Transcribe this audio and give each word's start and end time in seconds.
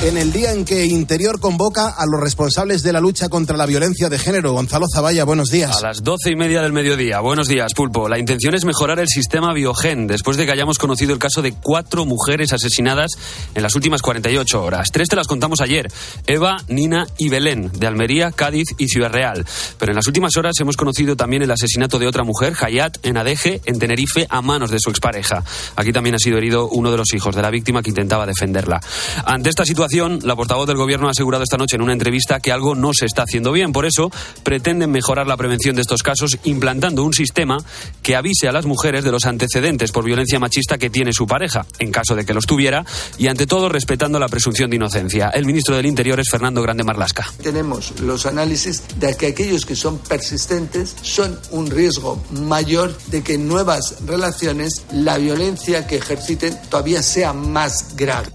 En 0.00 0.16
el 0.16 0.32
día 0.32 0.52
en 0.52 0.64
que 0.64 0.86
Interior 0.86 1.40
convoca 1.40 1.88
a 1.88 2.06
los 2.06 2.20
responsables 2.20 2.84
de 2.84 2.92
la 2.92 3.00
lucha 3.00 3.28
contra 3.28 3.56
la 3.56 3.66
violencia 3.66 4.08
de 4.08 4.16
género, 4.16 4.52
Gonzalo 4.52 4.86
Zavalla, 4.94 5.24
buenos 5.24 5.48
días. 5.48 5.76
A 5.76 5.88
las 5.88 6.04
doce 6.04 6.30
y 6.30 6.36
media 6.36 6.62
del 6.62 6.72
mediodía. 6.72 7.18
Buenos 7.18 7.48
días, 7.48 7.74
Pulpo. 7.74 8.08
La 8.08 8.16
intención 8.16 8.54
es 8.54 8.64
mejorar 8.64 9.00
el 9.00 9.08
sistema 9.08 9.52
Biogen 9.52 10.06
después 10.06 10.36
de 10.36 10.46
que 10.46 10.52
hayamos 10.52 10.78
conocido 10.78 11.12
el 11.12 11.18
caso 11.18 11.42
de 11.42 11.50
cuatro 11.52 12.06
mujeres 12.06 12.52
asesinadas 12.52 13.10
en 13.56 13.60
las 13.60 13.74
últimas 13.74 14.00
48 14.00 14.62
horas. 14.62 14.92
Tres 14.92 15.08
te 15.08 15.16
las 15.16 15.26
contamos 15.26 15.60
ayer: 15.60 15.88
Eva, 16.28 16.58
Nina 16.68 17.08
y 17.18 17.28
Belén, 17.28 17.72
de 17.74 17.88
Almería, 17.88 18.30
Cádiz 18.30 18.68
y 18.78 18.86
Ciudad 18.86 19.10
Real. 19.10 19.44
Pero 19.78 19.90
en 19.90 19.96
las 19.96 20.06
últimas 20.06 20.36
horas 20.36 20.54
hemos 20.60 20.76
conocido 20.76 21.16
también 21.16 21.42
el 21.42 21.50
asesinato 21.50 21.98
de 21.98 22.06
otra 22.06 22.22
mujer, 22.22 22.54
Hayat, 22.60 22.98
en 23.02 23.16
Adeje, 23.16 23.62
en 23.64 23.80
Tenerife, 23.80 24.28
a 24.30 24.42
manos 24.42 24.70
de 24.70 24.78
su 24.78 24.90
expareja. 24.90 25.42
Aquí 25.74 25.92
también 25.92 26.14
ha 26.14 26.18
sido 26.20 26.38
herido 26.38 26.68
uno 26.68 26.92
de 26.92 26.98
los 26.98 27.12
hijos 27.14 27.34
de 27.34 27.42
la 27.42 27.50
víctima 27.50 27.82
que 27.82 27.90
intentaba 27.90 28.26
defenderla. 28.26 28.80
Ante 29.24 29.48
esta 29.48 29.64
situación, 29.64 29.87
la 29.96 30.36
portavoz 30.36 30.66
del 30.66 30.76
Gobierno 30.76 31.08
ha 31.08 31.10
asegurado 31.10 31.42
esta 31.42 31.56
noche 31.56 31.76
en 31.76 31.82
una 31.82 31.92
entrevista 31.92 32.40
que 32.40 32.52
algo 32.52 32.74
no 32.74 32.92
se 32.92 33.06
está 33.06 33.22
haciendo 33.22 33.52
bien. 33.52 33.72
Por 33.72 33.86
eso, 33.86 34.10
pretenden 34.42 34.90
mejorar 34.90 35.26
la 35.26 35.36
prevención 35.36 35.74
de 35.76 35.82
estos 35.82 36.02
casos 36.02 36.38
implantando 36.44 37.02
un 37.02 37.14
sistema 37.14 37.58
que 38.02 38.16
avise 38.16 38.48
a 38.48 38.52
las 38.52 38.66
mujeres 38.66 39.04
de 39.04 39.10
los 39.10 39.24
antecedentes 39.24 39.92
por 39.92 40.04
violencia 40.04 40.38
machista 40.38 40.78
que 40.78 40.90
tiene 40.90 41.12
su 41.12 41.26
pareja, 41.26 41.66
en 41.78 41.90
caso 41.90 42.14
de 42.14 42.24
que 42.24 42.34
los 42.34 42.46
tuviera, 42.46 42.84
y 43.16 43.28
ante 43.28 43.46
todo 43.46 43.68
respetando 43.68 44.18
la 44.18 44.28
presunción 44.28 44.70
de 44.70 44.76
inocencia. 44.76 45.30
El 45.30 45.46
ministro 45.46 45.76
del 45.76 45.86
Interior 45.86 46.20
es 46.20 46.28
Fernando 46.30 46.62
Grande 46.62 46.84
Marlasca. 46.84 47.32
Tenemos 47.42 48.00
los 48.00 48.26
análisis 48.26 48.82
de 48.98 49.16
que 49.16 49.28
aquellos 49.28 49.64
que 49.64 49.76
son 49.76 49.98
persistentes 49.98 50.96
son 51.02 51.38
un 51.50 51.70
riesgo 51.70 52.22
mayor 52.30 52.96
de 53.06 53.22
que 53.22 53.34
en 53.34 53.48
nuevas 53.48 53.96
relaciones 54.06 54.84
la 54.92 55.18
violencia 55.18 55.86
que 55.86 55.96
ejerciten 55.96 56.58
todavía 56.68 57.02
sea 57.02 57.32
más 57.32 57.96
grave. 57.96 58.28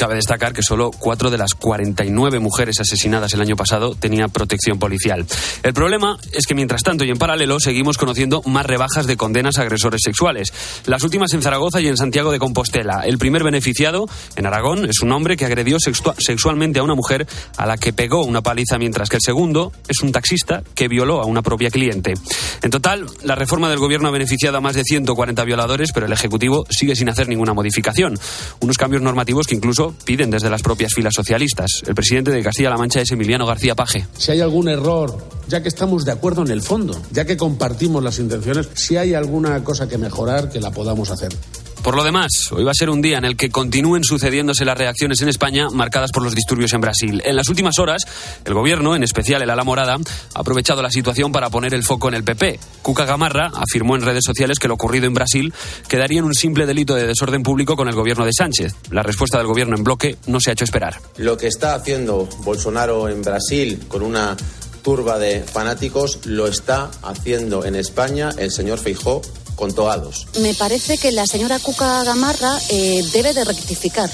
Cabe 0.00 0.14
destacar 0.14 0.54
que 0.54 0.62
solo 0.62 0.92
cuatro 0.92 1.30
de 1.30 1.36
las 1.36 1.52
49 1.52 2.38
mujeres 2.38 2.80
asesinadas 2.80 3.34
el 3.34 3.42
año 3.42 3.54
pasado 3.54 3.94
tenían 3.94 4.30
protección 4.30 4.78
policial. 4.78 5.26
El 5.62 5.74
problema 5.74 6.16
es 6.32 6.46
que 6.46 6.54
mientras 6.54 6.82
tanto 6.82 7.04
y 7.04 7.10
en 7.10 7.18
paralelo 7.18 7.60
seguimos 7.60 7.98
conociendo 7.98 8.40
más 8.46 8.64
rebajas 8.64 9.06
de 9.06 9.18
condenas 9.18 9.58
a 9.58 9.60
agresores 9.60 10.00
sexuales. 10.02 10.54
Las 10.86 11.04
últimas 11.04 11.34
en 11.34 11.42
Zaragoza 11.42 11.82
y 11.82 11.88
en 11.88 11.98
Santiago 11.98 12.32
de 12.32 12.38
Compostela. 12.38 13.02
El 13.04 13.18
primer 13.18 13.44
beneficiado 13.44 14.08
en 14.36 14.46
Aragón 14.46 14.88
es 14.88 15.02
un 15.02 15.12
hombre 15.12 15.36
que 15.36 15.44
agredió 15.44 15.76
sexualmente 15.78 16.78
a 16.78 16.82
una 16.82 16.94
mujer 16.94 17.26
a 17.58 17.66
la 17.66 17.76
que 17.76 17.92
pegó 17.92 18.24
una 18.24 18.40
paliza, 18.40 18.78
mientras 18.78 19.10
que 19.10 19.16
el 19.16 19.22
segundo 19.22 19.70
es 19.86 20.00
un 20.00 20.12
taxista 20.12 20.62
que 20.74 20.88
violó 20.88 21.20
a 21.20 21.26
una 21.26 21.42
propia 21.42 21.68
cliente. 21.68 22.14
En 22.62 22.70
total, 22.70 23.04
la 23.22 23.34
reforma 23.34 23.68
del 23.68 23.78
gobierno 23.78 24.08
ha 24.08 24.12
beneficiado 24.12 24.56
a 24.56 24.62
más 24.62 24.76
de 24.76 24.82
140 24.82 25.44
violadores, 25.44 25.92
pero 25.92 26.06
el 26.06 26.12
Ejecutivo 26.14 26.64
sigue 26.70 26.96
sin 26.96 27.10
hacer 27.10 27.28
ninguna 27.28 27.52
modificación. 27.52 28.18
Unos 28.60 28.78
cambios 28.78 29.02
normativos 29.02 29.46
que 29.46 29.56
incluso 29.56 29.89
piden 30.04 30.30
desde 30.30 30.50
las 30.50 30.62
propias 30.62 30.92
filas 30.94 31.14
socialistas. 31.14 31.82
El 31.86 31.94
presidente 31.94 32.30
de 32.30 32.42
Castilla-La 32.42 32.76
Mancha 32.76 33.00
es 33.00 33.10
Emiliano 33.10 33.46
García 33.46 33.74
Paje. 33.74 34.06
Si 34.16 34.32
hay 34.32 34.40
algún 34.40 34.68
error, 34.68 35.16
ya 35.48 35.62
que 35.62 35.68
estamos 35.68 36.04
de 36.04 36.12
acuerdo 36.12 36.42
en 36.42 36.50
el 36.50 36.62
fondo, 36.62 37.00
ya 37.10 37.24
que 37.24 37.36
compartimos 37.36 38.02
las 38.02 38.18
intenciones, 38.18 38.68
si 38.74 38.96
hay 38.96 39.14
alguna 39.14 39.62
cosa 39.64 39.88
que 39.88 39.98
mejorar, 39.98 40.50
que 40.50 40.60
la 40.60 40.70
podamos 40.70 41.10
hacer. 41.10 41.30
Por 41.82 41.96
lo 41.96 42.04
demás, 42.04 42.30
hoy 42.52 42.62
va 42.62 42.72
a 42.72 42.74
ser 42.74 42.90
un 42.90 43.00
día 43.00 43.16
en 43.16 43.24
el 43.24 43.36
que 43.36 43.48
continúen 43.48 44.04
sucediéndose 44.04 44.66
las 44.66 44.76
reacciones 44.76 45.22
en 45.22 45.30
España 45.30 45.68
marcadas 45.72 46.12
por 46.12 46.22
los 46.22 46.34
disturbios 46.34 46.74
en 46.74 46.82
Brasil. 46.82 47.22
En 47.24 47.36
las 47.36 47.48
últimas 47.48 47.78
horas, 47.78 48.02
el 48.44 48.52
gobierno, 48.52 48.94
en 48.94 49.02
especial 49.02 49.40
el 49.40 49.48
ala 49.48 49.64
morada, 49.64 49.94
ha 49.94 50.38
aprovechado 50.38 50.82
la 50.82 50.90
situación 50.90 51.32
para 51.32 51.48
poner 51.48 51.72
el 51.72 51.82
foco 51.82 52.08
en 52.08 52.14
el 52.14 52.22
PP. 52.22 52.60
Cuca 52.82 53.06
Gamarra 53.06 53.50
afirmó 53.54 53.96
en 53.96 54.02
redes 54.02 54.24
sociales 54.26 54.58
que 54.58 54.68
lo 54.68 54.74
ocurrido 54.74 55.06
en 55.06 55.14
Brasil 55.14 55.54
quedaría 55.88 56.18
en 56.18 56.26
un 56.26 56.34
simple 56.34 56.66
delito 56.66 56.94
de 56.94 57.06
desorden 57.06 57.42
público 57.42 57.76
con 57.76 57.88
el 57.88 57.94
gobierno 57.94 58.26
de 58.26 58.32
Sánchez. 58.34 58.74
La 58.90 59.02
respuesta 59.02 59.38
del 59.38 59.46
gobierno 59.46 59.74
en 59.74 59.82
bloque 59.82 60.18
no 60.26 60.38
se 60.38 60.50
ha 60.50 60.52
hecho 60.52 60.64
esperar. 60.64 61.00
Lo 61.16 61.38
que 61.38 61.46
está 61.46 61.74
haciendo 61.74 62.28
Bolsonaro 62.44 63.08
en 63.08 63.22
Brasil 63.22 63.84
con 63.88 64.02
una 64.02 64.36
turba 64.82 65.18
de 65.18 65.42
fanáticos 65.42 66.26
lo 66.26 66.46
está 66.46 66.90
haciendo 67.02 67.64
en 67.64 67.74
España 67.74 68.30
el 68.36 68.50
señor 68.50 68.78
Feijó 68.78 69.22
Me 70.40 70.54
parece 70.54 70.98
que 70.98 71.12
la 71.12 71.26
señora 71.26 71.58
Cuca 71.58 72.02
Gamarra 72.04 72.58
eh, 72.70 73.04
debe 73.12 73.34
de 73.34 73.44
rectificar. 73.44 74.10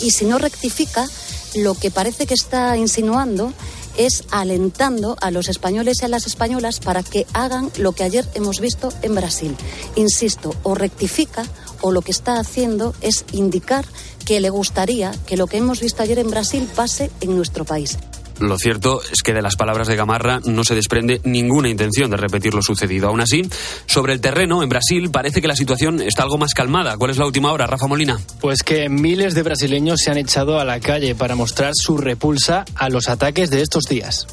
Y 0.00 0.10
si 0.10 0.24
no 0.24 0.38
rectifica, 0.38 1.08
lo 1.54 1.74
que 1.74 1.90
parece 1.90 2.26
que 2.26 2.34
está 2.34 2.76
insinuando 2.76 3.52
es 3.96 4.24
alentando 4.30 5.16
a 5.20 5.30
los 5.30 5.48
españoles 5.48 5.98
y 6.00 6.04
a 6.04 6.08
las 6.08 6.26
españolas 6.26 6.80
para 6.80 7.02
que 7.02 7.26
hagan 7.32 7.70
lo 7.78 7.92
que 7.92 8.04
ayer 8.04 8.26
hemos 8.34 8.60
visto 8.60 8.92
en 9.02 9.14
Brasil. 9.14 9.56
Insisto, 9.96 10.54
o 10.62 10.74
rectifica 10.74 11.44
o 11.80 11.92
lo 11.92 12.02
que 12.02 12.12
está 12.12 12.38
haciendo 12.38 12.94
es 13.00 13.24
indicar 13.32 13.84
que 14.24 14.40
le 14.40 14.50
gustaría 14.50 15.12
que 15.26 15.36
lo 15.36 15.46
que 15.46 15.58
hemos 15.58 15.80
visto 15.80 16.02
ayer 16.02 16.18
en 16.18 16.30
Brasil 16.30 16.68
pase 16.74 17.10
en 17.20 17.36
nuestro 17.36 17.64
país. 17.64 17.98
Lo 18.40 18.58
cierto 18.58 19.00
es 19.02 19.22
que 19.22 19.34
de 19.34 19.42
las 19.42 19.56
palabras 19.56 19.86
de 19.86 19.96
Gamarra 19.96 20.40
no 20.44 20.64
se 20.64 20.74
desprende 20.74 21.20
ninguna 21.24 21.68
intención 21.68 22.10
de 22.10 22.16
repetir 22.16 22.54
lo 22.54 22.62
sucedido. 22.62 23.08
Aún 23.08 23.20
así, 23.20 23.42
sobre 23.86 24.14
el 24.14 24.20
terreno, 24.20 24.62
en 24.62 24.68
Brasil, 24.68 25.10
parece 25.10 25.40
que 25.40 25.48
la 25.48 25.56
situación 25.56 26.00
está 26.00 26.22
algo 26.22 26.38
más 26.38 26.54
calmada. 26.54 26.96
¿Cuál 26.96 27.10
es 27.10 27.18
la 27.18 27.26
última 27.26 27.52
hora, 27.52 27.66
Rafa 27.66 27.86
Molina? 27.86 28.18
Pues 28.40 28.62
que 28.62 28.88
miles 28.88 29.34
de 29.34 29.42
brasileños 29.42 30.00
se 30.00 30.10
han 30.10 30.18
echado 30.18 30.58
a 30.58 30.64
la 30.64 30.80
calle 30.80 31.14
para 31.14 31.34
mostrar 31.34 31.72
su 31.74 31.98
repulsa 31.98 32.64
a 32.74 32.88
los 32.88 33.08
ataques 33.08 33.50
de 33.50 33.62
estos 33.62 33.84
días. 33.84 34.26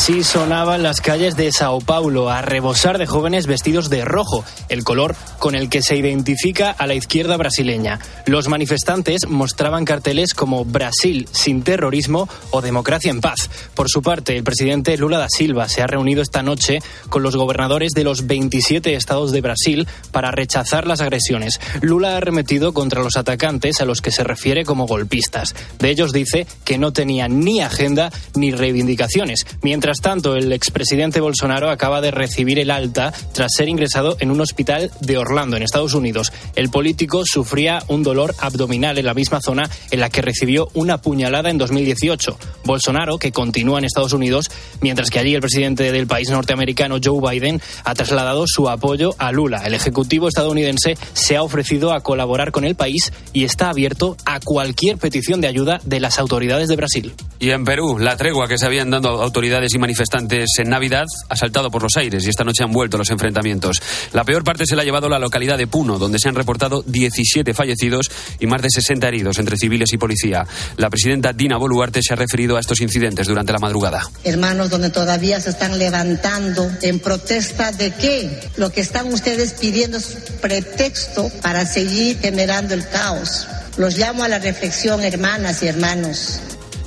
Así 0.00 0.22
sonaban 0.22 0.84
las 0.84 1.00
calles 1.00 1.34
de 1.34 1.50
Sao 1.50 1.80
Paulo, 1.80 2.30
a 2.30 2.40
rebosar 2.40 2.98
de 2.98 3.06
jóvenes 3.06 3.48
vestidos 3.48 3.90
de 3.90 4.04
rojo, 4.04 4.44
el 4.68 4.84
color 4.84 5.16
con 5.40 5.56
el 5.56 5.68
que 5.68 5.82
se 5.82 5.96
identifica 5.96 6.70
a 6.70 6.86
la 6.86 6.94
izquierda 6.94 7.36
brasileña. 7.36 7.98
Los 8.24 8.46
manifestantes 8.46 9.26
mostraban 9.26 9.84
carteles 9.84 10.34
como 10.34 10.64
Brasil 10.64 11.28
sin 11.32 11.62
terrorismo 11.62 12.28
o 12.52 12.62
democracia 12.62 13.10
en 13.10 13.20
paz. 13.20 13.50
Por 13.74 13.90
su 13.90 14.00
parte, 14.00 14.36
el 14.36 14.44
presidente 14.44 14.96
Lula 14.96 15.18
da 15.18 15.28
Silva 15.28 15.68
se 15.68 15.82
ha 15.82 15.88
reunido 15.88 16.22
esta 16.22 16.44
noche 16.44 16.78
con 17.10 17.24
los 17.24 17.34
gobernadores 17.34 17.90
de 17.90 18.04
los 18.04 18.28
27 18.28 18.94
estados 18.94 19.32
de 19.32 19.40
Brasil 19.40 19.88
para 20.12 20.30
rechazar 20.30 20.86
las 20.86 21.00
agresiones. 21.00 21.60
Lula 21.82 22.12
ha 22.12 22.18
arremetido 22.18 22.72
contra 22.72 23.02
los 23.02 23.16
atacantes 23.16 23.80
a 23.80 23.84
los 23.84 24.00
que 24.00 24.12
se 24.12 24.22
refiere 24.22 24.64
como 24.64 24.86
golpistas. 24.86 25.56
De 25.80 25.90
ellos 25.90 26.12
dice 26.12 26.46
que 26.64 26.78
no 26.78 26.92
tenían 26.92 27.40
ni 27.40 27.60
agenda 27.62 28.12
ni 28.36 28.52
reivindicaciones. 28.52 29.44
Mientras 29.60 29.87
tanto, 29.96 30.36
el 30.36 30.52
expresidente 30.52 31.20
Bolsonaro 31.20 31.70
acaba 31.70 32.00
de 32.00 32.10
recibir 32.10 32.58
el 32.58 32.70
alta 32.70 33.12
tras 33.32 33.52
ser 33.56 33.68
ingresado 33.68 34.16
en 34.20 34.30
un 34.30 34.40
hospital 34.40 34.90
de 35.00 35.16
Orlando, 35.16 35.56
en 35.56 35.62
Estados 35.62 35.94
Unidos. 35.94 36.32
El 36.54 36.68
político 36.68 37.22
sufría 37.24 37.82
un 37.88 38.02
dolor 38.02 38.34
abdominal 38.38 38.98
en 38.98 39.06
la 39.06 39.14
misma 39.14 39.40
zona 39.40 39.68
en 39.90 40.00
la 40.00 40.10
que 40.10 40.22
recibió 40.22 40.68
una 40.74 40.98
puñalada 40.98 41.50
en 41.50 41.58
2018. 41.58 42.38
Bolsonaro, 42.64 43.18
que 43.18 43.32
continúa 43.32 43.78
en 43.78 43.84
Estados 43.84 44.12
Unidos, 44.12 44.50
mientras 44.80 45.10
que 45.10 45.18
allí 45.18 45.34
el 45.34 45.40
presidente 45.40 45.90
del 45.90 46.06
país 46.06 46.28
norteamericano, 46.30 46.98
Joe 47.02 47.20
Biden, 47.20 47.60
ha 47.84 47.94
trasladado 47.94 48.44
su 48.46 48.68
apoyo 48.68 49.14
a 49.18 49.32
Lula. 49.32 49.62
El 49.64 49.74
Ejecutivo 49.74 50.28
estadounidense 50.28 50.96
se 51.14 51.36
ha 51.36 51.42
ofrecido 51.42 51.92
a 51.92 52.00
colaborar 52.00 52.52
con 52.52 52.64
el 52.64 52.74
país 52.74 53.12
y 53.32 53.44
está 53.44 53.70
abierto 53.70 54.16
a 54.24 54.40
cualquier 54.40 54.98
petición 54.98 55.40
de 55.40 55.48
ayuda 55.48 55.80
de 55.84 56.00
las 56.00 56.18
autoridades 56.18 56.68
de 56.68 56.76
Brasil. 56.76 57.14
Y 57.38 57.50
en 57.50 57.64
Perú, 57.64 57.98
la 57.98 58.16
tregua 58.16 58.48
que 58.48 58.58
se 58.58 58.66
habían 58.66 58.90
dado 58.90 59.22
autoridades 59.22 59.67
y 59.74 59.78
manifestantes 59.78 60.46
en 60.58 60.70
Navidad 60.70 61.06
ha 61.28 61.36
saltado 61.36 61.70
por 61.70 61.82
los 61.82 61.96
aires 61.96 62.24
y 62.24 62.28
esta 62.28 62.44
noche 62.44 62.64
han 62.64 62.72
vuelto 62.72 62.98
los 62.98 63.10
enfrentamientos. 63.10 63.80
La 64.12 64.24
peor 64.24 64.44
parte 64.44 64.66
se 64.66 64.76
la 64.76 64.82
ha 64.82 64.84
llevado 64.84 65.08
la 65.08 65.18
localidad 65.18 65.58
de 65.58 65.66
Puno, 65.66 65.98
donde 65.98 66.18
se 66.18 66.28
han 66.28 66.34
reportado 66.34 66.82
17 66.86 67.54
fallecidos 67.54 68.10
y 68.38 68.46
más 68.46 68.62
de 68.62 68.70
60 68.70 69.08
heridos 69.08 69.38
entre 69.38 69.56
civiles 69.56 69.92
y 69.92 69.98
policía. 69.98 70.46
La 70.76 70.90
presidenta 70.90 71.32
Dina 71.32 71.56
Boluarte 71.56 72.00
se 72.02 72.12
ha 72.12 72.16
referido 72.16 72.56
a 72.56 72.60
estos 72.60 72.80
incidentes 72.80 73.26
durante 73.26 73.52
la 73.52 73.58
madrugada. 73.58 74.08
Hermanos, 74.24 74.70
donde 74.70 74.90
todavía 74.90 75.40
se 75.40 75.50
están 75.50 75.78
levantando 75.78 76.70
en 76.82 76.98
protesta 76.98 77.72
de 77.72 77.92
qué? 77.92 78.50
Lo 78.56 78.70
que 78.70 78.80
están 78.80 79.12
ustedes 79.12 79.54
pidiendo 79.54 79.98
es 79.98 80.18
pretexto 80.40 81.30
para 81.42 81.66
seguir 81.66 82.18
generando 82.18 82.74
el 82.74 82.88
caos. 82.88 83.46
Los 83.76 83.96
llamo 83.96 84.24
a 84.24 84.28
la 84.28 84.38
reflexión, 84.38 85.04
hermanas 85.04 85.62
y 85.62 85.68
hermanos. 85.68 86.40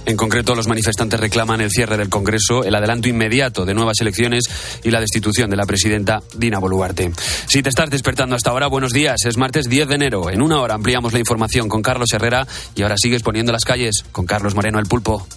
En 0.05 0.17
concreto, 0.17 0.55
los 0.55 0.67
manifestantes 0.67 1.19
reclaman 1.19 1.61
el 1.61 1.69
cierre 1.69 1.97
del 1.97 2.09
Congreso, 2.09 2.63
el 2.63 2.75
adelanto 2.75 3.07
inmediato 3.07 3.65
de 3.65 3.73
nuevas 3.73 3.99
elecciones 4.01 4.45
y 4.83 4.91
la 4.91 4.99
destitución 4.99 5.49
de 5.49 5.57
la 5.57 5.65
presidenta 5.65 6.21
Dina 6.35 6.59
Boluarte. 6.59 7.11
Si 7.47 7.61
te 7.61 7.69
estás 7.69 7.89
despertando 7.89 8.35
hasta 8.35 8.49
ahora, 8.49 8.67
buenos 8.67 8.91
días. 8.91 9.17
Es 9.25 9.37
martes 9.37 9.69
10 9.69 9.87
de 9.87 9.95
enero. 9.95 10.29
En 10.29 10.41
una 10.41 10.59
hora 10.61 10.75
ampliamos 10.75 11.13
la 11.13 11.19
información 11.19 11.69
con 11.69 11.81
Carlos 11.81 12.11
Herrera 12.13 12.47
y 12.75 12.81
ahora 12.81 12.95
sigues 12.97 13.21
poniendo 13.21 13.51
las 13.51 13.63
calles 13.63 14.03
con 14.11 14.25
Carlos 14.25 14.55
Moreno 14.55 14.79
el 14.79 14.85
Pulpo. 14.85 15.27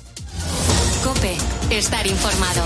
Cope, 1.02 1.36
estar 1.70 2.06
informado. 2.06 2.64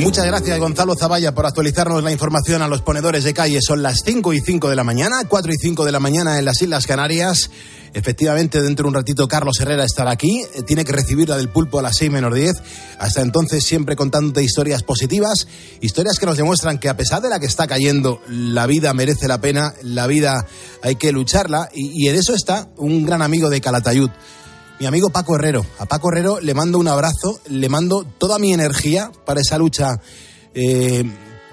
Muchas 0.00 0.24
gracias, 0.24 0.58
Gonzalo 0.58 0.96
Zavalla, 0.96 1.34
por 1.34 1.44
actualizarnos 1.44 2.02
la 2.02 2.10
información 2.10 2.62
a 2.62 2.68
los 2.68 2.80
ponedores 2.80 3.22
de 3.22 3.34
calle. 3.34 3.60
Son 3.60 3.82
las 3.82 4.00
5 4.02 4.32
y 4.32 4.40
5 4.40 4.70
de 4.70 4.74
la 4.76 4.82
mañana, 4.82 5.24
4 5.28 5.52
y 5.52 5.56
5 5.56 5.84
de 5.84 5.92
la 5.92 6.00
mañana 6.00 6.38
en 6.38 6.46
las 6.46 6.62
Islas 6.62 6.86
Canarias. 6.86 7.50
Efectivamente, 7.92 8.62
dentro 8.62 8.84
de 8.84 8.88
un 8.88 8.94
ratito 8.94 9.28
Carlos 9.28 9.60
Herrera 9.60 9.84
estará 9.84 10.12
aquí. 10.12 10.42
Eh, 10.54 10.62
tiene 10.62 10.86
que 10.86 10.92
recibir 10.92 11.28
la 11.28 11.36
del 11.36 11.50
pulpo 11.50 11.78
a 11.78 11.82
las 11.82 11.96
6 11.98 12.10
menos 12.10 12.34
10. 12.34 12.52
Hasta 12.98 13.20
entonces, 13.20 13.62
siempre 13.62 13.94
contándote 13.94 14.42
historias 14.42 14.82
positivas, 14.82 15.46
historias 15.82 16.18
que 16.18 16.26
nos 16.26 16.38
demuestran 16.38 16.78
que 16.78 16.88
a 16.88 16.96
pesar 16.96 17.20
de 17.20 17.28
la 17.28 17.38
que 17.38 17.46
está 17.46 17.66
cayendo, 17.66 18.22
la 18.26 18.66
vida 18.66 18.94
merece 18.94 19.28
la 19.28 19.42
pena, 19.42 19.74
la 19.82 20.06
vida 20.06 20.46
hay 20.82 20.96
que 20.96 21.12
lucharla. 21.12 21.68
Y, 21.74 22.04
y 22.04 22.08
en 22.08 22.16
eso 22.16 22.34
está 22.34 22.70
un 22.78 23.04
gran 23.04 23.20
amigo 23.20 23.50
de 23.50 23.60
Calatayud 23.60 24.10
mi 24.80 24.86
amigo 24.86 25.10
Paco 25.10 25.36
Herrero. 25.36 25.64
A 25.78 25.84
Paco 25.86 26.10
Herrero 26.10 26.40
le 26.40 26.54
mando 26.54 26.78
un 26.78 26.88
abrazo, 26.88 27.38
le 27.48 27.68
mando 27.68 28.04
toda 28.04 28.38
mi 28.38 28.54
energía 28.54 29.12
para 29.26 29.40
esa 29.40 29.58
lucha, 29.58 30.00
eh, 30.54 31.04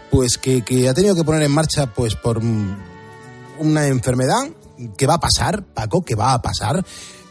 pues 0.09 0.37
que, 0.37 0.63
que, 0.63 0.87
ha 0.87 0.93
tenido 0.93 1.13
que 1.13 1.25
poner 1.25 1.43
en 1.43 1.51
marcha, 1.51 1.93
pues 1.93 2.15
por 2.15 2.41
una 3.59 3.87
enfermedad 3.87 4.47
que 4.97 5.05
va 5.05 5.15
a 5.15 5.19
pasar, 5.19 5.63
Paco, 5.63 6.03
que 6.03 6.15
va 6.15 6.33
a 6.33 6.41
pasar, 6.41 6.85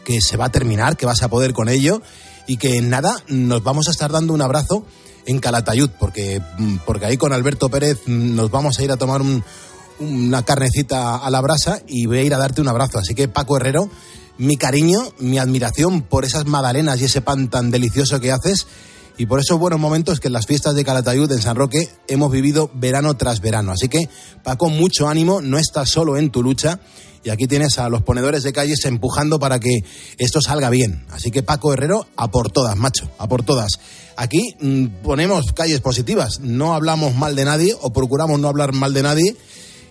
que 0.05 0.21
se 0.21 0.37
va 0.37 0.45
a 0.45 0.51
terminar, 0.51 0.97
que 0.97 1.07
vas 1.07 1.23
a 1.23 1.29
poder 1.29 1.53
con 1.53 1.67
ello 1.67 2.01
y 2.45 2.57
que 2.57 2.77
en 2.77 2.89
nada 2.89 3.23
nos 3.27 3.63
vamos 3.63 3.87
a 3.87 3.91
estar 3.91 4.11
dando 4.11 4.33
un 4.33 4.41
abrazo 4.43 4.85
en 5.25 5.39
Calatayud, 5.39 5.89
porque, 5.99 6.41
porque 6.85 7.05
ahí 7.07 7.17
con 7.17 7.33
Alberto 7.33 7.69
Pérez 7.69 8.07
nos 8.07 8.51
vamos 8.51 8.77
a 8.77 8.83
ir 8.83 8.91
a 8.91 8.97
tomar 8.97 9.21
un, 9.21 9.43
una 9.99 10.43
carnecita 10.43 11.17
a 11.17 11.29
la 11.29 11.41
brasa 11.41 11.81
y 11.87 12.05
voy 12.05 12.19
a 12.19 12.23
ir 12.23 12.33
a 12.33 12.37
darte 12.37 12.61
un 12.61 12.67
abrazo. 12.67 12.99
Así 12.99 13.15
que 13.15 13.27
Paco 13.27 13.57
Herrero, 13.57 13.89
mi 14.37 14.57
cariño, 14.57 15.01
mi 15.19 15.37
admiración 15.37 16.01
por 16.01 16.25
esas 16.25 16.45
magdalenas 16.45 17.01
y 17.01 17.05
ese 17.05 17.21
pan 17.21 17.49
tan 17.49 17.71
delicioso 17.71 18.19
que 18.19 18.31
haces 18.31 18.67
y 19.17 19.25
por 19.25 19.39
esos 19.39 19.57
buenos 19.59 19.79
momentos 19.79 20.19
que 20.19 20.27
en 20.27 20.33
las 20.33 20.45
fiestas 20.45 20.75
de 20.75 20.85
Calatayud 20.85 21.31
en 21.31 21.41
San 21.41 21.55
Roque 21.55 21.89
hemos 22.07 22.31
vivido 22.31 22.69
verano 22.73 23.17
tras 23.17 23.41
verano. 23.41 23.71
Así 23.71 23.89
que, 23.89 24.09
Paco, 24.43 24.69
mucho 24.69 25.07
ánimo, 25.07 25.41
no 25.41 25.57
estás 25.57 25.89
solo 25.89 26.17
en 26.17 26.29
tu 26.29 26.43
lucha 26.43 26.79
y 27.23 27.31
aquí 27.31 27.47
tienes 27.47 27.79
a 27.79 27.89
los 27.89 28.03
ponedores 28.03 28.43
de 28.43 28.53
calles 28.53 28.85
empujando 28.85 29.39
para 29.39 29.59
que 29.59 29.79
esto 30.19 30.39
salga 30.39 30.69
bien. 30.69 31.05
Así 31.09 31.31
que, 31.31 31.41
Paco 31.41 31.73
Herrero, 31.73 32.07
a 32.15 32.29
por 32.29 32.51
todas, 32.51 32.77
macho, 32.77 33.09
a 33.17 33.27
por 33.27 33.43
todas. 33.43 33.79
Aquí 34.15 34.55
mmm, 34.61 34.85
ponemos 35.03 35.51
calles 35.53 35.81
positivas, 35.81 36.39
no 36.41 36.75
hablamos 36.75 37.15
mal 37.15 37.35
de 37.35 37.45
nadie 37.45 37.75
o 37.81 37.91
procuramos 37.91 38.39
no 38.39 38.47
hablar 38.47 38.73
mal 38.73 38.93
de 38.93 39.01
nadie 39.01 39.35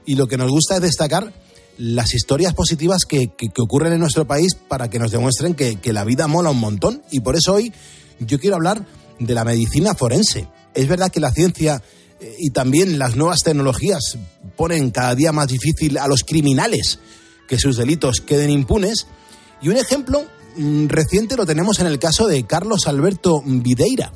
y 0.04 0.14
lo 0.14 0.28
que 0.28 0.36
nos 0.36 0.50
gusta 0.50 0.76
es 0.76 0.82
destacar 0.82 1.32
las 1.78 2.14
historias 2.14 2.54
positivas 2.54 3.04
que, 3.04 3.28
que, 3.28 3.50
ocurren 3.58 3.92
en 3.92 4.00
nuestro 4.00 4.26
país 4.26 4.54
para 4.54 4.88
que 4.88 4.98
nos 4.98 5.10
demuestren 5.10 5.54
que, 5.54 5.76
que, 5.76 5.92
la 5.92 6.04
vida 6.04 6.26
mola 6.26 6.50
un 6.50 6.60
montón. 6.60 7.02
Y 7.10 7.20
por 7.20 7.36
eso 7.36 7.54
hoy 7.54 7.72
yo 8.20 8.38
quiero 8.38 8.56
hablar 8.56 8.86
de 9.18 9.34
la 9.34 9.44
medicina 9.44 9.94
forense. 9.94 10.48
Es 10.74 10.88
verdad 10.88 11.10
que 11.10 11.20
la 11.20 11.32
ciencia 11.32 11.82
eh, 12.20 12.34
y 12.38 12.50
también 12.50 12.98
las 12.98 13.16
nuevas 13.16 13.40
tecnologías 13.42 14.18
ponen 14.56 14.90
cada 14.90 15.14
día 15.14 15.32
más 15.32 15.48
difícil 15.48 15.98
a 15.98 16.08
los 16.08 16.22
criminales 16.22 16.98
que 17.46 17.58
sus 17.58 17.76
delitos 17.76 18.20
queden 18.20 18.50
impunes. 18.50 19.06
Y 19.60 19.68
un 19.68 19.76
ejemplo 19.76 20.24
mmm, 20.56 20.86
reciente 20.88 21.36
lo 21.36 21.46
tenemos 21.46 21.78
en 21.78 21.86
el 21.86 21.98
caso 21.98 22.26
de 22.26 22.46
Carlos 22.46 22.86
Alberto 22.86 23.42
Videira. 23.44 24.12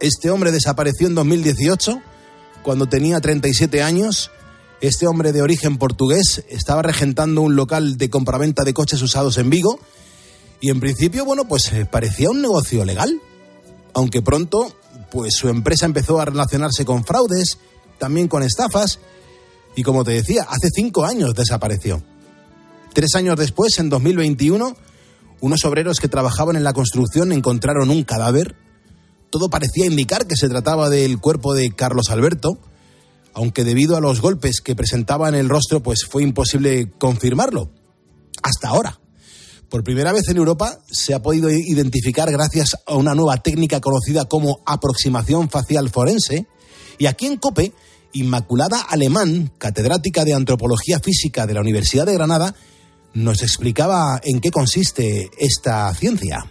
Este 0.00 0.30
hombre 0.30 0.52
desapareció 0.52 1.06
en 1.06 1.14
2018 1.14 2.00
cuando 2.62 2.86
tenía 2.86 3.20
37 3.20 3.82
años 3.82 4.30
este 4.80 5.06
hombre 5.06 5.32
de 5.32 5.42
origen 5.42 5.78
portugués 5.78 6.44
estaba 6.48 6.82
regentando 6.82 7.40
un 7.40 7.56
local 7.56 7.96
de 7.96 8.10
compraventa 8.10 8.64
de 8.64 8.74
coches 8.74 9.00
usados 9.02 9.38
en 9.38 9.50
Vigo 9.50 9.78
y 10.60 10.70
en 10.70 10.80
principio, 10.80 11.24
bueno, 11.24 11.46
pues 11.46 11.72
eh, 11.72 11.86
parecía 11.86 12.30
un 12.30 12.42
negocio 12.42 12.84
legal, 12.84 13.20
aunque 13.94 14.22
pronto, 14.22 14.74
pues 15.10 15.34
su 15.34 15.48
empresa 15.48 15.86
empezó 15.86 16.20
a 16.20 16.24
relacionarse 16.24 16.84
con 16.84 17.04
fraudes, 17.04 17.58
también 17.98 18.28
con 18.28 18.42
estafas 18.42 18.98
y 19.76 19.82
como 19.82 20.04
te 20.04 20.12
decía, 20.12 20.46
hace 20.48 20.70
cinco 20.74 21.04
años 21.04 21.34
desapareció. 21.34 22.02
Tres 22.94 23.14
años 23.14 23.36
después, 23.36 23.78
en 23.78 23.90
2021, 23.90 24.74
unos 25.40 25.64
obreros 25.66 26.00
que 26.00 26.08
trabajaban 26.08 26.56
en 26.56 26.64
la 26.64 26.72
construcción 26.72 27.30
encontraron 27.30 27.90
un 27.90 28.02
cadáver. 28.04 28.56
Todo 29.28 29.50
parecía 29.50 29.84
indicar 29.84 30.26
que 30.26 30.36
se 30.36 30.48
trataba 30.48 30.88
del 30.88 31.20
cuerpo 31.20 31.52
de 31.52 31.70
Carlos 31.72 32.08
Alberto, 32.08 32.58
aunque 33.36 33.64
debido 33.64 33.96
a 33.96 34.00
los 34.00 34.22
golpes 34.22 34.62
que 34.62 34.74
presentaba 34.74 35.28
en 35.28 35.34
el 35.34 35.50
rostro, 35.50 35.82
pues 35.82 36.06
fue 36.08 36.22
imposible 36.22 36.90
confirmarlo. 36.98 37.70
Hasta 38.42 38.68
ahora. 38.68 38.98
Por 39.68 39.84
primera 39.84 40.10
vez 40.12 40.28
en 40.28 40.38
Europa 40.38 40.78
se 40.90 41.12
ha 41.12 41.20
podido 41.20 41.50
identificar 41.50 42.32
gracias 42.32 42.78
a 42.86 42.94
una 42.94 43.14
nueva 43.14 43.36
técnica 43.42 43.82
conocida 43.82 44.24
como 44.24 44.62
aproximación 44.64 45.50
facial 45.50 45.90
forense. 45.90 46.46
Y 46.96 47.06
aquí 47.06 47.26
en 47.26 47.36
COPE, 47.36 47.74
Inmaculada 48.12 48.80
Alemán, 48.80 49.52
catedrática 49.58 50.24
de 50.24 50.32
Antropología 50.32 50.98
Física 50.98 51.46
de 51.46 51.52
la 51.52 51.60
Universidad 51.60 52.06
de 52.06 52.14
Granada, 52.14 52.54
nos 53.12 53.42
explicaba 53.42 54.18
en 54.24 54.40
qué 54.40 54.50
consiste 54.50 55.28
esta 55.36 55.92
ciencia. 55.92 56.50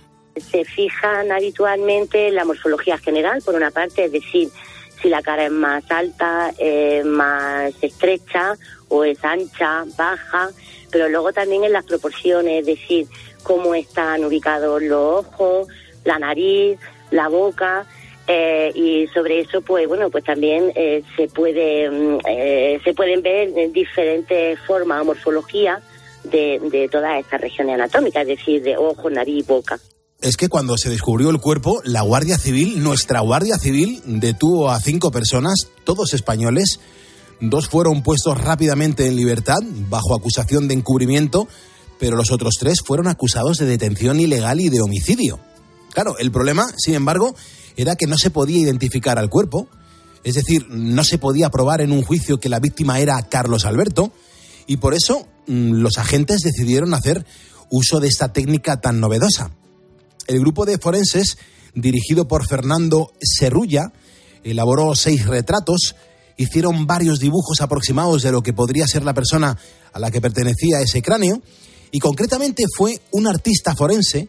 Se 0.52 0.64
fijan 0.66 1.32
habitualmente 1.32 2.28
en 2.28 2.36
la 2.36 2.46
morfología 2.46 3.00
general, 3.00 3.42
por 3.44 3.56
una 3.56 3.72
parte, 3.72 4.06
es 4.06 4.12
decir, 4.12 4.52
si 5.01 5.09
la 5.09 5.21
cara 5.21 5.45
es 5.45 5.51
más 5.51 5.83
alta, 5.89 6.51
eh, 6.57 7.03
más 7.06 7.74
estrecha 7.81 8.56
o 8.89 9.03
es 9.03 9.24
ancha, 9.24 9.86
baja, 9.97 10.50
pero 10.92 11.09
luego 11.09 11.33
también 11.33 11.63
en 11.63 11.74
las 11.74 11.86
proporciones, 11.86 12.62
es 12.62 12.65
decir, 12.65 13.07
cómo 13.44 13.75
están 13.75 14.25
ubicados 14.25 14.81
los 14.81 15.25
ojos, 15.25 15.68
la 16.03 16.19
nariz, 16.19 16.80
la 17.12 17.27
boca. 17.27 17.86
Eh, 18.27 18.71
y 18.74 19.07
sobre 19.13 19.42
eso 19.42 19.62
pues 19.62 19.88
bueno 19.88 20.09
pues 20.09 20.24
también 20.24 20.71
eh, 20.74 21.03
se 21.15 21.27
puede 21.27 22.18
eh, 22.27 22.81
se 22.83 22.94
pueden 22.95 23.21
ver 23.21 23.71
diferentes 23.71 24.57
formas 24.62 25.03
o 25.03 25.06
morfologías 25.06 25.83
de, 26.24 26.59
de 26.71 26.89
todas 26.89 27.19
estas 27.19 27.39
regiones 27.39 27.75
anatómicas 27.75 28.24
es 28.24 28.39
decir 28.39 28.63
de 28.63 28.77
ojo 28.77 29.12
nariz 29.12 29.45
boca 29.45 29.80
es 30.25 30.38
que 30.38 30.50
cuando 30.50 30.75
se 30.75 30.89
descubrió 30.89 31.30
el 31.30 31.39
cuerpo, 31.39 31.81
la 31.83 32.01
Guardia 32.01 32.39
Civil, 32.39 32.81
nuestra 32.81 33.19
Guardia 33.19 33.60
Civil, 33.60 34.01
detuvo 34.07 34.72
a 34.72 34.80
cinco 34.80 35.12
personas, 35.12 35.68
todos 35.83 36.16
españoles. 36.16 36.80
Dos 37.42 37.68
fueron 37.69 38.01
puestos 38.01 38.36
rápidamente 38.42 39.06
en 39.06 39.18
libertad 39.18 39.60
bajo 39.88 40.16
acusación 40.16 40.68
de 40.68 40.74
encubrimiento, 40.74 41.48
pero 42.00 42.18
los 42.18 42.31
otros 42.31 42.56
tres 42.60 42.80
fueron 42.83 43.07
acusados 43.07 43.60
de 43.60 43.68
detención 43.68 44.19
ilegal 44.19 44.60
y 44.62 44.69
de 44.69 44.81
homicidio. 44.81 45.39
Claro, 45.94 46.18
el 46.18 46.31
problema, 46.31 46.66
sin 46.75 46.95
embargo, 46.95 47.36
era 47.77 47.95
que 47.95 48.07
no 48.07 48.18
se 48.18 48.31
podía 48.31 48.57
identificar 48.57 49.19
al 49.19 49.30
cuerpo, 49.30 49.68
es 50.24 50.33
decir, 50.33 50.66
no 50.69 51.04
se 51.04 51.19
podía 51.19 51.51
probar 51.51 51.81
en 51.81 51.92
un 51.92 52.01
juicio 52.01 52.39
que 52.39 52.50
la 52.50 52.60
víctima 52.60 53.00
era 53.00 53.22
Carlos 53.29 53.63
Alberto, 53.63 54.12
y 54.65 54.77
por 54.77 54.96
eso 54.96 55.27
los 55.46 56.00
agentes 56.00 56.41
decidieron 56.41 56.96
hacer 56.96 57.27
uso 57.70 58.00
de 58.00 58.08
esta 58.08 58.34
técnica 58.34 58.82
tan 58.82 59.00
novedosa 59.00 59.51
el 60.27 60.39
grupo 60.39 60.65
de 60.65 60.77
forenses, 60.77 61.38
dirigido 61.74 62.27
por 62.27 62.48
Fernando 62.48 63.12
Serrulla, 63.22 63.91
elaboró 64.44 64.96
seis 64.96 65.25
retratos, 65.25 65.96
hicieron 66.38 66.86
varios 66.88 67.20
dibujos 67.20 67.62
aproximados 67.62 68.22
de 68.22 68.32
lo 68.32 68.41
que 68.41 68.53
podría 68.53 68.88
ser 68.88 69.03
la 69.03 69.13
persona 69.13 69.58
a 69.94 70.00
la 70.00 70.12
que 70.12 70.22
pertenecía 70.22 70.82
ese 70.82 71.01
cráneo, 71.01 71.41
y 71.91 72.00
concretamente 72.00 72.63
fue 72.75 73.00
un 73.12 73.27
artista 73.27 73.75
forense 73.75 74.27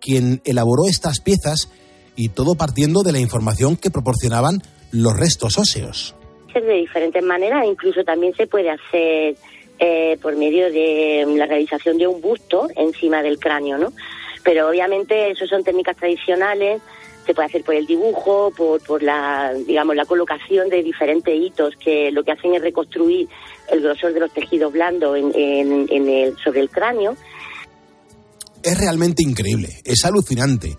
quien 0.00 0.40
elaboró 0.44 0.88
estas 0.88 1.20
piezas 1.20 1.68
y 2.16 2.30
todo 2.30 2.54
partiendo 2.54 3.02
de 3.02 3.12
la 3.12 3.18
información 3.18 3.76
que 3.76 3.90
proporcionaban 3.90 4.62
los 4.92 5.16
restos 5.16 5.58
óseos. 5.58 6.14
De 6.54 6.74
diferentes 6.74 7.22
maneras, 7.22 7.64
incluso 7.66 8.02
también 8.02 8.34
se 8.34 8.46
puede 8.46 8.70
hacer 8.70 9.36
eh, 9.78 10.18
por 10.20 10.36
medio 10.36 10.72
de 10.72 11.24
la 11.36 11.46
realización 11.46 11.98
de 11.98 12.08
un 12.08 12.20
busto 12.20 12.68
encima 12.74 13.22
del 13.22 13.38
cráneo, 13.38 13.78
¿no? 13.78 13.92
Pero 14.42 14.68
obviamente 14.68 15.30
eso 15.30 15.46
son 15.46 15.64
técnicas 15.64 15.96
tradicionales, 15.96 16.80
se 17.26 17.34
puede 17.34 17.46
hacer 17.48 17.62
por 17.62 17.74
el 17.74 17.86
dibujo, 17.86 18.50
por, 18.56 18.82
por 18.82 19.02
la, 19.02 19.52
digamos, 19.52 19.94
la 19.94 20.06
colocación 20.06 20.68
de 20.70 20.82
diferentes 20.82 21.34
hitos 21.34 21.74
que 21.76 22.10
lo 22.10 22.24
que 22.24 22.32
hacen 22.32 22.54
es 22.54 22.62
reconstruir 22.62 23.28
el 23.70 23.82
grosor 23.82 24.14
de 24.14 24.20
los 24.20 24.32
tejidos 24.32 24.72
blandos 24.72 25.16
en, 25.16 25.32
en, 25.34 25.86
en 25.90 26.08
el, 26.08 26.36
sobre 26.38 26.60
el 26.60 26.70
cráneo. 26.70 27.16
Es 28.62 28.78
realmente 28.78 29.22
increíble, 29.22 29.68
es 29.84 30.04
alucinante. 30.04 30.76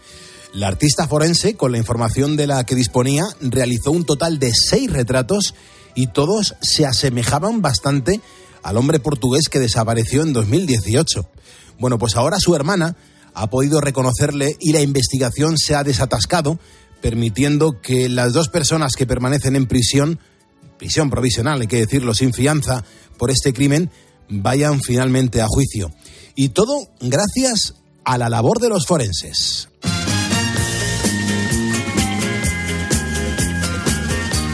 La 0.54 0.68
artista 0.68 1.08
forense, 1.08 1.56
con 1.56 1.72
la 1.72 1.78
información 1.78 2.36
de 2.36 2.48
la 2.48 2.66
que 2.66 2.74
disponía, 2.74 3.26
realizó 3.42 3.92
un 3.92 4.06
total 4.06 4.40
de 4.40 4.52
seis 4.54 4.92
retratos 4.92 5.54
y 5.94 6.08
todos 6.08 6.56
se 6.62 6.88
asemejaban 6.88 7.62
bastante 7.62 8.20
al 8.64 8.78
hombre 8.78 9.00
portugués 9.00 9.50
que 9.50 9.60
desapareció 9.60 10.24
en 10.24 10.34
2018. 10.34 11.30
Bueno, 11.78 12.00
pues 12.00 12.16
ahora 12.16 12.38
su 12.40 12.56
hermana 12.56 12.96
ha 13.34 13.50
podido 13.50 13.82
reconocerle 13.82 14.56
y 14.60 14.74
la 14.74 14.82
investigación 14.82 15.58
se 15.58 15.76
ha 15.76 15.84
desatascado, 15.84 16.60
permitiendo 17.02 17.82
que 17.82 18.10
las 18.10 18.34
dos 18.34 18.50
personas 18.50 18.94
que 18.96 19.08
permanecen 19.08 19.56
en 19.56 19.68
prisión, 19.68 20.20
prisión 20.78 21.10
provisional, 21.10 21.62
hay 21.62 21.68
que 21.68 21.78
decirlo, 21.78 22.14
sin 22.14 22.34
fianza, 22.34 22.84
por 23.18 23.32
este 23.32 23.54
crimen, 23.54 23.90
vayan 24.30 24.82
finalmente 24.82 25.42
a 25.42 25.48
juicio. 25.48 25.92
Y 26.36 26.50
todo 26.50 26.90
gracias 27.00 27.76
a 28.06 28.18
la 28.18 28.30
labor 28.30 28.60
de 28.60 28.70
los 28.70 28.86
forenses. 28.86 29.70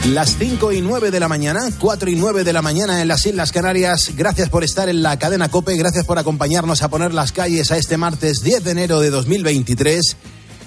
Las 0.10 0.38
5 0.38 0.72
y 0.72 0.82
9 0.82 1.10
de 1.10 1.20
la 1.20 1.28
mañana, 1.28 1.62
4 1.80 2.12
y 2.12 2.16
9 2.16 2.44
de 2.44 2.54
la 2.54 2.62
mañana 2.62 3.02
en 3.02 3.08
las 3.08 3.26
Islas 3.26 3.52
Canarias. 3.52 4.12
Gracias 4.16 4.50
por 4.50 4.64
estar 4.64 4.88
en 4.88 5.02
la 5.02 5.18
cadena 5.18 5.50
Cope, 5.50 5.76
gracias 5.76 6.06
por 6.06 6.20
acompañarnos 6.20 6.84
a 6.84 6.90
poner 6.90 7.12
las 7.12 7.32
calles 7.32 7.72
a 7.72 7.78
este 7.78 7.98
martes 7.98 8.42
10 8.44 8.64
de 8.64 8.72
enero 8.72 9.00
de 9.00 9.10
2023. 9.10 10.16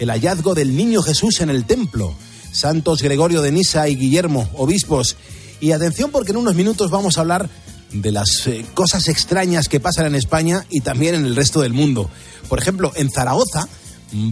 El 0.00 0.10
hallazgo 0.10 0.54
del 0.54 0.76
niño 0.76 1.02
Jesús 1.02 1.40
en 1.40 1.50
el 1.50 1.66
templo. 1.66 2.14
Santos 2.50 3.00
Gregorio 3.00 3.40
de 3.40 3.52
Nisa 3.52 3.88
y 3.88 3.94
Guillermo, 3.94 4.50
obispos. 4.54 5.16
Y 5.60 5.70
atención 5.70 6.10
porque 6.10 6.32
en 6.32 6.38
unos 6.38 6.56
minutos 6.56 6.90
vamos 6.90 7.16
a 7.16 7.20
hablar 7.20 7.48
de 7.92 8.10
las 8.10 8.44
eh, 8.48 8.66
cosas 8.74 9.06
extrañas 9.06 9.68
que 9.68 9.78
pasan 9.78 10.06
en 10.06 10.16
España 10.16 10.66
y 10.68 10.80
también 10.80 11.14
en 11.14 11.24
el 11.24 11.36
resto 11.36 11.60
del 11.60 11.74
mundo. 11.74 12.10
Por 12.48 12.58
ejemplo, 12.58 12.90
en 12.96 13.08
Zaragoza 13.08 13.68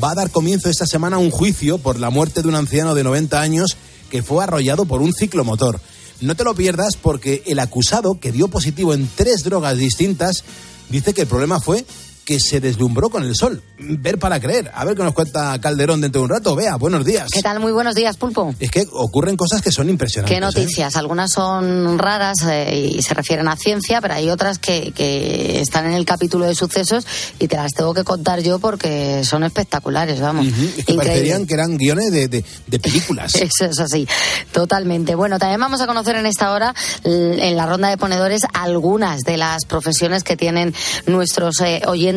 va 0.03 0.11
a 0.11 0.15
dar 0.17 0.31
comienzo 0.31 0.69
esta 0.69 0.87
semana 0.87 1.19
un 1.19 1.31
juicio 1.31 1.79
por 1.79 2.01
la 2.01 2.11
muerte 2.11 2.43
de 2.43 2.49
un 2.49 2.57
anciano 2.57 2.97
de 2.97 3.05
90 3.05 3.41
años 3.41 3.77
que 4.11 4.23
fue 4.23 4.45
arrollado 4.45 4.85
por 4.85 5.03
un 5.03 5.13
ciclomotor. 5.13 5.81
No 6.21 6.35
te 6.35 6.45
lo 6.45 6.55
pierdas 6.55 6.97
porque 6.97 7.43
el 7.47 7.59
acusado, 7.59 8.19
que 8.19 8.33
dio 8.33 8.49
positivo 8.49 8.95
en 8.95 9.09
tres 9.15 9.45
drogas 9.45 9.77
distintas, 9.77 10.45
dice 10.89 11.13
que 11.13 11.23
el 11.23 11.27
problema 11.27 11.61
fue 11.61 11.85
que 12.27 12.41
se 12.41 12.61
deslumbró 12.61 13.09
con 13.09 13.23
el 13.23 13.37
sol. 13.37 13.63
Ver 13.79 14.19
para 14.19 14.41
creer. 14.41 14.71
A 14.75 14.85
ver 14.85 14.97
qué 14.97 15.05
nos 15.05 15.15
cuenta 15.15 15.59
Calderón 15.61 16.01
dentro 16.01 16.21
de 16.21 16.25
un 16.25 16.31
rato. 16.31 16.57
Vea, 16.57 16.75
buenos 16.75 17.05
días. 17.05 17.29
¿Qué 17.31 17.41
tal? 17.41 17.61
Muy 17.61 17.71
buenos 17.71 17.95
días, 17.95 18.17
Pulpo. 18.17 18.53
Es 18.59 18.71
que 18.71 18.85
ocurren 18.93 19.37
cosas 19.37 19.63
que 19.63 19.71
son 19.71 19.89
impresionantes. 19.89 20.35
¿Qué 20.35 20.41
noticias? 20.41 20.97
Algunas 20.97 21.31
son 21.31 21.97
raras 21.97 22.39
eh, 22.51 22.95
y 22.97 23.03
se 23.03 23.15
refieren 23.15 23.47
a 23.47 23.57
ciencia, 23.57 24.01
pero 24.01 24.15
hay 24.15 24.29
otras 24.29 24.59
que, 24.59 24.93
que, 24.93 25.61
están 25.61 25.87
en 25.87 25.93
el 25.93 26.05
capítulo 26.05 26.47
de 26.47 26.57
sucesos 26.57 27.07
y 27.39 27.47
te 27.47 27.57
las 27.57 27.73
tengo 27.73 27.95
que 27.95 28.03
contar 28.03 28.41
yo 28.41 28.59
porque 28.59 29.23
son 29.23 29.45
espectaculares, 29.45 30.21
vamos. 30.21 30.49
Uh 30.49 30.51
-huh. 30.51 30.79
Es 30.79 30.85
que 30.85 30.95
parecerían 30.95 31.47
que 31.47 31.55
eran 31.55 31.77
guiones 31.77 32.11
de, 32.11 32.27
de, 32.27 32.45
de 32.67 32.79
películas. 32.81 33.35
Eso 33.37 33.67
es 33.67 33.79
así, 33.79 34.09
totalmente. 34.51 35.15
Bueno, 35.15 35.39
también 35.39 35.61
vamos 35.61 35.81
a 35.81 35.87
conocer 35.87 36.17
en 36.17 36.27
esta 36.27 36.51
hora, 36.51 36.75
en 37.05 37.57
la 37.57 37.67
ronda 37.67 37.89
de 37.89 37.97
ponedores, 37.97 38.43
algunas 38.53 39.21
de 39.21 39.37
las 39.37 39.65
profesiones 39.65 40.25
que 40.25 40.37
tienen 40.37 40.75
nuestros 41.07 41.61
eh, 41.61 41.83
oyentes 41.87 42.16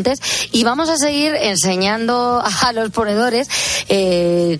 y 0.51 0.63
vamos 0.63 0.89
a 0.89 0.97
seguir 0.97 1.33
enseñando 1.35 2.41
a 2.61 2.73
los 2.73 2.89
ponedores 2.91 3.47
eh, 3.89 4.59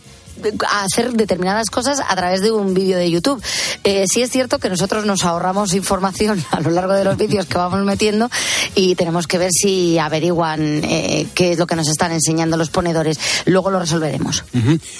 a 0.67 0.83
hacer 0.83 1.11
determinadas 1.13 1.69
cosas 1.69 2.01
a 2.07 2.15
través 2.15 2.41
de 2.41 2.51
un 2.51 2.73
vídeo 2.73 2.97
de 2.97 3.09
YouTube. 3.09 3.41
Eh, 3.83 4.05
sí 4.11 4.21
es 4.21 4.31
cierto 4.31 4.59
que 4.59 4.69
nosotros 4.69 5.05
nos 5.05 5.25
ahorramos 5.25 5.73
información 5.73 6.43
a 6.51 6.61
lo 6.61 6.71
largo 6.71 6.93
de 6.93 7.03
los 7.03 7.17
vídeos 7.17 7.45
que 7.45 7.57
vamos 7.57 7.83
metiendo 7.83 8.29
y 8.75 8.95
tenemos 8.95 9.27
que 9.27 9.37
ver 9.37 9.51
si 9.51 9.97
averiguan 9.97 10.81
eh, 10.83 11.27
qué 11.33 11.51
es 11.51 11.59
lo 11.59 11.67
que 11.67 11.75
nos 11.75 11.87
están 11.87 12.11
enseñando 12.11 12.57
los 12.57 12.69
ponedores. 12.69 13.19
Luego 13.45 13.69
lo 13.69 13.79
resolveremos. 13.79 14.43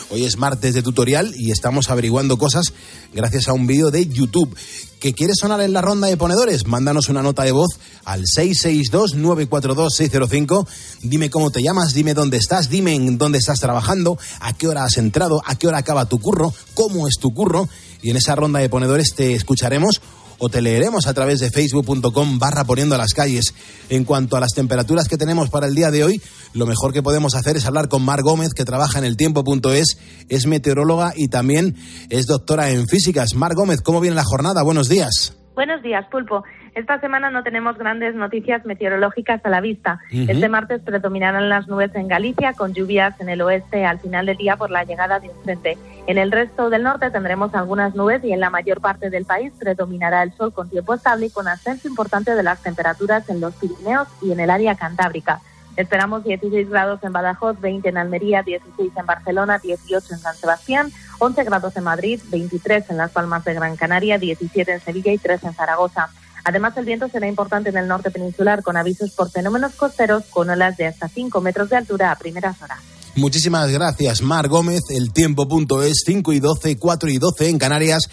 Hoy 0.09 0.25
es 0.25 0.37
martes 0.37 0.73
de 0.73 0.81
tutorial 0.81 1.33
y 1.35 1.51
estamos 1.51 1.89
averiguando 1.89 2.37
cosas 2.37 2.73
gracias 3.13 3.47
a 3.47 3.53
un 3.53 3.67
vídeo 3.67 3.91
de 3.91 4.07
YouTube. 4.07 4.55
¿Que 4.99 5.13
quieres 5.13 5.37
sonar 5.39 5.61
en 5.61 5.71
la 5.71 5.81
ronda 5.81 6.09
de 6.09 6.17
ponedores? 6.17 6.67
Mándanos 6.67 7.07
una 7.07 7.21
nota 7.21 7.43
de 7.43 7.53
voz 7.53 7.79
al 8.03 8.25
662-942-605. 8.25 10.67
Dime 11.03 11.29
cómo 11.29 11.51
te 11.51 11.63
llamas, 11.63 11.93
dime 11.93 12.13
dónde 12.13 12.35
estás, 12.35 12.69
dime 12.69 12.95
en 12.95 13.17
dónde 13.17 13.37
estás 13.37 13.61
trabajando, 13.61 14.17
a 14.41 14.51
qué 14.51 14.67
hora 14.67 14.83
has 14.83 14.97
entrado, 14.97 15.41
a 15.45 15.55
qué 15.55 15.69
hora 15.69 15.77
acaba 15.77 16.09
tu 16.09 16.19
curro, 16.19 16.53
cómo 16.73 17.07
es 17.07 17.15
tu 17.17 17.33
curro. 17.33 17.69
Y 18.01 18.09
en 18.09 18.17
esa 18.17 18.35
ronda 18.35 18.59
de 18.59 18.67
ponedores 18.67 19.13
te 19.15 19.35
escucharemos 19.35 20.01
o 20.39 20.49
te 20.49 20.61
leeremos 20.61 21.07
a 21.07 21.13
través 21.13 21.39
de 21.39 21.51
facebook.com 21.51 22.39
barra 22.39 22.65
las 22.97 23.13
calles. 23.13 23.53
En 23.89 24.03
cuanto 24.05 24.37
a 24.37 24.39
las 24.39 24.53
temperaturas 24.53 25.07
que 25.07 25.17
tenemos 25.17 25.49
para 25.49 25.67
el 25.67 25.75
día 25.75 25.91
de 25.91 26.03
hoy, 26.03 26.21
lo 26.53 26.65
mejor 26.65 26.93
que 26.93 27.03
podemos 27.03 27.35
hacer 27.35 27.57
es 27.57 27.65
hablar 27.65 27.89
con 27.89 28.03
Mar 28.03 28.21
Gómez, 28.23 28.53
que 28.53 28.65
trabaja 28.65 28.99
en 28.99 29.05
el 29.05 29.17
tiempo.es, 29.17 29.99
es 30.29 30.45
meteoróloga 30.47 31.13
y 31.15 31.27
también 31.27 31.75
es 32.09 32.25
doctora 32.25 32.71
en 32.71 32.87
físicas. 32.87 33.35
Mar 33.35 33.53
Gómez, 33.53 33.81
¿cómo 33.81 34.01
viene 34.01 34.15
la 34.15 34.23
jornada? 34.23 34.63
Buenos 34.63 34.89
días. 34.89 35.35
Buenos 35.55 35.83
días, 35.83 36.05
Pulpo. 36.09 36.43
Esta 36.75 36.99
semana 36.99 37.29
no 37.31 37.43
tenemos 37.43 37.77
grandes 37.77 38.15
noticias 38.15 38.65
meteorológicas 38.65 39.45
a 39.45 39.49
la 39.49 39.61
vista. 39.61 39.99
Uh 40.11 40.15
-huh. 40.15 40.29
Este 40.31 40.49
martes 40.49 40.81
predominarán 40.81 41.49
las 41.49 41.67
nubes 41.67 41.93
en 41.95 42.07
Galicia, 42.07 42.53
con 42.53 42.73
lluvias 42.73 43.19
en 43.19 43.29
el 43.29 43.41
oeste 43.41 43.85
al 43.85 43.99
final 43.99 44.25
del 44.25 44.37
día 44.37 44.55
por 44.55 44.69
la 44.69 44.83
llegada 44.83 45.19
de 45.19 45.29
un 45.29 45.43
frente. 45.43 45.77
En 46.07 46.17
el 46.17 46.31
resto 46.31 46.69
del 46.69 46.83
norte 46.83 47.11
tendremos 47.11 47.53
algunas 47.53 47.95
nubes 47.95 48.23
y 48.23 48.31
en 48.31 48.39
la 48.39 48.49
mayor 48.49 48.81
parte 48.81 49.09
del 49.09 49.25
país 49.25 49.53
predominará 49.59 50.23
el 50.23 50.31
sol 50.33 50.53
con 50.53 50.69
tiempo 50.69 50.93
estable 50.93 51.27
y 51.27 51.29
con 51.29 51.47
ascenso 51.47 51.87
importante 51.87 52.33
de 52.35 52.43
las 52.43 52.61
temperaturas 52.63 53.29
en 53.29 53.41
los 53.41 53.53
Pirineos 53.55 54.07
y 54.21 54.31
en 54.31 54.39
el 54.39 54.49
área 54.49 54.75
cantábrica. 54.75 55.39
Esperamos 55.79 56.25
16 56.25 56.69
grados 56.69 57.01
en 57.03 57.13
Badajoz, 57.13 57.61
20 57.61 57.87
en 57.87 57.97
Almería, 57.97 58.43
16 58.43 58.91
en 58.97 59.05
Barcelona, 59.05 59.59
18 59.59 60.13
en 60.13 60.19
San 60.19 60.35
Sebastián, 60.35 60.91
11 61.19 61.43
grados 61.45 61.77
en 61.77 61.83
Madrid, 61.83 62.19
23 62.29 62.89
en 62.89 62.97
Las 62.97 63.11
Palmas 63.11 63.45
de 63.45 63.53
Gran 63.53 63.77
Canaria, 63.77 64.17
17 64.17 64.73
en 64.73 64.81
Sevilla 64.81 65.13
y 65.13 65.17
3 65.17 65.43
en 65.43 65.53
Zaragoza. 65.53 66.09
Además, 66.43 66.75
el 66.77 66.85
viento 66.85 67.09
será 67.09 67.27
importante 67.27 67.69
en 67.69 67.77
el 67.77 67.87
norte 67.87 68.11
peninsular 68.11 68.63
con 68.63 68.77
avisos 68.77 69.11
por 69.11 69.29
fenómenos 69.29 69.73
costeros 69.75 70.23
con 70.29 70.49
olas 70.49 70.77
de 70.77 70.87
hasta 70.87 71.07
5 71.07 71.41
metros 71.41 71.69
de 71.69 71.77
altura 71.77 72.11
a 72.11 72.15
primeras 72.15 72.61
horas. 72.61 72.79
Muchísimas 73.15 73.69
gracias, 73.69 74.21
Mar 74.21 74.47
Gómez. 74.47 74.81
El 74.89 75.11
tiempo.es 75.11 76.03
5 76.05 76.31
y 76.31 76.39
12, 76.39 76.77
4 76.77 77.09
y 77.09 77.17
12 77.17 77.49
en 77.49 77.57
Canarias. 77.57 78.03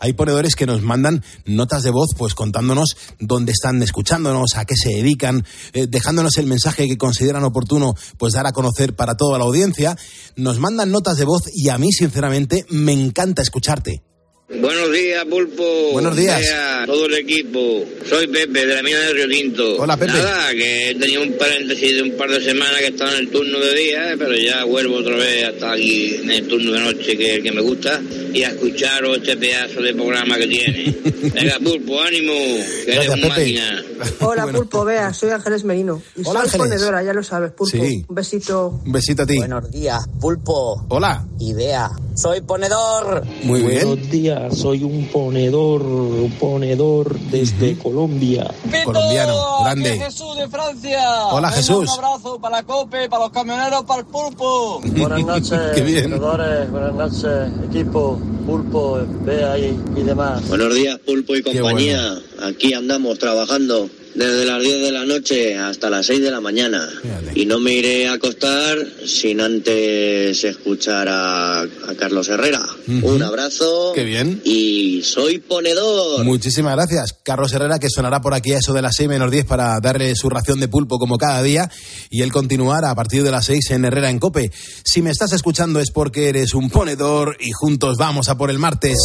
Hay 0.00 0.12
ponedores 0.14 0.54
que 0.56 0.66
nos 0.66 0.82
mandan 0.82 1.22
notas 1.44 1.82
de 1.82 1.90
voz, 1.90 2.08
pues 2.16 2.34
contándonos 2.34 2.96
dónde 3.20 3.52
están 3.52 3.82
escuchándonos, 3.82 4.56
a 4.56 4.64
qué 4.64 4.74
se 4.76 4.90
dedican, 4.90 5.44
eh, 5.72 5.86
dejándonos 5.88 6.36
el 6.38 6.46
mensaje 6.46 6.88
que 6.88 6.98
consideran 6.98 7.44
oportuno, 7.44 7.94
pues 8.18 8.34
dar 8.34 8.46
a 8.46 8.52
conocer 8.52 8.96
para 8.96 9.16
toda 9.16 9.38
la 9.38 9.44
audiencia. 9.44 9.96
Nos 10.36 10.58
mandan 10.58 10.90
notas 10.90 11.16
de 11.16 11.24
voz 11.24 11.44
y 11.52 11.68
a 11.68 11.78
mí, 11.78 11.92
sinceramente, 11.92 12.66
me 12.68 12.92
encanta 12.92 13.42
escucharte. 13.42 14.02
Buenos 14.48 14.92
días, 14.92 15.24
Pulpo. 15.24 15.64
Buenos 15.92 16.16
días. 16.16 16.40
a 16.54 16.86
todo 16.86 17.06
el 17.06 17.14
equipo. 17.14 17.84
Soy 18.08 18.28
Pepe, 18.28 18.64
de 18.64 18.76
la 18.76 18.82
mina 18.84 18.96
de 19.00 19.12
Río 19.14 19.28
Tinto. 19.28 19.76
Hola, 19.82 19.96
Pepe. 19.96 20.12
Nada, 20.12 20.52
que 20.52 20.90
he 20.90 20.94
tenido 20.94 21.22
un 21.22 21.32
paréntesis 21.36 21.96
de 21.96 22.02
un 22.02 22.12
par 22.16 22.30
de 22.30 22.40
semanas 22.40 22.76
que 22.78 22.86
estaba 22.86 23.10
en 23.14 23.18
el 23.18 23.30
turno 23.30 23.58
de 23.58 23.74
día, 23.74 24.12
eh, 24.12 24.16
pero 24.16 24.36
ya 24.36 24.62
vuelvo 24.64 24.98
otra 24.98 25.16
vez 25.16 25.48
hasta 25.48 25.72
aquí 25.72 26.14
en 26.22 26.30
el 26.30 26.46
turno 26.46 26.72
de 26.72 26.78
noche, 26.78 27.16
que 27.18 27.30
es 27.32 27.36
el 27.38 27.42
que 27.42 27.50
me 27.52 27.60
gusta, 27.60 28.00
y 28.32 28.44
a 28.44 28.50
escucharos 28.50 29.16
este 29.18 29.36
pedazo 29.36 29.82
de 29.82 29.92
programa 29.94 30.36
que 30.36 30.46
tiene. 30.46 30.94
Venga, 31.34 31.58
Pulpo, 31.58 32.00
ánimo, 32.00 32.32
que 32.32 32.84
Gracias, 32.92 32.96
eres 33.04 33.08
un 33.08 33.20
Pepe. 33.22 33.28
máquina. 33.28 33.84
Hola, 34.20 34.42
Bueno. 34.44 34.58
Pulpo, 34.60 34.84
vea, 34.84 35.12
soy 35.12 35.30
Ángeles 35.30 35.64
Merino. 35.64 36.00
Y 36.14 36.20
Hola, 36.20 36.42
soy 36.42 36.60
Ángeles. 36.60 36.68
ponedora, 36.68 37.02
ya 37.02 37.12
lo 37.12 37.22
sabes, 37.24 37.50
Pulpo. 37.50 37.76
Sí. 37.76 38.04
Un 38.08 38.14
besito. 38.14 38.80
Un 38.86 38.92
besito 38.92 39.22
a 39.22 39.26
ti. 39.26 39.38
Buenos 39.38 39.68
días, 39.72 40.04
Pulpo. 40.20 40.86
Hola. 40.90 41.26
Idea. 41.40 41.90
Soy 42.14 42.40
ponedor. 42.42 43.24
Muy 43.42 43.60
bien. 43.62 43.86
Buenos 43.88 44.10
días, 44.10 44.35
soy 44.50 44.82
un 44.84 45.08
ponedor, 45.08 45.82
un 45.82 46.30
ponedor 46.38 47.18
desde 47.18 47.76
Colombia. 47.78 48.52
Colombiano, 48.84 49.62
grande. 49.64 49.98
Jesús 49.98 50.36
de 50.36 50.48
Francia. 50.48 51.26
Hola, 51.26 51.48
Venga, 51.48 51.56
Jesús. 51.56 51.90
Un 51.98 52.04
abrazo 52.04 52.38
para 52.40 52.56
la 52.58 52.62
COPE, 52.62 53.08
para 53.08 53.24
los 53.24 53.32
camioneros, 53.32 53.84
para 53.84 54.00
el 54.00 54.06
pulpo. 54.06 54.80
Buenas 54.84 55.24
noches, 55.24 55.60
Qué 55.74 55.80
bien. 55.82 56.18
buenas 56.18 56.94
noches, 56.94 57.50
equipo, 57.68 58.18
pulpo, 58.46 59.00
Bea 59.24 59.58
y, 59.58 59.78
y 59.96 60.02
demás. 60.02 60.46
Buenos 60.48 60.74
días, 60.74 60.98
Pulpo 61.04 61.34
y 61.34 61.42
compañía. 61.42 62.18
Aquí 62.42 62.72
andamos 62.74 63.18
trabajando 63.18 63.88
desde 64.16 64.44
las 64.46 64.62
10 64.62 64.80
de 64.82 64.92
la 64.92 65.04
noche 65.04 65.56
hasta 65.56 65.90
las 65.90 66.06
6 66.06 66.22
de 66.22 66.30
la 66.30 66.40
mañana. 66.40 66.88
Fíjate. 67.02 67.40
Y 67.40 67.46
no 67.46 67.60
me 67.60 67.72
iré 67.72 68.08
a 68.08 68.14
acostar 68.14 68.78
sin 69.06 69.40
antes 69.40 70.42
escuchar 70.42 71.08
a, 71.08 71.60
a 71.60 71.94
Carlos 71.98 72.28
Herrera. 72.28 72.66
Un 72.86 73.22
abrazo. 73.22 73.92
Qué 73.94 74.04
bien. 74.04 74.40
Y 74.44 75.02
soy 75.02 75.38
ponedor. 75.38 76.24
Muchísimas 76.24 76.74
gracias. 76.74 77.14
Carlos 77.22 77.52
Herrera, 77.52 77.78
que 77.78 77.90
sonará 77.90 78.20
por 78.20 78.34
aquí 78.34 78.52
a 78.52 78.58
eso 78.58 78.72
de 78.72 78.82
las 78.82 78.96
6 78.96 79.08
menos 79.08 79.30
10 79.30 79.44
para 79.44 79.78
darle 79.80 80.14
su 80.16 80.30
ración 80.30 80.60
de 80.60 80.68
pulpo 80.68 80.98
como 80.98 81.18
cada 81.18 81.42
día 81.42 81.70
y 82.10 82.22
él 82.22 82.32
continuará 82.32 82.90
a 82.90 82.94
partir 82.94 83.22
de 83.22 83.30
las 83.30 83.46
6 83.46 83.70
en 83.72 83.84
Herrera 83.84 84.10
en 84.10 84.18
Cope. 84.18 84.50
Si 84.84 85.02
me 85.02 85.10
estás 85.10 85.32
escuchando 85.32 85.80
es 85.80 85.90
porque 85.90 86.28
eres 86.28 86.54
un 86.54 86.70
ponedor 86.70 87.36
y 87.40 87.50
juntos 87.52 87.96
vamos 87.98 88.28
a 88.28 88.38
por 88.38 88.50
el 88.50 88.58
martes. 88.58 88.96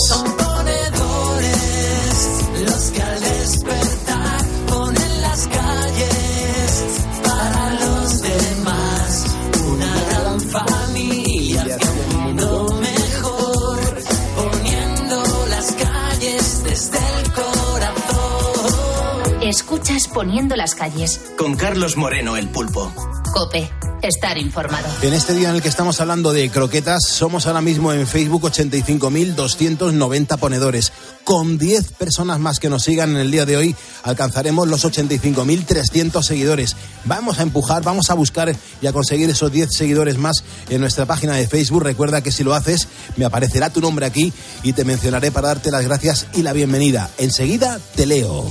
Escuchas 19.71 20.09
Poniendo 20.09 20.57
las 20.57 20.75
calles. 20.75 21.21
Con 21.37 21.55
Carlos 21.55 21.95
Moreno, 21.95 22.35
el 22.35 22.49
pulpo. 22.49 22.91
Cope. 23.33 23.71
estar 24.01 24.37
informado. 24.37 24.85
En 25.01 25.13
este 25.13 25.33
día 25.33 25.47
en 25.47 25.55
el 25.55 25.61
que 25.61 25.69
estamos 25.69 26.01
hablando 26.01 26.33
de 26.33 26.49
croquetas, 26.49 27.05
somos 27.07 27.47
ahora 27.47 27.61
mismo 27.61 27.93
en 27.93 28.05
Facebook 28.05 28.41
85.290 28.41 30.37
ponedores. 30.39 30.91
Con 31.23 31.57
10 31.57 31.93
personas 31.93 32.37
más 32.41 32.59
que 32.59 32.69
nos 32.69 32.83
sigan 32.83 33.11
en 33.11 33.17
el 33.17 33.31
día 33.31 33.45
de 33.45 33.55
hoy, 33.55 33.73
alcanzaremos 34.03 34.67
los 34.67 34.83
85.300 34.83 36.21
seguidores. 36.21 36.75
Vamos 37.05 37.39
a 37.39 37.43
empujar, 37.43 37.81
vamos 37.81 38.09
a 38.09 38.13
buscar 38.15 38.53
y 38.81 38.87
a 38.87 38.91
conseguir 38.91 39.29
esos 39.29 39.53
10 39.53 39.73
seguidores 39.73 40.17
más 40.17 40.43
en 40.67 40.81
nuestra 40.81 41.05
página 41.05 41.35
de 41.35 41.47
Facebook. 41.47 41.83
Recuerda 41.83 42.21
que 42.21 42.33
si 42.33 42.43
lo 42.43 42.55
haces, 42.55 42.89
me 43.15 43.23
aparecerá 43.23 43.69
tu 43.69 43.79
nombre 43.79 44.05
aquí 44.05 44.33
y 44.63 44.73
te 44.73 44.83
mencionaré 44.83 45.31
para 45.31 45.47
darte 45.47 45.71
las 45.71 45.85
gracias 45.85 46.27
y 46.33 46.41
la 46.41 46.51
bienvenida. 46.51 47.09
Enseguida 47.17 47.79
te 47.95 48.05
leo. 48.05 48.49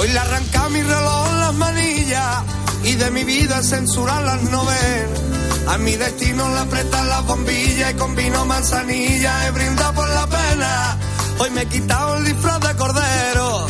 Hoy 0.00 0.08
le 0.08 0.18
arranca 0.18 0.66
mi 0.70 0.80
reloj 0.80 1.32
las 1.40 1.54
manillas 1.56 2.42
y 2.84 2.94
de 2.94 3.10
mi 3.10 3.22
vida 3.22 3.62
censurar 3.62 4.22
las 4.22 4.42
novelas. 4.44 5.20
A 5.68 5.76
mi 5.76 5.94
destino 5.94 6.48
le 6.48 6.58
apretan 6.58 7.06
las 7.06 7.26
bombillas 7.26 7.90
y 7.92 7.94
con 7.96 8.16
vino 8.16 8.46
manzanilla 8.46 9.46
he 9.46 9.50
brindado 9.50 9.92
por 9.92 10.08
la 10.08 10.26
pena. 10.26 10.96
Hoy 11.38 11.50
me 11.50 11.60
he 11.60 11.66
quitado 11.66 12.16
el 12.16 12.24
disfraz 12.24 12.60
de 12.60 12.76
cordero 12.76 13.66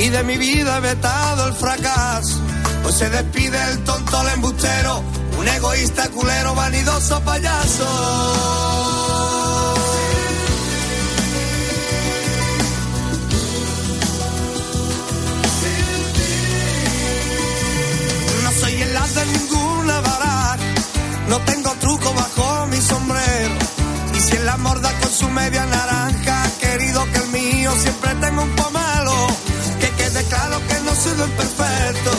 y 0.00 0.08
de 0.08 0.24
mi 0.24 0.36
vida 0.36 0.78
he 0.78 0.80
vetado 0.80 1.46
el 1.46 1.54
fracaso. 1.54 2.40
Hoy 2.84 2.92
se 2.92 3.08
despide 3.08 3.62
el 3.70 3.84
tonto, 3.84 4.20
el 4.22 4.28
embustero, 4.34 5.04
un 5.38 5.46
egoísta 5.46 6.08
culero, 6.08 6.56
vanidoso 6.56 7.20
payaso. 7.20 8.67
Ninguna 19.32 20.00
baraja, 20.00 20.56
no 21.28 21.38
tengo 21.40 21.70
truco 21.80 22.12
bajo 22.14 22.66
mi 22.66 22.80
sombrero. 22.80 23.54
Y 24.14 24.20
si 24.20 24.36
en 24.36 24.46
la 24.46 24.56
morda 24.56 24.90
con 25.00 25.10
su 25.10 25.28
media 25.30 25.64
naranja, 25.66 26.50
querido 26.60 27.04
que 27.12 27.18
el 27.18 27.28
mío 27.28 27.72
siempre 27.80 28.14
tengo 28.16 28.42
un 28.42 28.50
pomelo. 28.56 29.26
Que 29.80 29.90
quede 29.90 30.24
claro 30.24 30.58
que 30.68 30.80
no 30.80 30.94
soy 30.94 31.14
del 31.16 31.30
perfecto, 31.30 32.10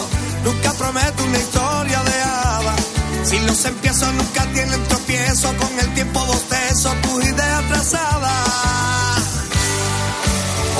nunca 0.45 0.73
prometo 0.73 1.23
una 1.23 1.37
historia 1.37 2.03
de 2.03 2.21
hada. 2.21 2.75
Si 3.23 3.39
los 3.39 3.65
empiezo 3.65 4.11
nunca 4.13 4.43
tienen 4.53 4.83
tropiezo, 4.87 5.47
con 5.57 5.79
el 5.79 5.93
tiempo 5.93 6.25
bostezo 6.25 6.93
tus 7.03 7.25
ideas 7.25 7.67
trazadas. 7.67 9.23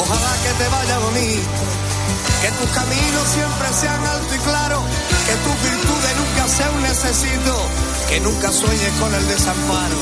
Ojalá 0.01 0.33
que 0.43 0.63
te 0.63 0.69
vaya 0.69 0.98
bonito, 1.00 1.50
que 2.41 2.51
tus 2.51 2.69
caminos 2.72 3.25
siempre 3.34 3.67
sean 3.74 4.05
alto 4.05 4.36
y 4.36 4.39
claro, 4.39 4.81
que 5.27 5.36
tus 5.43 5.58
virtudes 5.69 6.13
nunca 6.17 6.48
sea 6.48 6.72
un 6.72 6.81
necesito, 6.81 7.55
que 8.08 8.19
nunca 8.22 8.51
sueñes 8.51 8.93
con 9.00 9.13
el 9.13 9.27
desamparo, 9.27 10.00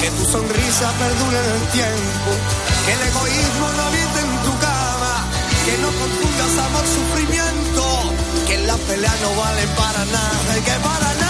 que 0.00 0.10
tu 0.10 0.24
sonrisa 0.24 0.92
perdure 0.98 1.38
en 1.38 1.50
el 1.56 1.68
tiempo, 1.68 2.30
que 2.86 2.92
el 2.92 3.02
egoísmo 3.08 3.66
no 3.76 3.82
habite 3.82 4.20
en 4.24 4.32
tu 4.44 4.52
cama, 4.58 5.14
que 5.64 5.74
no 5.82 5.88
confundas 5.88 6.52
amor 6.66 6.84
sufrimiento, 6.88 7.84
que 8.46 8.58
la 8.66 8.76
pelea 8.76 9.14
no 9.22 9.40
vale 9.40 9.66
para 9.76 10.04
nada 10.06 10.54
que 10.64 10.76
para 10.80 11.14
nada. 11.14 11.23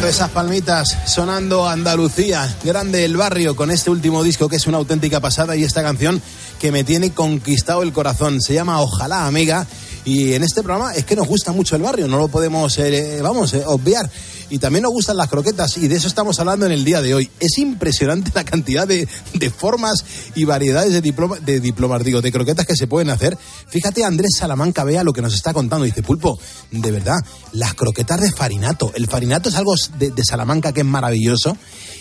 Dando 0.00 0.12
esas 0.12 0.30
palmitas, 0.30 0.96
sonando 1.04 1.68
Andalucía, 1.68 2.56
grande 2.64 3.04
el 3.04 3.18
barrio, 3.18 3.54
con 3.54 3.70
este 3.70 3.90
último 3.90 4.22
disco 4.22 4.48
que 4.48 4.56
es 4.56 4.66
una 4.66 4.78
auténtica 4.78 5.20
pasada 5.20 5.56
y 5.56 5.62
esta 5.62 5.82
canción 5.82 6.22
que 6.58 6.72
me 6.72 6.84
tiene 6.84 7.12
conquistado 7.12 7.82
el 7.82 7.92
corazón. 7.92 8.40
Se 8.40 8.54
llama 8.54 8.80
Ojalá 8.80 9.26
Amiga 9.26 9.66
y 10.06 10.32
en 10.32 10.42
este 10.42 10.62
programa 10.62 10.94
es 10.94 11.04
que 11.04 11.16
nos 11.16 11.28
gusta 11.28 11.52
mucho 11.52 11.76
el 11.76 11.82
barrio, 11.82 12.08
no 12.08 12.16
lo 12.16 12.28
podemos, 12.28 12.78
eh, 12.78 13.20
vamos, 13.20 13.52
eh, 13.52 13.62
obviar. 13.66 14.08
Y 14.50 14.58
también 14.58 14.82
nos 14.82 14.92
gustan 14.92 15.16
las 15.16 15.28
croquetas 15.28 15.76
y 15.78 15.86
de 15.86 15.94
eso 15.94 16.08
estamos 16.08 16.40
hablando 16.40 16.66
en 16.66 16.72
el 16.72 16.84
día 16.84 17.00
de 17.00 17.14
hoy. 17.14 17.30
Es 17.38 17.56
impresionante 17.58 18.32
la 18.34 18.44
cantidad 18.44 18.86
de, 18.86 19.08
de 19.32 19.50
formas 19.50 20.04
y 20.34 20.44
variedades 20.44 20.92
de, 20.92 21.00
diploma, 21.00 21.38
de 21.38 21.60
diplomas, 21.60 22.02
digo, 22.02 22.20
de 22.20 22.32
croquetas 22.32 22.66
que 22.66 22.74
se 22.74 22.88
pueden 22.88 23.10
hacer. 23.10 23.38
Fíjate, 23.68 24.04
Andrés 24.04 24.32
Salamanca, 24.36 24.82
vea 24.82 25.04
lo 25.04 25.12
que 25.12 25.22
nos 25.22 25.34
está 25.34 25.52
contando. 25.52 25.84
Dice, 25.84 26.02
Pulpo, 26.02 26.38
de 26.72 26.90
verdad, 26.90 27.18
las 27.52 27.74
croquetas 27.74 28.20
de 28.20 28.32
farinato. 28.32 28.90
El 28.94 29.06
farinato 29.06 29.48
es 29.48 29.54
algo 29.54 29.74
de, 29.98 30.12
Salamanca 30.24 30.72
que 30.72 30.80
es 30.80 30.86
maravilloso 30.86 31.56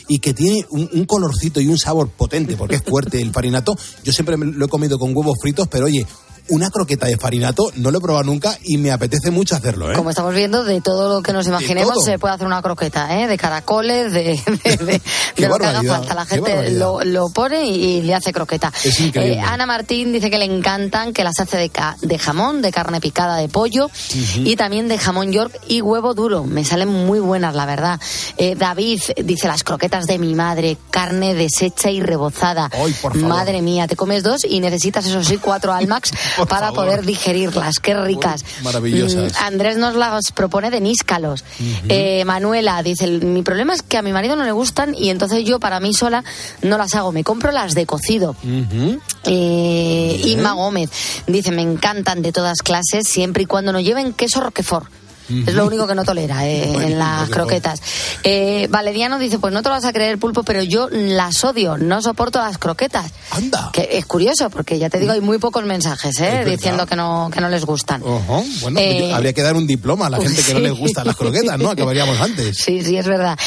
y 0.08 0.20
que 0.20 0.34
tiene 0.34 0.66
un, 0.72 0.90
un, 0.92 1.06
colorcito 1.06 1.62
y 1.62 1.68
un 1.68 1.78
sabor 1.78 2.10
potente, 2.10 2.58
porque 2.58 2.76
es 2.76 2.84
fuerte 2.84 3.22
el 3.22 3.32
farinato. 3.32 3.78
Yo 4.04 4.12
siempre 4.12 4.38
me 4.38 4.46
lo 4.46 4.66
he 4.66 4.70
comido 4.70 4.98
con 4.98 5.16
huevos 5.16 5.38
fritos, 5.40 5.68
pero 5.68 5.86
oye, 5.86 6.06
una 6.50 6.70
croqueta 6.70 7.08
de 7.08 7.18
farinato 7.18 7.72
no 7.76 7.92
lo 7.92 7.98
he 8.00 8.02
probado 8.02 8.24
nunca 8.24 8.58
y 8.64 8.78
me 8.78 8.92
apetece 8.92 9.32
mucho 9.32 9.56
hacerlo. 9.56 9.92
¿eh? 9.92 9.96
Como 9.96 10.10
estamos 10.10 10.34
viendo, 10.34 10.64
de 10.64 10.82
todo 10.82 11.16
lo 11.16 11.22
que 11.24 11.34
nos 11.34 11.48
imaginemos 11.48 12.04
se 12.04 12.20
puede 12.20 12.34
hacer 12.36 12.48
una 12.48 12.62
croqueta, 12.62 13.20
¿eh? 13.20 13.28
de 13.28 13.38
caracoles, 13.38 14.12
de, 14.14 14.24
de, 14.64 14.78
de, 14.78 15.02
de 15.38 15.48
lo 15.48 15.58
que 15.58 15.66
haga 15.66 15.84
falta. 15.84 16.14
La 16.14 16.26
gente 16.26 16.72
lo, 16.72 17.04
lo, 17.04 17.30
pone 17.30 17.66
y, 17.66 17.98
y, 17.98 18.02
le 18.02 18.16
hace 18.16 18.32
croqueta. 18.32 18.72
Es 18.84 19.00
increíble. 19.00 19.38
Eh, 19.38 19.42
Ana 19.42 19.66
Martín 19.66 20.12
dice 20.12 20.30
que 20.30 20.38
le 20.38 20.46
encantan, 20.46 21.14
que 21.14 21.24
las 21.24 21.40
hace 21.40 21.58
de, 21.58 21.70
ca 21.70 21.96
de 22.02 22.18
jamón, 22.18 22.62
de 22.62 22.72
carne 22.72 23.00
picada, 23.02 23.38
de 23.38 23.50
pollo 23.50 23.86
uh 23.86 23.90
-huh. 23.90 24.48
y 24.48 24.56
también 24.56 24.88
de 24.88 24.98
jamón 24.98 25.32
york 25.32 25.58
y 25.68 25.82
huevo 25.82 26.14
duro. 26.14 26.44
Me 26.44 26.64
salen 26.66 26.90
muy 26.90 27.20
buenas, 27.20 27.56
la 27.56 27.66
verdad. 27.66 28.00
Eh, 28.38 28.56
David 28.56 29.02
dice 29.24 29.48
las 29.48 29.64
croquetas 29.64 30.06
de 30.06 30.18
mi 30.18 30.34
madre, 30.36 30.78
carne 30.90 31.34
deshecha 31.34 31.90
y 31.92 32.02
rebozada. 32.02 32.70
Ay, 32.74 32.96
madre 33.16 33.62
mía, 33.62 33.88
te 33.88 33.96
comes 33.96 34.24
dos 34.24 34.46
y 34.46 34.60
necesitas, 34.60 35.06
eso 35.06 35.24
sí, 35.24 35.38
cuatro 35.38 35.74
Almax 35.74 36.12
para 36.46 36.68
favor. 36.68 36.86
poder 36.86 37.06
digerirlas. 37.06 37.80
Qué 37.80 37.94
ricas. 37.94 38.44
Maravillosas. 38.64 39.34
Mm, 39.34 39.44
Andrés 39.44 39.78
nos 39.78 39.96
las 39.96 40.32
propone 40.32 40.70
de 40.72 40.82
níscalos. 40.82 41.44
Uh 41.60 41.64
-huh. 41.64 41.86
eh, 41.90 42.26
Manuela 42.26 42.82
dice, 42.84 43.08
mi 43.08 43.42
problema 43.44 43.74
es 43.74 43.82
que 43.82 43.98
a 43.98 44.02
mi 44.02 44.12
marido 44.12 44.36
no 44.36 44.44
le 44.44 44.52
gustan 44.52 44.96
y 44.96 45.10
entonces 45.10 45.44
yo 45.46 45.60
para 45.60 45.80
mí 45.80 45.94
sola 45.94 46.24
no 46.62 46.78
las 46.78 46.96
hago. 46.96 47.12
Me 47.12 47.24
compro 47.24 47.52
las 47.52 47.74
de 47.74 47.86
cocido. 47.86 48.36
Uh 48.44 48.48
-huh. 48.48 49.00
eh, 49.26 50.22
Inma 50.26 50.54
Gómez 50.54 50.90
dice, 51.28 51.52
me 51.52 51.62
encantan 51.62 52.22
de 52.22 52.32
todas 52.32 52.60
clases 52.60 53.08
siempre 53.08 53.44
y 53.44 53.46
cuando 53.46 53.72
no 53.72 53.80
lleven 53.80 54.14
queso 54.14 54.42
roquefort. 54.42 54.88
Es 55.30 55.54
lo 55.54 55.66
único 55.68 55.88
que 55.88 55.96
no 55.96 56.04
tolera 56.04 56.48
eh, 56.48 56.64
en 56.88 56.98
las 56.98 57.30
croquetas. 57.30 57.82
Eh, 58.24 58.68
Valeriano 58.70 59.20
dice, 59.20 59.40
pues 59.40 59.54
no 59.54 59.62
te 59.62 59.70
lo 59.70 59.76
vas 59.76 59.86
a 59.86 59.94
creer, 59.94 60.18
Pulpo, 60.18 60.44
pero 60.44 60.64
yo 60.64 60.90
las 60.92 61.44
odio, 61.44 61.78
no 61.78 62.02
soporto 62.02 62.40
las 62.40 62.58
croquetas. 62.58 63.12
Anda. 63.32 63.70
Que 63.72 63.90
es 63.94 64.06
curioso, 64.06 64.50
porque 64.50 64.80
ya 64.80 64.90
te 64.90 65.00
digo, 65.00 65.12
hay 65.12 65.22
muy 65.22 65.38
pocos 65.38 65.64
mensajes 65.66 66.20
eh, 66.20 66.44
diciendo 66.46 66.86
que 66.86 66.96
no, 66.96 67.30
que 67.32 67.42
no 67.42 67.50
les 67.50 67.66
gustan. 67.66 68.02
Uh 68.02 68.20
-huh. 68.28 68.62
Bueno, 68.62 68.80
pues 68.80 69.14
habría 69.14 69.34
que 69.34 69.44
dar 69.44 69.56
un 69.56 69.68
diploma 69.68 70.08
a 70.08 70.10
la 70.10 70.20
gente 70.20 70.42
que 70.42 70.54
no 70.54 70.60
les 70.70 70.74
gustan 70.74 71.06
las 71.06 71.16
croquetas, 71.16 71.58
¿no? 71.60 71.70
Acabaríamos 71.70 72.20
antes. 72.20 72.58
Sí, 72.58 72.84
sí, 72.84 72.98
es 72.98 73.06
verdad. 73.06 73.38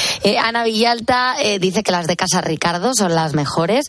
Ana 0.42 0.64
Villalta 0.64 1.36
dice 1.60 1.82
que 1.82 1.90
las 1.92 2.06
de 2.06 2.16
Casa 2.16 2.40
Ricardo 2.40 2.92
son 2.94 3.14
las 3.14 3.34
mejores. 3.34 3.86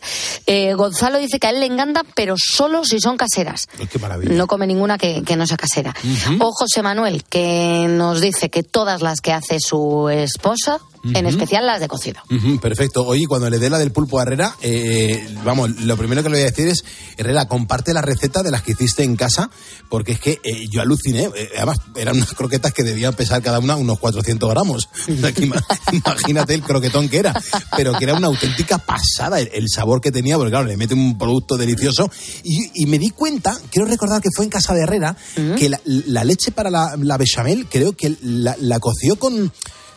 Gonzalo 0.76 1.18
dice 1.18 1.38
que 1.38 1.46
a 1.46 1.50
él 1.50 1.60
le 1.60 1.66
encantan, 1.66 2.04
pero 2.14 2.34
solo 2.36 2.84
si 2.84 3.00
son 3.00 3.16
caseras. 3.16 3.68
Qué 3.90 3.98
maravilla. 3.98 4.32
No 4.34 4.46
come 4.46 4.66
ninguna 4.66 4.98
que, 4.98 5.22
que 5.22 5.36
no 5.36 5.46
sea 5.46 5.56
casera. 5.56 5.94
Uh 6.02 6.08
-huh. 6.08 6.38
O 6.40 6.52
José 6.52 6.82
Manuel, 6.82 7.24
que 7.24 7.83
nos 7.88 8.20
dice 8.20 8.50
que 8.50 8.62
todas 8.62 9.02
las 9.02 9.20
que 9.20 9.32
hace 9.32 9.58
su 9.60 10.08
esposa, 10.08 10.80
uh 11.04 11.08
-huh. 11.08 11.18
en 11.18 11.26
especial 11.26 11.66
las 11.66 11.80
de 11.80 11.88
cocido. 11.88 12.20
Uh 12.30 12.34
-huh, 12.34 12.60
perfecto. 12.60 13.04
Oye, 13.06 13.26
cuando 13.26 13.48
le 13.50 13.58
dé 13.58 13.70
la 13.70 13.78
del 13.78 13.92
pulpo 13.92 14.18
a 14.18 14.22
Herrera, 14.22 14.56
eh, 14.60 15.26
vamos, 15.44 15.70
lo 15.80 15.96
primero 15.96 16.22
que 16.22 16.28
le 16.28 16.36
voy 16.36 16.42
a 16.42 16.50
decir 16.50 16.68
es, 16.68 16.84
Herrera, 17.16 17.46
comparte 17.46 17.92
la 17.92 18.02
receta 18.02 18.42
de 18.42 18.50
las 18.50 18.62
que 18.62 18.72
hiciste 18.72 19.02
en 19.02 19.16
casa, 19.16 19.50
porque 19.88 20.12
es 20.12 20.20
que 20.20 20.40
eh, 20.42 20.66
yo 20.70 20.80
aluciné. 20.80 21.30
Eh, 21.34 21.50
además, 21.56 21.78
eran 21.96 22.16
unas 22.16 22.32
croquetas 22.34 22.72
que 22.72 22.82
debían 22.82 23.14
pesar 23.14 23.42
cada 23.42 23.58
una 23.58 23.76
unos 23.76 23.98
400 23.98 24.50
gramos. 24.50 24.88
Imagínate 25.92 26.54
el 26.54 26.62
croquetón 26.62 27.08
que 27.08 27.18
era. 27.18 27.34
Pero 27.76 27.92
que 27.98 28.04
era 28.04 28.14
una 28.14 28.28
auténtica 28.28 28.78
pasada 28.78 29.40
el, 29.40 29.50
el, 29.52 29.68
sabor 29.68 30.00
que 30.00 30.10
tenía, 30.10 30.36
porque 30.36 30.50
claro, 30.50 30.66
le 30.66 30.76
mete 30.76 30.94
un 30.94 31.18
producto 31.18 31.56
delicioso. 31.56 32.10
Y, 32.42 32.82
y 32.82 32.86
me 32.86 32.98
di 32.98 33.10
cuenta, 33.10 33.58
quiero 33.70 33.86
recordar 33.88 34.20
que 34.20 34.30
fue 34.34 34.44
en 34.44 34.50
casa 34.50 34.74
de 34.74 34.82
Herrera, 34.82 35.16
uh 35.36 35.40
-huh. 35.40 35.54
que 35.56 35.68
la, 35.68 35.80
la, 35.84 36.24
leche 36.24 36.50
para 36.52 36.70
la, 36.70 36.96
la 36.98 37.16
bechamel, 37.16 37.66
creo 37.68 37.92
que 37.92 38.16
la, 38.22 38.56
la 38.60 38.78
coció 38.78 39.16
con 39.16 39.52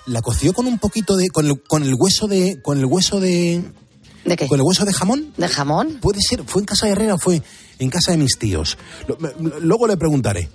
la 0.08 0.22
coció 0.22 0.54
con 0.54 0.68
un 0.68 0.80
poquito 0.80 1.16
de 1.16 1.30
con 1.30 1.46
el, 1.46 1.62
con 1.64 1.84
el 1.84 1.94
hueso 1.98 2.28
de 2.28 2.60
con 2.62 2.78
el 2.78 2.86
hueso 2.86 3.20
de 3.20 3.64
¿De 4.26 4.36
qué? 4.36 4.48
con 4.48 4.60
el 4.60 4.66
hueso 4.66 4.86
de 4.86 4.94
jamón 4.94 5.34
de 5.38 5.48
jamón 5.48 6.00
puede 6.02 6.20
ser 6.22 6.44
fue 6.46 6.62
en 6.62 6.66
casa 6.66 6.86
de 6.86 6.94
Herrera 6.94 7.16
o 7.16 7.18
fue 7.18 7.42
en 7.80 7.90
casa 7.90 8.12
de 8.12 8.18
mis 8.18 8.38
tíos. 8.38 8.78
Luego 9.62 9.88
le 9.88 9.98
preguntaré. 9.98 10.50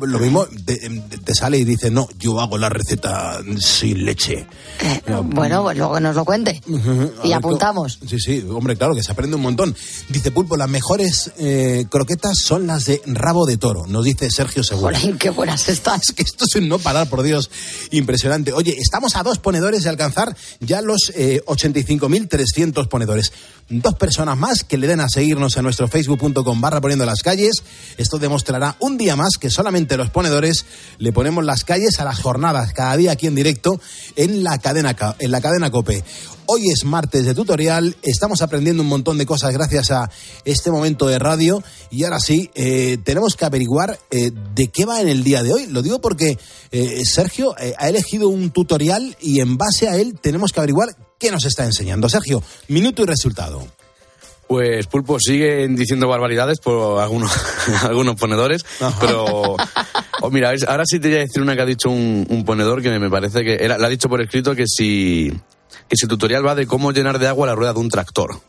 Lo 0.00 0.18
mismo 0.18 0.46
te, 0.64 0.76
te 1.24 1.34
sale 1.34 1.58
y 1.58 1.64
dice, 1.64 1.90
no, 1.90 2.08
yo 2.18 2.40
hago 2.40 2.58
la 2.58 2.68
receta 2.68 3.40
sin 3.58 4.04
leche. 4.04 4.46
Eh, 4.80 5.00
bueno, 5.24 5.62
pues 5.62 5.76
luego 5.76 5.98
nos 6.00 6.14
lo 6.14 6.24
cuente. 6.24 6.60
A 6.66 7.26
Y 7.26 7.28
ver, 7.28 7.38
apuntamos. 7.38 7.98
Sí, 8.06 8.18
sí, 8.18 8.44
hombre, 8.48 8.76
claro 8.76 8.94
que 8.94 9.02
se 9.02 9.12
aprende 9.12 9.36
un 9.36 9.42
montón. 9.42 9.74
Dice 10.08 10.30
Pulpo, 10.30 10.56
las 10.56 10.68
mejores 10.68 11.32
eh, 11.38 11.86
croquetas 11.90 12.38
son 12.38 12.66
las 12.66 12.84
de 12.84 13.00
rabo 13.06 13.46
de 13.46 13.56
toro, 13.56 13.86
nos 13.86 14.04
dice 14.04 14.30
Sergio 14.30 14.62
Segura. 14.62 14.98
Jolín, 14.98 15.18
qué 15.18 15.30
buenas 15.30 15.68
están. 15.68 16.00
Es 16.08 16.12
que 16.12 16.22
esto 16.22 16.44
es 16.48 16.54
un 16.56 16.68
no 16.68 16.78
parar, 16.78 17.08
por 17.08 17.22
Dios, 17.22 17.50
impresionante. 17.90 18.52
Oye, 18.52 18.76
estamos 18.78 19.16
a 19.16 19.22
dos 19.22 19.38
ponedores 19.38 19.82
de 19.82 19.90
alcanzar 19.90 20.36
ya 20.60 20.80
los 20.80 21.12
eh, 21.14 21.42
85.300 21.46 22.88
ponedores. 22.88 23.32
Dos 23.68 23.94
personas 23.96 24.38
más 24.38 24.64
que 24.64 24.78
le 24.78 24.86
den 24.86 25.00
a 25.00 25.08
seguirnos 25.08 25.56
en 25.56 25.64
nuestro 25.64 25.88
facebook.com 25.88 26.60
barra 26.68 26.80
poniendo 26.80 27.06
las 27.06 27.22
calles. 27.22 27.62
Esto 27.96 28.18
demostrará 28.18 28.76
un 28.80 28.98
día 28.98 29.16
más 29.16 29.36
que 29.40 29.50
solamente 29.50 29.96
los 29.96 30.10
ponedores 30.10 30.66
le 30.98 31.12
ponemos 31.12 31.44
las 31.44 31.64
calles 31.64 31.98
a 32.00 32.04
las 32.04 32.20
jornadas, 32.20 32.72
cada 32.74 32.96
día 32.96 33.12
aquí 33.12 33.26
en 33.26 33.34
directo 33.34 33.80
en 34.16 34.44
la 34.44 34.58
cadena, 34.58 34.94
Ca- 34.94 35.16
en 35.18 35.30
la 35.30 35.40
cadena 35.40 35.70
COPE. 35.70 36.04
Hoy 36.50 36.70
es 36.70 36.84
martes 36.84 37.26
de 37.26 37.34
tutorial, 37.34 37.94
estamos 38.02 38.40
aprendiendo 38.40 38.82
un 38.82 38.88
montón 38.88 39.18
de 39.18 39.26
cosas 39.26 39.52
gracias 39.52 39.90
a 39.90 40.10
este 40.46 40.70
momento 40.70 41.06
de 41.06 41.18
radio 41.18 41.62
y 41.90 42.04
ahora 42.04 42.20
sí, 42.20 42.50
eh, 42.54 42.96
tenemos 43.04 43.34
que 43.36 43.44
averiguar 43.44 43.98
eh, 44.10 44.30
de 44.54 44.68
qué 44.68 44.86
va 44.86 45.02
en 45.02 45.08
el 45.08 45.24
día 45.24 45.42
de 45.42 45.52
hoy. 45.52 45.66
Lo 45.66 45.82
digo 45.82 46.00
porque 46.00 46.38
eh, 46.70 47.02
Sergio 47.04 47.54
ha 47.78 47.88
elegido 47.88 48.28
un 48.28 48.50
tutorial 48.50 49.14
y 49.20 49.40
en 49.40 49.58
base 49.58 49.88
a 49.88 49.96
él 49.96 50.18
tenemos 50.20 50.52
que 50.52 50.60
averiguar 50.60 50.88
qué 51.18 51.30
nos 51.30 51.44
está 51.44 51.66
enseñando. 51.66 52.08
Sergio, 52.08 52.42
minuto 52.68 53.02
y 53.02 53.06
resultado. 53.06 53.66
Pues 54.48 54.86
Pulpo 54.86 55.18
siguen 55.20 55.76
diciendo 55.76 56.08
barbaridades 56.08 56.58
por 56.58 57.00
algunos, 57.02 57.30
algunos 57.82 58.16
ponedores, 58.16 58.64
pero 58.98 59.56
oh, 60.22 60.30
mira, 60.30 60.52
ahora 60.66 60.84
sí 60.86 60.98
te 60.98 61.08
voy 61.08 61.18
a 61.18 61.20
decir 61.20 61.42
una 61.42 61.54
que 61.54 61.62
ha 61.62 61.66
dicho 61.66 61.90
un, 61.90 62.26
un 62.30 62.44
ponedor 62.46 62.80
que 62.82 62.98
me 62.98 63.10
parece 63.10 63.44
que 63.44 63.58
era, 63.60 63.76
le 63.76 63.84
ha 63.84 63.88
dicho 63.90 64.08
por 64.08 64.22
escrito 64.22 64.54
que 64.54 64.64
si, 64.66 65.30
que 65.86 65.96
si 65.96 66.06
tutorial 66.06 66.46
va 66.46 66.54
de 66.54 66.66
cómo 66.66 66.92
llenar 66.92 67.18
de 67.18 67.26
agua 67.28 67.46
la 67.46 67.54
rueda 67.54 67.74
de 67.74 67.80
un 67.80 67.90
tractor. 67.90 68.40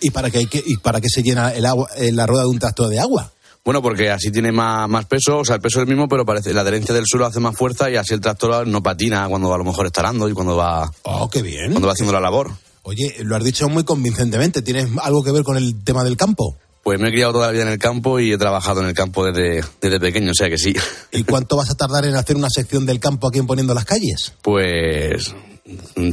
¿Y 0.00 0.10
para 0.10 0.30
qué, 0.30 0.46
y 0.52 0.76
para 0.76 1.00
qué 1.00 1.08
se 1.08 1.22
llena 1.22 1.50
el 1.50 1.64
agua, 1.64 1.88
eh, 1.96 2.12
la 2.12 2.26
rueda 2.26 2.42
de 2.42 2.50
un 2.50 2.58
tractor 2.58 2.88
de 2.88 3.00
agua? 3.00 3.32
Bueno, 3.64 3.82
porque 3.82 4.10
así 4.10 4.30
tiene 4.30 4.52
más, 4.52 4.88
más 4.88 5.06
peso, 5.06 5.38
o 5.38 5.44
sea, 5.44 5.56
el 5.56 5.60
peso 5.62 5.78
es 5.80 5.82
el 5.82 5.88
mismo, 5.88 6.08
pero 6.08 6.24
parece 6.24 6.54
la 6.54 6.60
adherencia 6.60 6.94
del 6.94 7.04
suelo 7.06 7.26
hace 7.26 7.40
más 7.40 7.56
fuerza 7.56 7.90
y 7.90 7.96
así 7.96 8.14
el 8.14 8.20
tractor 8.20 8.66
no 8.66 8.82
patina 8.82 9.26
cuando 9.28 9.52
a 9.52 9.58
lo 9.58 9.64
mejor 9.64 9.86
está 9.86 10.02
arando 10.02 10.28
y 10.28 10.32
cuando 10.34 10.56
va, 10.56 10.90
Oh, 11.02 11.28
qué 11.28 11.42
bien. 11.42 11.70
cuando 11.72 11.86
va 11.88 11.94
haciendo 11.94 12.12
la 12.12 12.20
labor. 12.20 12.50
Oye, 12.88 13.16
lo 13.22 13.36
has 13.36 13.44
dicho 13.44 13.68
muy 13.68 13.84
convincentemente. 13.84 14.62
¿Tienes 14.62 14.86
algo 15.02 15.22
que 15.22 15.30
ver 15.30 15.42
con 15.42 15.56
el 15.58 15.84
tema 15.84 16.04
del 16.04 16.16
campo? 16.16 16.56
Pues 16.82 16.98
me 16.98 17.08
he 17.08 17.12
criado 17.12 17.32
toda 17.32 17.48
la 17.48 17.52
vida 17.52 17.62
en 17.64 17.68
el 17.68 17.78
campo 17.78 18.18
y 18.18 18.32
he 18.32 18.38
trabajado 18.38 18.80
en 18.80 18.86
el 18.86 18.94
campo 18.94 19.26
desde, 19.26 19.62
desde 19.80 20.00
pequeño, 20.00 20.30
o 20.30 20.34
sea 20.34 20.48
que 20.48 20.56
sí. 20.56 20.74
¿Y 21.12 21.24
cuánto 21.24 21.56
vas 21.56 21.68
a 21.68 21.74
tardar 21.74 22.06
en 22.06 22.14
hacer 22.16 22.34
una 22.36 22.48
sección 22.48 22.86
del 22.86 22.98
campo 22.98 23.28
aquí 23.28 23.38
en 23.38 23.46
Poniendo 23.46 23.74
las 23.74 23.84
Calles? 23.84 24.32
Pues 24.42 25.34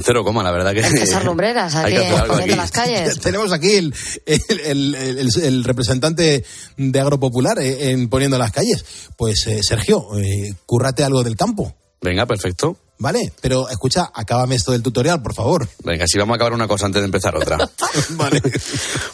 cero 0.04 0.26
coma, 0.26 0.44
la 0.44 0.52
verdad 0.52 0.74
que... 0.74 0.84
Hay 0.84 0.92
que 0.92 1.24
lumbreras 1.24 1.76
Hay 1.76 1.94
aquí 1.94 1.96
que 1.96 2.00
hacer 2.08 2.14
algo 2.20 2.34
poniendo 2.34 2.54
aquí. 2.56 2.62
las 2.62 2.72
calles. 2.72 3.20
Tenemos 3.22 3.54
aquí 3.54 3.72
el, 3.76 3.94
el- 4.26 4.60
el- 4.66 4.96
el- 4.96 5.44
el 5.44 5.64
representante 5.64 6.44
de 6.76 7.00
Agropopular 7.00 7.58
eh, 7.60 7.92
en 7.92 8.10
Poniendo 8.10 8.38
las 8.38 8.52
Calles. 8.52 8.84
Pues, 9.16 9.48
eh, 9.48 9.60
Sergio, 9.64 10.08
eh, 10.20 10.54
cúrrate 10.66 11.06
algo 11.06 11.24
del 11.24 11.38
campo. 11.38 11.74
Venga, 12.02 12.26
perfecto. 12.26 12.76
¿Vale? 12.98 13.32
Pero 13.42 13.68
escucha, 13.70 14.10
acábame 14.14 14.56
esto 14.56 14.72
del 14.72 14.82
tutorial, 14.82 15.22
por 15.22 15.34
favor. 15.34 15.68
Venga, 15.84 16.06
si 16.08 16.18
vamos 16.18 16.34
a 16.34 16.36
acabar 16.36 16.54
una 16.54 16.68
cosa 16.68 16.86
antes 16.86 17.02
de 17.02 17.06
empezar 17.06 17.36
otra. 17.36 17.58
vale. 18.12 18.42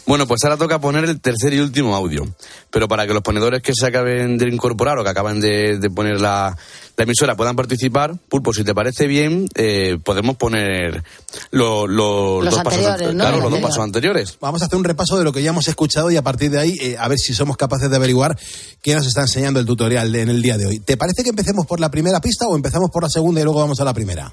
Bueno, 0.06 0.26
pues 0.26 0.44
ahora 0.44 0.56
toca 0.56 0.78
poner 0.80 1.04
el 1.04 1.20
tercer 1.20 1.54
y 1.54 1.60
último 1.60 1.94
audio. 1.94 2.26
Pero 2.70 2.86
para 2.86 3.06
que 3.06 3.14
los 3.14 3.22
ponedores 3.22 3.62
que 3.62 3.72
se 3.74 3.86
acaben 3.86 4.36
de 4.36 4.48
incorporar 4.48 4.98
o 4.98 5.04
que 5.04 5.10
acaban 5.10 5.40
de, 5.40 5.78
de 5.78 5.90
poner 5.90 6.20
la, 6.20 6.56
la 6.96 7.04
emisora 7.04 7.34
puedan 7.36 7.56
participar, 7.56 8.14
Pulpo, 8.28 8.52
si 8.52 8.64
te 8.64 8.74
parece 8.74 9.06
bien, 9.06 9.48
eh, 9.54 9.98
podemos 10.04 10.36
poner 10.36 11.02
lo- 11.50 11.86
lo- 11.86 12.42
Los 12.42 12.54
dos 12.54 12.62
pasos 12.62 12.78
anteriores, 12.86 13.02
ante- 13.08 13.14
¿no? 13.14 13.24
Claro, 13.24 13.36
El 13.36 13.42
los 13.42 13.42
dos 13.42 13.52
anterior. 13.52 13.68
pasos 13.70 13.84
anteriores. 13.84 14.38
Vamos 14.40 14.62
a 14.62 14.66
hacer 14.66 14.76
un 14.78 14.84
repaso 14.84 15.18
de 15.18 15.24
lo 15.24 15.32
que 15.32 15.42
ya 15.42 15.50
hemos 15.50 15.68
escuchado 15.68 16.10
y 16.10 16.16
a 16.16 16.22
partir 16.22 16.50
de 16.50 16.58
ahí 16.60 16.76
eh, 16.80 16.96
a 16.98 17.08
ver 17.08 17.18
si 17.18 17.34
somos 17.34 17.56
capaces 17.56 17.88
de 17.90 17.96
averiguar 17.96 18.38
qué 18.82 18.94
nos 18.94 19.06
está 19.06 19.22
enseñando 19.22 19.58
el 19.58 19.66
tutorial 19.66 20.12
de- 20.12 20.22
en 20.22 20.28
el 20.28 20.42
día 20.42 20.58
de 20.58 20.66
hoy. 20.66 20.78
¿Te 20.80 20.96
parece 20.96 21.22
que 21.22 21.30
empecemos 21.30 21.66
por 21.66 21.80
la 21.80 21.90
primera 21.90 22.20
pista 22.20 22.46
o 22.46 22.54
empezamos 22.56 22.90
por 22.90 23.02
la 23.02 23.08
segunda 23.08 23.40
y 23.40 23.44
luego 23.44 23.60
vamos 23.60 23.80
a 23.80 23.84
la 23.84 23.94
primera? 23.94 24.32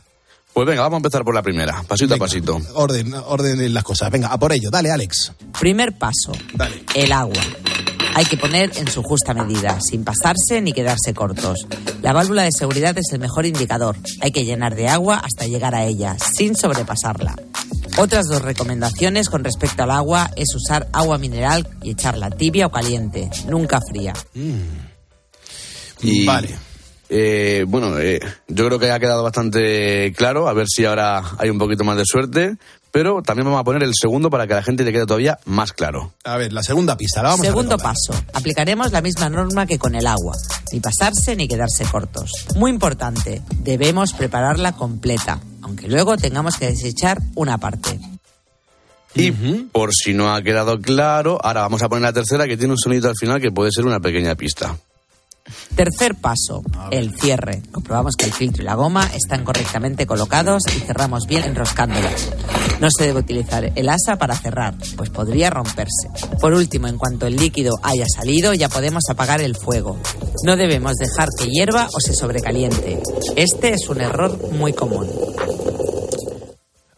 Pues 0.51 0.67
venga, 0.67 0.81
vamos 0.81 0.95
a 0.95 0.97
empezar 0.97 1.23
por 1.23 1.33
la 1.35 1.43
primera, 1.43 1.83
pasito 1.87 2.15
a 2.15 2.17
pasito. 2.17 2.59
Orden, 2.73 3.13
orden 3.13 3.61
en 3.61 3.73
las 3.73 3.83
cosas. 3.83 4.09
Venga, 4.11 4.27
a 4.29 4.37
por 4.39 4.51
ello. 4.51 4.69
Dale, 4.71 4.91
Alex. 4.91 5.31
Primer 5.59 5.97
paso, 5.97 6.31
Dale. 6.55 6.83
el 6.95 7.11
agua. 7.11 7.41
Hay 8.19 8.25
que 8.25 8.35
poner 8.35 8.71
en 8.75 8.89
su 8.89 9.01
justa 9.01 9.33
medida, 9.33 9.79
sin 9.79 10.03
pasarse 10.03 10.59
ni 10.59 10.73
quedarse 10.73 11.13
cortos. 11.13 11.65
La 12.01 12.11
válvula 12.11 12.43
de 12.43 12.51
seguridad 12.51 12.97
es 12.97 13.13
el 13.13 13.19
mejor 13.19 13.45
indicador. 13.45 13.95
Hay 14.19 14.31
que 14.31 14.43
llenar 14.43 14.75
de 14.75 14.89
agua 14.89 15.21
hasta 15.23 15.47
llegar 15.47 15.73
a 15.73 15.85
ella, 15.85 16.17
sin 16.19 16.53
sobrepasarla. 16.53 17.37
Otras 17.95 18.27
dos 18.27 18.41
recomendaciones 18.41 19.29
con 19.29 19.45
respecto 19.45 19.83
al 19.83 19.91
agua 19.91 20.31
es 20.35 20.53
usar 20.53 20.89
agua 20.91 21.17
mineral 21.17 21.65
y 21.81 21.91
echarla 21.91 22.29
tibia 22.29 22.65
o 22.65 22.71
caliente, 22.71 23.29
nunca 23.47 23.79
fría. 23.89 24.11
Y, 26.01 26.25
Vale. 26.25 26.49
eh, 27.07 27.63
bueno, 27.65 27.97
eh, 27.99 28.19
yo 28.49 28.65
creo 28.65 28.79
que 28.79 28.91
ha 28.91 28.99
quedado 28.99 29.23
bastante 29.23 30.11
claro. 30.13 30.49
A 30.49 30.53
ver 30.53 30.67
si 30.67 30.83
ahora 30.83 31.23
hay 31.37 31.49
un 31.49 31.57
poquito 31.57 31.85
más 31.85 31.95
de 31.95 32.03
suerte. 32.05 32.57
Pero 32.91 33.21
también 33.21 33.45
vamos 33.45 33.59
a 33.59 33.63
poner 33.63 33.83
el 33.83 33.93
segundo 33.93 34.29
para 34.29 34.47
que 34.47 34.53
a 34.53 34.57
la 34.57 34.63
gente 34.63 34.83
le 34.83 34.91
quede 34.91 35.05
todavía 35.05 35.39
más 35.45 35.73
claro. 35.73 36.13
A 36.23 36.37
ver, 36.37 36.51
la 36.53 36.63
segunda 36.63 36.97
pista, 36.97 37.21
la 37.21 37.29
vamos 37.29 37.45
Segundo 37.45 37.75
a 37.75 37.77
paso. 37.77 38.13
Aplicaremos 38.33 38.91
la 38.91 39.01
misma 39.01 39.29
norma 39.29 39.65
que 39.65 39.77
con 39.77 39.95
el 39.95 40.07
agua. 40.07 40.35
Ni 40.71 40.79
pasarse 40.79 41.35
ni 41.35 41.47
quedarse 41.47 41.85
cortos. 41.85 42.31
Muy 42.55 42.71
importante. 42.71 43.41
Debemos 43.59 44.13
prepararla 44.13 44.73
completa. 44.73 45.39
Aunque 45.61 45.87
luego 45.87 46.17
tengamos 46.17 46.57
que 46.57 46.67
desechar 46.67 47.19
una 47.35 47.57
parte. 47.57 47.99
Y 49.15 49.31
por 49.31 49.93
si 49.93 50.13
no 50.13 50.33
ha 50.33 50.41
quedado 50.41 50.79
claro, 50.79 51.39
ahora 51.43 51.61
vamos 51.61 51.81
a 51.81 51.89
poner 51.89 52.03
la 52.03 52.13
tercera 52.13 52.47
que 52.47 52.57
tiene 52.57 52.73
un 52.73 52.77
sonido 52.77 53.09
al 53.09 53.15
final 53.15 53.41
que 53.41 53.51
puede 53.51 53.71
ser 53.71 53.85
una 53.85 53.99
pequeña 53.99 54.35
pista. 54.35 54.77
Tercer 55.75 56.15
paso. 56.15 56.61
El 56.91 57.13
cierre. 57.19 57.61
Comprobamos 57.71 58.15
que 58.15 58.25
el 58.25 58.33
filtro 58.33 58.61
y 58.61 58.65
la 58.65 58.75
goma 58.75 59.09
están 59.13 59.43
correctamente 59.43 60.05
colocados 60.05 60.63
y 60.67 60.79
cerramos 60.81 61.25
bien 61.27 61.43
enroscándolas. 61.43 62.29
No 62.79 62.87
se 62.95 63.05
debe 63.07 63.19
utilizar 63.19 63.71
el 63.75 63.89
asa 63.89 64.17
para 64.17 64.35
cerrar, 64.35 64.75
pues 64.95 65.09
podría 65.09 65.49
romperse. 65.49 66.09
Por 66.39 66.53
último, 66.53 66.87
en 66.87 66.97
cuanto 66.97 67.27
el 67.27 67.35
líquido 67.35 67.73
haya 67.83 68.05
salido, 68.13 68.53
ya 68.53 68.69
podemos 68.69 69.03
apagar 69.09 69.41
el 69.41 69.55
fuego. 69.55 69.97
No 70.43 70.55
debemos 70.55 70.95
dejar 70.95 71.29
que 71.37 71.47
hierva 71.47 71.87
o 71.93 71.99
se 71.99 72.13
sobrecaliente. 72.13 73.01
Este 73.35 73.73
es 73.73 73.89
un 73.89 74.01
error 74.01 74.51
muy 74.53 74.73
común. 74.73 75.09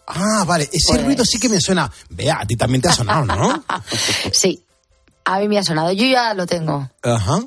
Ah, 0.07 0.43
vale, 0.45 0.65
ese 0.71 0.93
Pues- 0.93 1.05
ruido 1.05 1.23
sí 1.25 1.39
que 1.39 1.49
me 1.49 1.61
suena. 1.61 1.89
Vea, 2.09 2.39
a 2.41 2.45
ti 2.45 2.55
también 2.55 2.81
te 2.81 2.89
ha 2.89 2.93
sonado, 2.93 3.25
¿no? 3.25 3.63
Sí, 4.33 4.61
a 5.23 5.39
mí 5.39 5.47
me 5.47 5.57
ha 5.57 5.63
sonado. 5.63 5.91
Yo 5.93 6.05
ya 6.05 6.33
lo 6.33 6.45
tengo. 6.45 6.89
Ajá. 7.01 7.39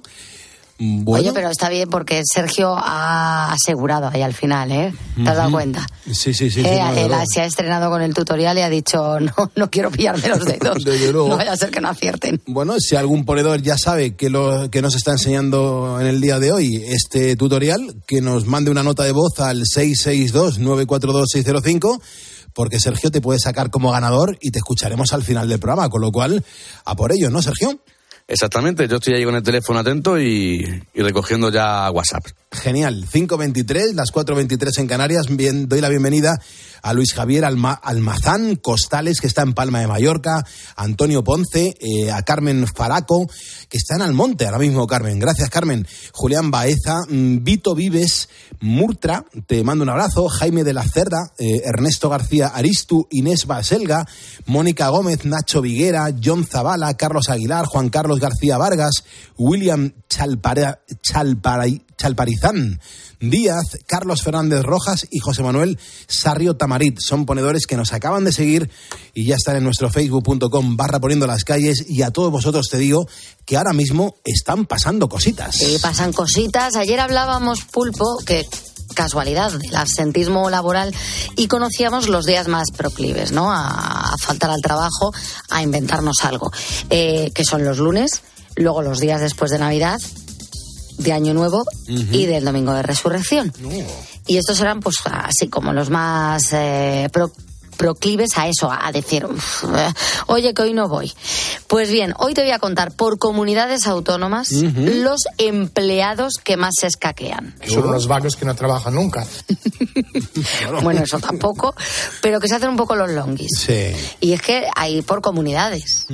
Bueno, 0.76 1.28
Oye, 1.28 1.32
pero 1.32 1.50
está 1.50 1.68
bien 1.68 1.88
porque 1.88 2.22
Sergio 2.24 2.74
ha 2.76 3.52
asegurado 3.52 4.10
ahí 4.12 4.22
al 4.22 4.34
final, 4.34 4.72
¿eh? 4.72 4.92
¿Te 5.14 5.20
has 5.30 5.36
dado 5.36 5.46
Ujú. 5.48 5.58
cuenta? 5.58 5.86
sí, 6.04 6.34
sí, 6.34 6.34
sí. 6.34 6.50
sí, 6.50 6.60
Eh, 6.66 6.80
no, 6.82 6.88
desde 6.94 7.04
él 7.04 7.12
se 7.32 7.40
ha 7.42 7.44
estrenado 7.44 7.90
con 7.90 8.02
el 8.02 8.12
tutorial 8.12 8.58
y 8.58 8.62
ha 8.62 8.68
dicho, 8.68 9.20
no, 9.20 9.32
no 9.54 9.70
quiero 9.70 9.92
pillarme 9.92 10.26
los 10.28 10.44
dedos. 10.44 10.82
Desde 10.84 11.12
luego. 11.12 11.28
No 11.28 11.36
vaya 11.36 11.52
a 11.52 11.56
ser 11.56 11.70
que 11.70 11.80
no 11.80 11.88
acierten. 11.90 12.42
Bueno, 12.46 12.74
si 12.80 12.96
algún 12.96 13.24
ponedor 13.24 13.62
ya 13.62 13.78
sabe 13.78 14.16
que, 14.16 14.30
lo, 14.30 14.68
que 14.68 14.82
nos 14.82 14.96
está 14.96 15.12
enseñando 15.12 15.98
en 16.00 16.08
el 16.08 16.20
día 16.20 16.40
de 16.40 16.50
hoy 16.50 16.82
este 16.86 17.36
tutorial, 17.36 17.94
que 18.06 18.20
nos 18.20 18.46
mande 18.46 18.72
una 18.72 18.82
nota 18.82 19.04
de 19.04 19.12
voz 19.12 19.38
al 19.38 19.62
662-942-605, 19.62 22.00
porque 22.52 22.80
Sergio 22.80 23.10
te 23.10 23.20
puede 23.20 23.38
sacar 23.38 23.70
como 23.70 23.90
ganador 23.92 24.36
y 24.40 24.50
te 24.50 24.58
escucharemos 24.58 25.12
al 25.12 25.22
final 25.22 25.48
del 25.48 25.58
programa, 25.58 25.88
con 25.88 26.00
lo 26.00 26.10
cual, 26.12 26.44
a 26.84 26.94
por 26.96 27.12
ello, 27.12 27.30
¿no, 27.30 27.42
Sergio? 27.42 27.78
Exactamente, 28.26 28.88
yo 28.88 28.96
estoy 28.96 29.14
ahí 29.14 29.24
con 29.24 29.34
el 29.34 29.42
teléfono 29.42 29.80
atento 29.80 30.18
y, 30.18 30.82
y 30.94 31.02
recogiendo 31.02 31.50
ya 31.50 31.90
WhatsApp. 31.90 32.24
Genial, 32.52 33.06
5.23, 33.06 33.92
las 33.92 34.10
4.23 34.12 34.80
en 34.80 34.86
Canarias. 34.86 35.26
Bien, 35.28 35.68
doy 35.68 35.82
la 35.82 35.90
bienvenida 35.90 36.38
a 36.84 36.92
Luis 36.92 37.14
Javier 37.14 37.44
Alma- 37.46 37.72
Almazán 37.72 38.56
Costales, 38.56 39.20
que 39.20 39.26
está 39.26 39.42
en 39.42 39.54
Palma 39.54 39.80
de 39.80 39.86
Mallorca, 39.86 40.44
Antonio 40.76 41.24
Ponce, 41.24 41.74
eh, 41.80 42.12
a 42.12 42.22
Carmen 42.22 42.66
Faraco, 42.66 43.26
que 43.68 43.78
está 43.78 43.96
en 43.96 44.02
Almonte 44.02 44.44
ahora 44.44 44.58
mismo, 44.58 44.86
Carmen. 44.86 45.18
Gracias, 45.18 45.48
Carmen. 45.48 45.86
Julián 46.12 46.50
Baeza, 46.50 47.00
mm, 47.08 47.42
Vito 47.42 47.74
Vives, 47.74 48.28
Murtra, 48.60 49.24
te 49.46 49.64
mando 49.64 49.82
un 49.82 49.88
abrazo. 49.90 50.28
Jaime 50.28 50.62
de 50.62 50.74
la 50.74 50.84
Cerda, 50.84 51.32
eh, 51.38 51.62
Ernesto 51.64 52.08
García 52.10 52.48
Aristu, 52.48 53.08
Inés 53.10 53.46
Baselga, 53.46 54.06
Mónica 54.46 54.88
Gómez, 54.90 55.24
Nacho 55.24 55.62
Viguera, 55.62 56.08
John 56.22 56.46
Zavala, 56.46 56.94
Carlos 56.98 57.30
Aguilar, 57.30 57.64
Juan 57.66 57.88
Carlos 57.88 58.20
García 58.20 58.58
Vargas, 58.58 59.04
William 59.38 59.92
Chalpara- 60.08 60.80
Chalparizán. 61.96 62.80
Díaz, 63.20 63.78
Carlos 63.86 64.22
Fernández 64.22 64.62
Rojas 64.62 65.06
y 65.10 65.18
José 65.18 65.42
Manuel 65.42 65.78
Sarrio 66.06 66.56
Tamarit. 66.56 66.98
Son 67.00 67.26
ponedores 67.26 67.66
que 67.66 67.76
nos 67.76 67.92
acaban 67.92 68.24
de 68.24 68.32
seguir 68.32 68.70
y 69.14 69.26
ya 69.26 69.36
están 69.36 69.56
en 69.56 69.64
nuestro 69.64 69.90
facebook.com 69.90 70.76
barra 70.76 71.00
poniendo 71.00 71.26
las 71.26 71.44
calles 71.44 71.84
y 71.88 72.02
a 72.02 72.10
todos 72.10 72.30
vosotros 72.30 72.68
te 72.68 72.78
digo 72.78 73.06
que 73.44 73.56
ahora 73.56 73.72
mismo 73.72 74.16
están 74.24 74.66
pasando 74.66 75.08
cositas. 75.08 75.56
Sí, 75.56 75.76
pasan 75.80 76.12
cositas. 76.12 76.76
Ayer 76.76 77.00
hablábamos, 77.00 77.64
Pulpo, 77.64 78.18
que 78.24 78.46
casualidad 78.94 79.52
del 79.52 79.74
absentismo 79.74 80.48
laboral 80.50 80.94
y 81.36 81.48
conocíamos 81.48 82.08
los 82.08 82.26
días 82.26 82.48
más 82.48 82.70
proclives, 82.76 83.32
¿no? 83.32 83.52
A, 83.52 84.14
faltar 84.20 84.50
al 84.50 84.60
trabajo, 84.62 85.12
a 85.50 85.62
inventarnos 85.62 86.24
algo, 86.24 86.50
eh, 86.90 87.30
que 87.34 87.44
son 87.44 87.64
los 87.64 87.78
lunes, 87.78 88.22
luego 88.56 88.82
los 88.82 89.00
días 89.00 89.20
después 89.20 89.50
de 89.50 89.58
Navidad, 89.58 89.98
de 90.98 91.12
Año 91.12 91.34
Nuevo 91.34 91.64
y 91.86 92.26
del 92.26 92.44
Domingo 92.44 92.72
de 92.74 92.82
Resurrección. 92.82 93.52
Y 94.26 94.36
estos 94.38 94.60
eran, 94.60 94.80
pues, 94.80 94.96
así 95.04 95.48
como 95.48 95.72
los 95.72 95.90
más 95.90 96.44
eh, 96.52 97.08
pro- 97.12 97.30
proclives 97.76 98.38
a 98.38 98.46
eso, 98.48 98.70
a 98.70 98.90
decir, 98.92 99.26
"Uf, 99.26 99.64
eh, 99.76 99.92
oye, 100.28 100.54
que 100.54 100.62
hoy 100.62 100.72
no 100.72 100.88
voy. 100.88 101.12
Pues 101.66 101.90
bien, 101.90 102.14
hoy 102.18 102.32
te 102.32 102.42
voy 102.42 102.52
a 102.52 102.58
contar 102.60 102.92
por 102.92 103.18
comunidades 103.18 103.86
autónomas 103.88 104.52
los 104.52 105.22
empleados 105.38 106.34
que 106.42 106.56
más 106.56 106.74
se 106.78 106.86
escaquean. 106.86 107.54
Son 107.68 107.84
unos 107.88 108.06
vagos 108.06 108.36
que 108.36 108.44
no 108.44 108.54
trabajan 108.54 108.94
nunca. 108.94 109.26
Bueno, 110.82 111.02
eso 111.02 111.18
tampoco, 111.18 111.74
pero 112.20 112.40
que 112.40 112.48
se 112.48 112.54
hacen 112.56 112.70
un 112.70 112.76
poco 112.76 112.94
los 112.96 113.10
longuis. 113.10 113.50
Sí. 113.58 113.92
Y 114.20 114.32
es 114.32 114.42
que 114.42 114.66
hay 114.76 115.02
por 115.02 115.20
comunidades. 115.22 116.06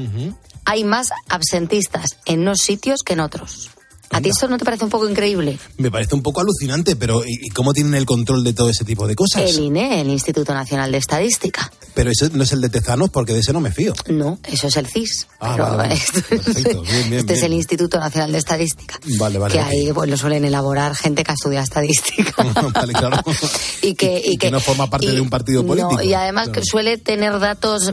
Hay 0.64 0.84
más 0.84 1.08
absentistas 1.28 2.16
en 2.26 2.40
unos 2.40 2.58
sitios 2.58 3.00
que 3.04 3.14
en 3.14 3.20
otros. 3.20 3.70
¿A 4.12 4.20
ti 4.20 4.28
esto 4.30 4.48
no 4.48 4.58
te 4.58 4.64
parece 4.64 4.82
un 4.84 4.90
poco 4.90 5.08
increíble? 5.08 5.56
Me 5.78 5.88
parece 5.90 6.16
un 6.16 6.22
poco 6.22 6.40
alucinante, 6.40 6.96
pero 6.96 7.22
¿y 7.24 7.48
cómo 7.50 7.72
tienen 7.72 7.94
el 7.94 8.06
control 8.06 8.42
de 8.42 8.52
todo 8.52 8.68
ese 8.68 8.84
tipo 8.84 9.06
de 9.06 9.14
cosas? 9.14 9.42
El 9.42 9.60
INE, 9.60 10.00
el 10.00 10.08
Instituto 10.10 10.52
Nacional 10.52 10.90
de 10.90 10.98
Estadística. 10.98 11.70
Pero 11.94 12.10
ese 12.10 12.28
no 12.30 12.42
es 12.42 12.52
el 12.52 12.60
de 12.60 12.68
Tezanos 12.70 13.10
porque 13.10 13.32
de 13.34 13.40
ese 13.40 13.52
no 13.52 13.60
me 13.60 13.70
fío. 13.70 13.92
No, 14.08 14.38
eso 14.44 14.66
es 14.66 14.76
el 14.76 14.86
CIS. 14.88 15.28
Ah, 15.38 15.56
vale, 15.56 15.76
vale. 15.76 15.94
esto- 15.94 16.22
Perfecto, 16.28 16.82
bien, 16.82 17.10
bien, 17.10 17.20
este 17.20 17.34
es 17.34 17.42
el 17.44 17.52
Instituto 17.52 18.00
Nacional 18.00 18.32
de 18.32 18.38
Estadística. 18.38 18.98
Vale, 19.18 19.38
vale. 19.38 19.54
que 19.54 19.60
ahí 19.60 19.92
pues, 19.92 20.10
lo 20.10 20.16
suelen 20.16 20.44
elaborar 20.44 20.94
gente 20.96 21.22
que 21.22 21.30
ha 21.30 21.34
estudiado 21.34 21.62
estadística. 21.64 22.42
vale, 22.74 22.92
claro. 22.92 23.16
y 23.82 23.94
que, 23.94 24.20
y 24.24 24.32
Y 24.34 24.38
que 24.38 24.50
no 24.50 24.58
forma 24.60 24.90
parte 24.90 25.12
de 25.12 25.20
un 25.20 25.30
partido 25.30 25.64
político. 25.64 25.94
No, 25.94 26.02
y 26.02 26.14
además 26.14 26.48
Claro. 26.48 26.60
que 26.60 26.66
suele 26.66 26.98
tener 26.98 27.38
datos 27.38 27.92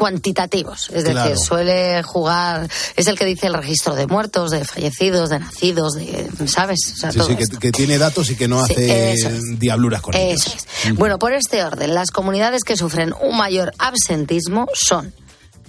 cuantitativos, 0.00 0.88
es 0.94 1.04
decir, 1.04 1.36
suele 1.36 2.02
jugar, 2.02 2.66
es 2.96 3.06
el 3.06 3.18
que 3.18 3.26
dice 3.26 3.48
el 3.48 3.52
registro 3.52 3.94
de 3.94 4.06
muertos, 4.06 4.50
de 4.50 4.64
fallecidos, 4.64 5.28
de 5.28 5.40
nacidos, 5.40 5.92
de, 5.92 6.26
¿sabes? 6.46 6.78
O 6.94 6.96
sea, 6.96 7.12
Sí, 7.12 7.18
todo 7.18 7.28
sí, 7.28 7.36
que, 7.60 7.70
tiene 7.70 7.98
datos 7.98 8.30
y 8.30 8.34
que 8.36 8.48
no 8.48 8.64
Sí, 8.64 8.72
hace 8.72 9.12
es. 9.12 9.58
diabluras 9.58 10.00
con 10.00 10.16
ellos. 10.16 10.46
Eso 10.46 10.56
es. 10.88 10.94
Bueno, 10.94 11.18
por 11.18 11.34
este 11.34 11.62
orden, 11.62 11.94
las 11.94 12.10
comunidades 12.12 12.64
que 12.64 12.78
sufren 12.78 13.12
un 13.20 13.36
mayor 13.36 13.74
absentismo 13.78 14.68
son 14.72 15.12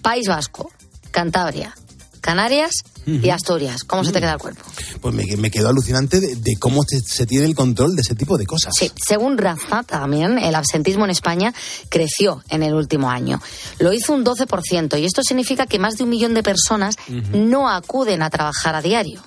País 0.02 0.30
Vasco, 0.30 0.72
Cantabria, 1.12 1.76
Canarias 2.22 2.72
y 3.06 3.30
Asturias. 3.32 3.84
¿Cómo 3.84 4.04
se 4.04 4.12
te 4.12 4.20
queda 4.22 4.34
el 4.34 4.38
cuerpo? 4.40 4.64
Pues 5.02 5.14
me, 5.16 5.26
me 5.38 5.50
quedó 5.50 5.70
alucinante 5.70 6.20
de, 6.20 6.36
de 6.36 6.56
cómo 6.60 6.84
se, 6.88 7.02
se 7.02 7.26
tiene 7.26 7.46
el 7.46 7.56
control 7.56 7.96
de 7.96 8.04
ese 8.04 8.14
tipo 8.16 8.38
de 8.38 8.46
cosas. 8.46 8.74
Sí, 8.78 8.92
según 9.06 9.38
Raza 9.40 9.84
también, 9.84 10.38
el 10.38 10.54
absentismo 10.56 11.04
en 11.06 11.12
España 11.12 11.54
creció 11.90 12.44
en 12.50 12.62
el 12.64 12.76
último 12.76 13.10
año. 13.10 13.42
Lo 13.80 13.92
hizo 13.92 14.14
un 14.14 14.24
12% 14.24 15.00
y 15.00 15.06
esto 15.06 15.24
significa 15.24 15.66
que 15.66 15.80
más 15.80 15.98
de 15.98 16.04
un 16.04 16.10
millón 16.12 16.34
de 16.36 16.44
personas 16.44 16.96
no 17.34 17.68
acuden 17.70 18.22
a 18.22 18.30
trabajar 18.30 18.76
a 18.76 18.82
diario. 18.82 19.22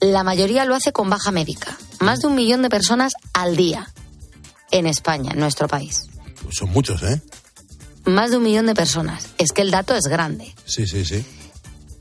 La 0.00 0.24
mayoría 0.24 0.64
lo 0.64 0.74
hace 0.74 0.92
con 0.92 1.10
baja 1.10 1.30
médica. 1.30 1.76
Más 2.00 2.20
de 2.20 2.26
un 2.26 2.34
millón 2.34 2.62
de 2.62 2.70
personas 2.70 3.12
al 3.34 3.54
día 3.54 3.88
en 4.70 4.86
España, 4.86 5.32
en 5.32 5.38
nuestro 5.40 5.68
país. 5.68 6.04
Pues 6.42 6.56
son 6.56 6.70
muchos, 6.70 7.02
¿eh? 7.02 7.20
Más 8.06 8.30
de 8.30 8.38
un 8.38 8.42
millón 8.42 8.66
de 8.66 8.74
personas. 8.74 9.28
Es 9.38 9.52
que 9.52 9.60
el 9.62 9.70
dato 9.70 9.94
es 9.94 10.04
grande. 10.04 10.54
Sí, 10.64 10.86
sí, 10.86 11.04
sí. 11.04 11.24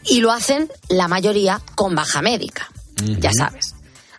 Y 0.06 0.22
lo 0.22 0.32
hacen 0.32 0.70
la 0.88 1.08
mayoría 1.08 1.62
con 1.76 1.96
baja 1.96 2.22
médica. 2.22 2.70
Ya 3.20 3.32
sabes. 3.32 3.76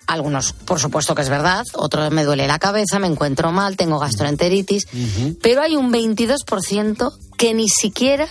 Algunos, 0.06 0.52
por 0.52 0.80
supuesto 0.80 1.14
que 1.14 1.22
es 1.22 1.28
verdad, 1.28 1.64
otros 1.74 2.10
me 2.10 2.24
duele 2.24 2.48
la 2.48 2.58
cabeza, 2.58 2.98
me 2.98 3.06
encuentro 3.06 3.52
mal, 3.52 3.76
tengo 3.76 3.98
gastroenteritis, 4.00 4.88
pero 5.40 5.62
hay 5.62 5.76
un 5.76 5.92
22% 5.92 7.16
que 7.36 7.54
ni 7.54 7.68
siquiera 7.68 8.26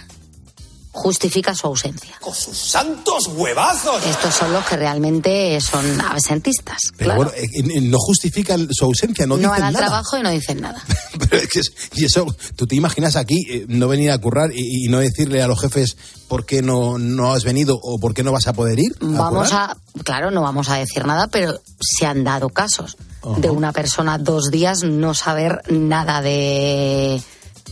justifica 1.00 1.56
su 1.56 1.68
ausencia. 1.68 2.16
¡Con 2.20 2.36
sus 2.36 2.58
santos 2.58 3.28
huevazos! 3.28 4.06
Estos 4.06 4.36
son 4.36 4.52
los 4.52 4.66
que 4.66 4.76
realmente 4.76 5.60
son 5.62 6.02
absentistas. 6.02 6.78
Pero 6.98 7.14
claro. 7.16 7.24
bueno, 7.24 7.32
eh, 7.38 7.78
eh, 7.78 7.82
no 7.82 7.98
justifican 8.00 8.68
su 8.72 8.84
ausencia, 8.84 9.26
no, 9.26 9.36
no 9.36 9.38
dicen 9.38 9.52
van 9.52 9.64
al 9.64 9.74
nada. 9.74 9.86
trabajo 9.88 10.18
y 10.18 10.24
no 10.24 10.30
dicen 10.30 10.60
nada. 10.62 10.84
Pero 11.30 11.38
es 11.42 11.48
que 11.48 11.62
y 11.96 12.06
eso, 12.06 12.26
tú 12.56 12.68
te 12.68 12.76
imaginas 12.76 13.16
aquí 13.16 13.38
eh, 13.50 13.66
no 13.70 13.88
venir 13.88 14.12
a 14.12 14.18
currar 14.18 14.52
y, 14.54 14.86
y 14.86 14.90
no 14.90 15.00
decirle 15.00 15.42
a 15.42 15.48
los 15.48 15.62
jefes 15.62 15.96
por 16.28 16.46
qué 16.46 16.62
no, 16.62 16.98
no 16.98 17.34
has 17.34 17.46
venido 17.46 17.80
o 17.82 17.98
por 17.98 18.14
qué 18.14 18.24
no 18.24 18.34
vas 18.34 18.48
a 18.48 18.54
poder 18.54 18.78
ir. 18.80 18.94
Vamos 19.00 19.50
currar? 19.50 19.72
a, 19.72 20.04
claro, 20.04 20.32
no 20.32 20.42
vamos 20.42 20.68
a 20.68 20.76
decir 20.76 21.06
nada, 21.06 21.28
pero 21.28 21.62
se 21.80 22.06
han 22.06 22.26
dado 22.26 22.50
casos 22.50 22.98
de 23.38 23.50
una 23.50 23.72
persona 23.72 24.18
dos 24.18 24.50
días 24.52 24.84
no 24.84 25.14
saber 25.14 25.62
nada 25.70 26.22
de, 26.22 27.22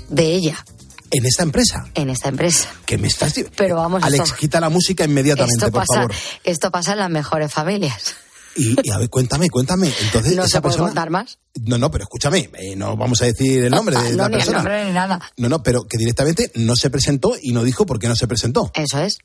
de 0.10 0.34
ella 0.34 0.66
En 1.12 1.26
esta 1.26 1.43
empresa. 1.43 1.86
en 1.96 2.10
esta 2.10 2.30
empresa. 2.30 2.70
Que 2.86 2.98
me 2.98 3.08
estás. 3.08 3.34
Pero 3.56 3.76
vamos, 3.78 4.04
Alex, 4.04 4.24
esto- 4.26 4.36
quita 4.38 4.60
la 4.60 4.70
música 4.70 5.06
inmediatamente, 5.06 5.72
por 5.72 5.86
pasa, 5.86 6.02
favor. 6.02 6.13
esto 6.43 6.72
pasa 6.72 6.93
en 6.93 7.00
las 7.00 7.10
mejores 7.10 7.52
familias. 7.54 8.15
Y, 8.56 8.76
y 8.84 8.91
a 8.91 8.98
ver, 8.98 9.10
cuéntame, 9.10 9.50
cuéntame. 9.50 9.93
Entonces, 10.02 10.36
No 10.36 10.41
esa 10.43 10.58
se 10.58 10.62
puede 10.62 10.74
persona. 10.74 10.88
contar 10.89 11.10
más. 11.12 11.38
No, 11.65 11.78
no, 11.78 11.91
pero 11.91 12.06
escúchame, 12.06 12.50
eh, 12.56 12.76
no 12.76 12.98
vamos 12.98 13.22
a 13.22 13.26
decir 13.26 13.63
el 13.65 13.72
nombre 13.72 13.96
de 13.96 14.12
no, 14.13 14.24
la 14.24 14.30
ni 14.30 14.34
el 14.36 14.39
persona. 14.39 14.58
nombre 14.58 14.86
ni 14.86 14.91
nada. 14.93 15.22
No, 15.38 15.48
no, 15.48 15.62
pero 15.62 15.84
que 15.88 15.98
directamente 15.98 16.52
no 16.56 16.76
se 16.76 16.89
presentó 16.89 17.36
y 17.41 17.52
no 17.52 17.63
dijo 17.63 17.86
por 17.86 18.00
qué 18.00 18.08
no 18.08 18.15
se 18.15 18.28
presentó. 18.28 18.72
Eso 18.74 19.00
es. 19.00 19.20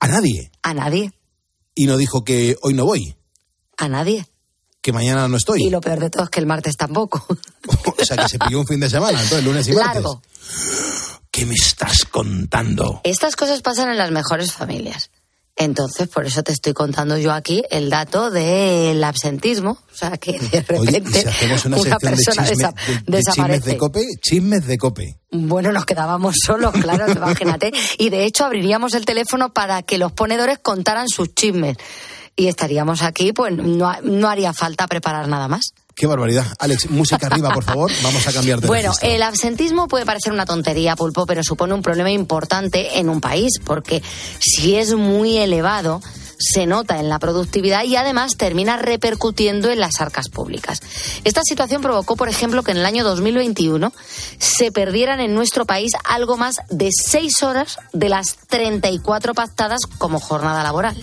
A 0.00 0.08
nadie. 0.08 0.50
A 0.62 0.72
nadie. 0.74 1.12
Y 1.74 1.86
no 1.86 1.96
dijo 1.98 2.24
que 2.24 2.56
hoy 2.62 2.72
no 2.74 2.84
voy, 2.86 3.16
A 3.76 3.88
nadie. 3.88 4.26
que 4.80 4.92
mañana 4.92 5.28
no 5.28 5.36
estoy. 5.36 5.62
Y 5.62 5.70
lo 5.70 5.80
peor 5.82 6.00
de 6.00 6.08
todo 6.08 6.24
es 6.24 6.30
que 6.30 6.40
el 6.40 6.46
martes 6.46 6.76
tampoco. 6.76 7.24
O 7.96 8.04
sea, 8.04 8.16
que 8.18 8.28
se 8.28 8.38
pilló 8.38 8.60
un 8.60 8.66
fin 8.66 8.80
de 8.80 8.90
semana, 8.90 9.18
entonces 9.22 9.42
lunes 9.44 9.66
y 9.68 9.72
martes. 9.72 9.94
Largo. 10.02 10.22
¿Qué 11.34 11.44
me 11.46 11.54
estás 11.54 12.04
contando? 12.04 13.00
Estas 13.02 13.34
cosas 13.34 13.60
pasan 13.60 13.88
en 13.90 13.98
las 13.98 14.12
mejores 14.12 14.52
familias. 14.52 15.10
Entonces, 15.56 16.06
por 16.08 16.26
eso 16.26 16.44
te 16.44 16.52
estoy 16.52 16.74
contando 16.74 17.18
yo 17.18 17.32
aquí 17.32 17.64
el 17.70 17.90
dato 17.90 18.30
del 18.30 19.02
absentismo. 19.02 19.78
O 19.92 19.96
sea, 19.96 20.16
que 20.16 20.32
de 20.38 20.64
Oye, 20.78 20.90
¿y 20.90 20.94
repente 21.00 21.20
si 21.22 21.26
hacemos 21.28 21.64
una, 21.66 21.76
de, 21.76 21.96
persona 22.00 22.46
chisme- 22.46 22.56
desa- 22.56 22.74
de- 22.74 22.92
de 22.92 22.94
chismes 22.94 23.24
desaparece. 23.26 23.70
de 23.70 23.76
cope? 23.76 24.00
Chismes 24.20 24.66
de 24.66 24.78
cope. 24.78 25.18
Bueno, 25.32 25.72
nos 25.72 25.84
quedábamos 25.86 26.36
solos, 26.44 26.72
claro, 26.72 27.10
imagínate. 27.10 27.72
Y 27.98 28.10
de 28.10 28.24
hecho 28.26 28.44
abriríamos 28.44 28.94
el 28.94 29.04
teléfono 29.04 29.52
para 29.52 29.82
que 29.82 29.98
los 29.98 30.12
ponedores 30.12 30.58
contaran 30.60 31.08
sus 31.08 31.34
chismes. 31.34 31.76
Y 32.36 32.46
estaríamos 32.46 33.02
aquí, 33.02 33.32
pues 33.32 33.52
no, 33.56 33.92
no 34.02 34.28
haría 34.28 34.52
falta 34.52 34.86
preparar 34.88 35.26
nada 35.28 35.46
más. 35.48 35.72
Qué 35.94 36.06
barbaridad. 36.06 36.46
Alex, 36.58 36.90
música 36.90 37.26
arriba, 37.28 37.50
por 37.50 37.64
favor. 37.64 37.90
Vamos 38.02 38.26
a 38.26 38.32
cambiar 38.32 38.60
de 38.60 38.66
Bueno, 38.66 38.88
registro. 38.90 39.10
el 39.10 39.22
absentismo 39.22 39.86
puede 39.88 40.04
parecer 40.04 40.32
una 40.32 40.44
tontería, 40.44 40.96
Pulpo, 40.96 41.24
pero 41.26 41.42
supone 41.44 41.72
un 41.74 41.82
problema 41.82 42.10
importante 42.10 42.98
en 42.98 43.08
un 43.08 43.20
país, 43.20 43.52
porque 43.64 44.02
si 44.40 44.74
es 44.76 44.94
muy 44.94 45.36
elevado, 45.38 46.00
se 46.38 46.66
nota 46.66 46.98
en 46.98 47.08
la 47.08 47.18
productividad 47.18 47.84
y 47.84 47.96
además 47.96 48.36
termina 48.36 48.76
repercutiendo 48.76 49.70
en 49.70 49.80
las 49.80 50.00
arcas 50.00 50.28
públicas. 50.28 50.80
Esta 51.24 51.42
situación 51.44 51.82
provocó, 51.82 52.16
por 52.16 52.28
ejemplo, 52.28 52.62
que 52.62 52.72
en 52.72 52.78
el 52.78 52.86
año 52.86 53.04
2021 53.04 53.92
se 54.38 54.72
perdieran 54.72 55.20
en 55.20 55.34
nuestro 55.34 55.64
país 55.64 55.92
algo 56.04 56.36
más 56.36 56.56
de 56.70 56.90
seis 56.92 57.42
horas 57.42 57.78
de 57.92 58.08
las 58.08 58.36
34 58.48 59.34
pactadas 59.34 59.82
como 59.98 60.20
jornada 60.20 60.62
laboral. 60.62 60.96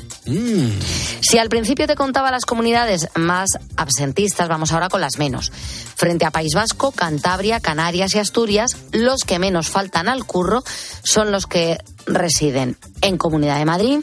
Si 1.22 1.38
al 1.38 1.50
principio 1.50 1.88
te 1.88 1.96
contaba 1.96 2.32
las 2.32 2.46
comunidades 2.46 3.10
más 3.16 3.50
absentistas, 3.76 4.48
vamos 4.48 4.72
ahora 4.72 4.90
con 4.90 5.02
las 5.02 5.18
menos. 5.18 5.52
Frente 5.96 6.26
a 6.26 6.32
País 6.32 6.54
Vasco, 6.56 6.92
Cantabria, 6.92 7.60
Canarias 7.60 8.16
y 8.16 8.20
Asturias, 8.20 8.76
los 8.92 9.24
que 9.24 9.40
menos 9.40 9.70
faltan 9.70 10.10
al 10.10 10.26
curro 10.26 10.64
son 11.04 11.32
los 11.32 11.48
que 11.48 11.78
residen 12.06 12.78
en 13.02 13.18
Comunidad 13.18 13.58
de 13.58 13.66
Madrid, 13.66 14.00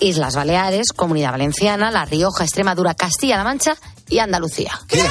Islas 0.00 0.34
Baleares, 0.36 0.92
Comunidad 0.94 1.32
Valenciana, 1.32 1.90
La 1.90 2.04
Rioja, 2.04 2.44
Extremadura, 2.44 2.94
Castilla-La 2.94 3.44
Mancha 3.44 3.76
y 4.08 4.18
Andalucía. 4.18 4.78
Qué. 4.88 4.96
Te 4.98 5.02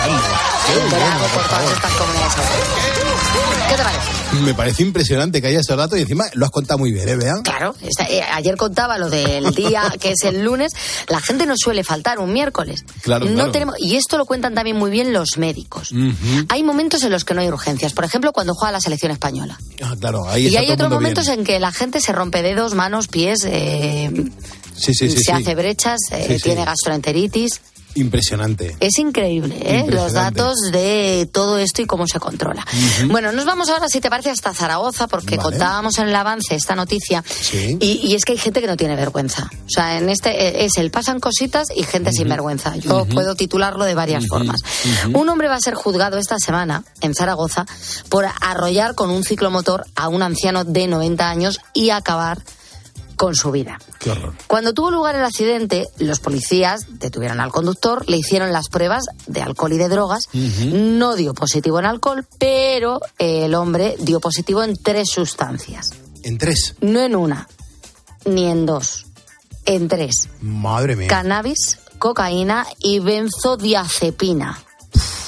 la 0.97 1.15
hago 1.15 1.25
por 1.27 1.43
todas 1.47 1.71
estas 1.71 1.91
comunidades. 1.93 2.33
¿Qué 3.67 3.75
te 3.75 3.83
parece? 3.83 4.41
Me 4.43 4.53
parece 4.53 4.83
impresionante 4.83 5.41
que 5.41 5.47
haya 5.47 5.59
estos 5.59 5.77
datos 5.77 5.97
y 5.97 6.01
encima 6.01 6.25
lo 6.33 6.45
has 6.45 6.51
contado 6.51 6.77
muy 6.77 6.91
bien, 6.91 7.07
¿eh, 7.07 7.15
Bea? 7.15 7.33
Claro, 7.43 7.73
esta- 7.81 8.03
eh, 8.05 8.21
ayer 8.33 8.57
contaba 8.57 8.97
lo 8.97 9.09
del 9.09 9.53
día 9.55 9.91
que 9.99 10.11
es 10.11 10.23
el 10.23 10.43
lunes. 10.43 10.73
La 11.07 11.19
gente 11.19 11.45
no 11.45 11.55
suele 11.57 11.83
faltar 11.83 12.19
un 12.19 12.31
miércoles. 12.33 12.83
Claro, 13.01 13.25
no 13.25 13.33
claro. 13.33 13.51
tenemos 13.51 13.75
y 13.79 13.95
esto 13.95 14.17
lo 14.17 14.25
cuentan 14.25 14.53
también 14.53 14.77
muy 14.77 14.91
bien 14.91 15.13
los 15.13 15.37
médicos. 15.37 15.91
Hay 16.49 16.63
momentos 16.63 17.03
en 17.03 17.11
los 17.11 17.23
que 17.25 17.33
no 17.33 17.41
hay 17.41 17.47
urgencias, 17.47 17.93
por 17.93 18.03
ejemplo, 18.05 18.31
cuando 18.33 18.53
juega 18.53 18.71
la 18.73 18.81
selección 18.81 19.11
española. 19.11 19.57
Ah, 19.83 19.95
claro, 19.99 20.27
ahí 20.29 20.43
y 20.43 20.47
está 20.47 20.59
hay 20.59 20.71
otros 20.71 20.89
momentos 20.91 21.25
bien. 21.27 21.39
en 21.39 21.45
que 21.45 21.59
la 21.59 21.71
gente 21.71 22.01
se 22.01 22.11
rompe 22.11 22.41
dedos, 22.41 22.73
manos, 22.75 23.07
pies, 23.07 23.45
eh, 23.45 24.11
Sí, 24.75 24.93
sí, 24.93 25.09
sí. 25.09 25.23
se 25.23 25.31
hace 25.31 25.55
brechas, 25.55 25.99
eh, 26.11 26.37
tiene 26.41 26.65
gastroenteritis. 26.65 27.61
Impresionante. 27.97 28.75
Es 28.81 28.99
increíble, 28.99 29.55
¿eh? 29.61 29.85
los 29.87 30.11
datos 30.11 30.55
de 30.73 31.29
todo 31.31 31.57
esto 31.57 31.81
y 31.81 31.85
cómo 31.85 32.07
se 32.07 32.19
controla. 32.19 32.65
Bueno, 33.07 33.31
nos 33.31 33.45
vamos 33.45 33.69
ahora, 33.69 33.87
si 33.87 34.01
te 34.01 34.09
parece, 34.09 34.29
hasta 34.31 34.53
Zaragoza, 34.53 35.07
porque 35.07 35.37
Vale. 35.37 35.49
contábamos 35.49 35.97
en 35.99 36.09
el 36.09 36.15
avance 36.15 36.55
esta 36.55 36.75
noticia. 36.75 37.23
Sí. 37.25 37.77
Y, 37.79 38.01
y 38.05 38.15
es 38.15 38.25
que 38.25 38.33
hay 38.33 38.37
gente 38.37 38.59
que 38.59 38.67
no 38.67 38.75
tiene 38.75 38.97
vergüenza. 38.97 39.49
O 39.65 39.69
sea, 39.69 39.97
en 39.97 40.09
este 40.09 40.29
eh, 40.29 40.65
es 40.65 40.75
el 40.75 40.91
pasan 40.91 41.21
cositas 41.21 41.69
y 41.73 41.83
gente 41.83 42.11
sin 42.11 42.27
vergüenza. 42.27 42.75
Yo 42.75 43.05
puedo 43.05 43.33
titularlo 43.35 43.85
de 43.85 43.95
varias 43.95 44.27
formas. 44.27 44.59
Un 45.13 45.29
hombre 45.29 45.47
va 45.47 45.55
a 45.55 45.61
ser 45.61 45.75
juzgado 45.75 46.17
esta 46.17 46.37
semana 46.37 46.83
en 46.99 47.15
Zaragoza 47.15 47.65
por 48.09 48.25
arrollar 48.41 48.95
con 48.95 49.09
un 49.09 49.23
ciclomotor 49.23 49.85
a 49.95 50.09
un 50.09 50.21
anciano 50.21 50.65
de 50.65 50.87
90 50.87 51.29
años 51.29 51.61
y 51.73 51.91
acabar 51.91 52.43
con 53.15 53.35
su 53.35 53.51
vida. 53.51 53.79
Qué 53.99 54.11
horror. 54.11 54.33
Cuando 54.47 54.73
tuvo 54.73 54.91
lugar 54.91 55.15
el 55.15 55.23
accidente, 55.23 55.87
los 55.97 56.19
policías 56.19 56.81
detuvieron 56.99 57.39
al 57.39 57.51
conductor, 57.51 58.07
le 58.09 58.17
hicieron 58.17 58.51
las 58.51 58.69
pruebas 58.69 59.05
de 59.27 59.41
alcohol 59.41 59.73
y 59.73 59.77
de 59.77 59.89
drogas. 59.89 60.25
No 60.33 61.15
dio 61.15 61.33
positivo 61.33 61.79
en 61.79 61.85
alcohol, 61.85 62.25
pero 62.37 62.99
el 63.17 63.55
hombre 63.55 63.95
dio 63.99 64.19
positivo 64.19 64.63
en 64.63 64.75
tres 64.75 65.09
sustancias. 65.09 65.91
En 66.23 66.37
tres. 66.37 66.75
No 66.81 66.99
en 66.99 67.15
una, 67.15 67.47
ni 68.25 68.47
en 68.47 68.65
dos, 68.65 69.05
en 69.65 69.87
tres. 69.87 70.29
Madre 70.41 70.95
mía. 70.95 71.07
Cannabis, 71.07 71.79
cocaína 71.99 72.65
y 72.79 72.99
benzodiazepina. 72.99 74.59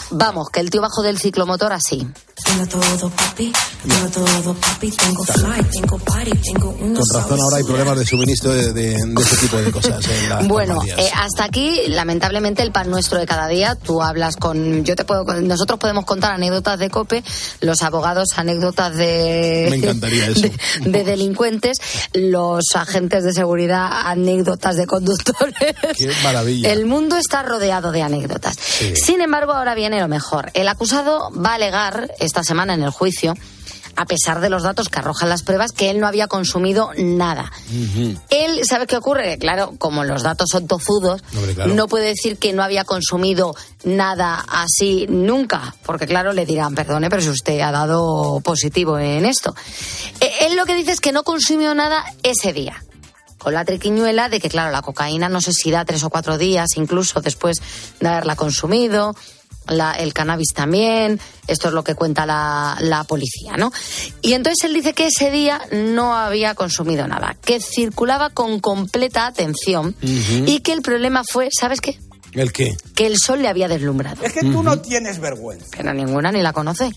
Vamos, 0.09 0.49
que 0.49 0.59
el 0.59 0.69
tío 0.69 0.81
bajo 0.81 1.01
del 1.01 1.19
ciclomotor 1.19 1.73
así. 1.73 2.07
Tengo 2.47 2.65
todo, 2.67 3.09
papi. 3.09 3.51
Tengo 3.87 4.09
todo, 4.09 4.53
papi. 4.55 4.91
Tengo 4.91 5.23
fly, 5.25 5.63
tengo 5.71 5.99
party, 5.99 6.31
tengo 6.31 6.69
una 6.79 6.99
Con 6.99 7.09
razón 7.13 7.39
ahora 7.41 7.57
hay 7.57 7.63
problemas 7.63 7.99
de 7.99 8.05
suministro 8.05 8.53
de, 8.53 8.73
de, 8.73 8.91
de 8.93 9.21
ese 9.21 9.37
tipo 9.37 9.57
de 9.57 9.71
cosas 9.71 10.07
en 10.07 10.29
las 10.29 10.47
Bueno, 10.47 10.81
eh, 10.85 11.09
hasta 11.13 11.43
aquí, 11.43 11.81
lamentablemente, 11.89 12.63
el 12.63 12.71
pan 12.71 12.89
nuestro 12.89 13.19
de 13.19 13.25
cada 13.25 13.47
día. 13.47 13.75
Tú 13.75 14.01
hablas 14.01 14.37
con. 14.37 14.85
Yo 14.85 14.95
te 14.95 15.03
puedo. 15.03 15.25
Nosotros 15.41 15.77
podemos 15.77 16.05
contar 16.05 16.31
anécdotas 16.31 16.79
de 16.79 16.89
COPE, 16.89 17.23
los 17.61 17.81
abogados 17.81 18.29
anécdotas 18.37 18.95
de. 18.95 19.67
Me 19.69 19.75
encantaría 19.77 20.27
eso. 20.29 20.41
De, 20.41 20.51
de 20.89 21.03
delincuentes, 21.03 21.77
los 22.13 22.63
agentes 22.75 23.23
de 23.23 23.33
seguridad 23.33 23.89
anécdotas 24.05 24.77
de 24.77 24.87
conductores. 24.87 25.75
Qué 25.97 26.11
maravilla. 26.23 26.71
El 26.71 26.85
mundo 26.85 27.17
está 27.17 27.43
rodeado 27.43 27.91
de 27.91 28.01
anécdotas. 28.01 28.55
Sin 28.95 29.21
embargo, 29.21 29.51
ahora 29.51 29.75
viene 29.75 29.99
lo 29.99 30.07
mejor. 30.07 30.49
El 30.53 30.67
acusado 30.69 31.29
va 31.33 31.51
a 31.51 31.55
alegar 31.55 32.11
esta 32.37 32.47
semana 32.49 32.75
en 32.75 32.83
el 32.83 32.91
juicio, 32.91 33.33
a 33.95 34.05
pesar 34.05 34.41
de 34.41 34.51
los 34.51 34.61
datos 34.61 34.89
que 34.89 34.99
arrojan 34.99 35.27
las 35.27 35.41
pruebas, 35.41 35.71
que 35.71 35.89
él 35.89 35.99
no 35.99 36.05
había 36.05 36.27
consumido 36.27 36.91
nada. 36.95 37.51
Él, 38.29 38.61
¿sabe 38.63 38.85
qué 38.85 38.95
ocurre? 38.95 39.39
Claro, 39.39 39.73
como 39.79 40.03
los 40.03 40.21
datos 40.21 40.49
son 40.51 40.67
tozudos, 40.67 41.23
Hombre, 41.35 41.55
claro. 41.55 41.73
no 41.73 41.87
puede 41.87 42.09
decir 42.09 42.37
que 42.37 42.53
no 42.53 42.61
había 42.61 42.83
consumido 42.83 43.55
nada 43.85 44.45
así 44.49 45.07
nunca, 45.09 45.75
porque 45.83 46.05
claro, 46.05 46.31
le 46.31 46.45
dirán, 46.45 46.75
perdone, 46.75 47.09
pero 47.09 47.23
si 47.23 47.29
usted 47.29 47.59
ha 47.61 47.71
dado 47.71 48.39
positivo 48.41 48.99
en 48.99 49.25
esto. 49.25 49.55
Eh, 50.19 50.31
Él 50.41 50.55
lo 50.55 50.65
que 50.67 50.75
dice 50.75 50.91
es 50.91 51.01
que 51.01 51.11
no 51.11 51.23
consumió 51.23 51.73
nada 51.73 52.05
ese 52.21 52.53
día. 52.53 52.83
Con 53.39 53.55
la 53.55 53.65
triquiñuela 53.65 54.29
de 54.29 54.39
que, 54.39 54.49
claro, 54.49 54.71
la 54.71 54.83
cocaína 54.83 55.27
no 55.27 55.41
sé 55.41 55.53
si 55.53 55.71
da 55.71 55.85
tres 55.85 56.03
o 56.03 56.11
cuatro 56.11 56.37
días, 56.37 56.75
incluso 56.75 57.19
después 57.21 57.57
de 57.99 58.07
haberla 58.07 58.35
consumido, 58.35 59.15
la- 59.69 59.93
el 59.93 60.13
cannabis 60.13 60.53
también, 60.53 61.19
esto 61.47 61.67
es 61.69 61.73
lo 61.73 61.83
que 61.83 61.95
cuenta 61.95 62.25
la, 62.25 62.77
la 62.79 63.03
policía, 63.03 63.57
¿no? 63.57 63.71
Y 64.21 64.33
entonces 64.33 64.65
él 64.65 64.73
dice 64.73 64.93
que 64.93 65.07
ese 65.07 65.31
día 65.31 65.61
no 65.71 66.15
había 66.15 66.55
consumido 66.55 67.07
nada, 67.07 67.35
que 67.43 67.59
circulaba 67.59 68.29
con 68.31 68.59
completa 68.59 69.25
atención 69.27 69.95
y 70.01 70.59
que 70.61 70.73
el 70.73 70.81
problema 70.81 71.23
fue, 71.29 71.49
¿sabes 71.51 71.81
qué? 71.81 71.97
¿El 72.33 72.51
qué? 72.51 72.75
Que 72.95 73.07
el 73.07 73.15
sol 73.17 73.41
le 73.41 73.47
había 73.47 73.67
deslumbrado. 73.67 74.21
Es 74.23 74.33
que 74.33 74.41
tú 74.41 74.61
no 74.61 74.79
tienes 74.79 75.19
vergüenza. 75.19 75.65
Pero 75.75 75.93
ninguna 75.93 76.31
ni 76.31 76.41
la 76.41 76.53
conoce. 76.53 76.91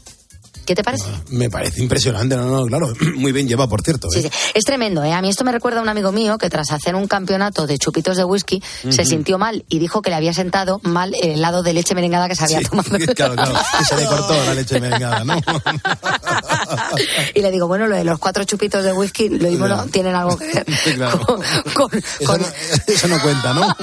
¿Qué 0.71 0.77
te 0.77 0.85
parece? 0.85 1.03
Me 1.31 1.51
parece 1.51 1.83
impresionante, 1.83 2.37
no, 2.37 2.45
no, 2.47 2.65
claro. 2.67 2.93
Muy 3.17 3.33
bien 3.33 3.49
lleva, 3.49 3.67
por 3.69 3.83
cierto. 3.83 4.09
Sí, 4.09 4.21
¿eh? 4.21 4.31
sí. 4.33 4.51
Es 4.55 4.63
tremendo, 4.63 5.03
¿eh? 5.03 5.13
A 5.13 5.21
mí 5.21 5.29
esto 5.29 5.43
me 5.43 5.51
recuerda 5.51 5.81
a 5.81 5.83
un 5.83 5.89
amigo 5.89 6.13
mío 6.13 6.39
que 6.39 6.49
tras 6.49 6.71
hacer 6.71 6.95
un 6.95 7.09
campeonato 7.09 7.67
de 7.67 7.77
chupitos 7.77 8.17
de 8.17 8.23
whisky 8.23 8.63
se 8.89 9.05
sintió 9.05 9.37
mal 9.37 9.65
y 9.69 9.81
dijo 9.81 10.01
que 10.01 10.11
le 10.11 10.17
había 10.17 10.33
sentado 10.33 10.79
mal 10.85 11.13
el 11.21 11.31
helado 11.33 11.65
de 11.65 11.73
leche 11.73 11.97
merengada 11.97 12.29
que 12.29 12.37
se 12.37 12.45
había 12.45 12.61
tomado. 12.61 12.89
Claro, 13.17 13.35
claro, 13.35 13.55
que 13.79 13.85
se 13.85 13.97
le 13.97 14.07
cortó 14.07 14.33
la 14.45 14.55
leche 14.55 14.81
merengada, 14.81 15.25
¿no? 15.25 15.35
Y 17.35 17.41
le 17.43 17.51
digo, 17.51 17.67
bueno, 17.67 17.89
lo 17.89 17.97
de 17.97 18.05
los 18.05 18.21
cuatro 18.21 18.45
chupitos 18.45 18.85
de 18.85 18.93
whisky, 18.93 19.29
lo 19.29 19.49
mismo 19.51 19.67
no 19.67 19.85
tienen 19.87 20.15
algo 20.15 20.37
que 20.39 20.47
ver 20.47 20.65
Claro. 20.95 21.21
con, 21.27 21.41
con- 21.75 21.99
Eso, 21.99 22.25
con- 22.25 22.41
no, 22.41 22.47
eso 22.87 23.09
no 23.09 23.21
cuenta, 23.21 23.55
¿no? 23.55 23.77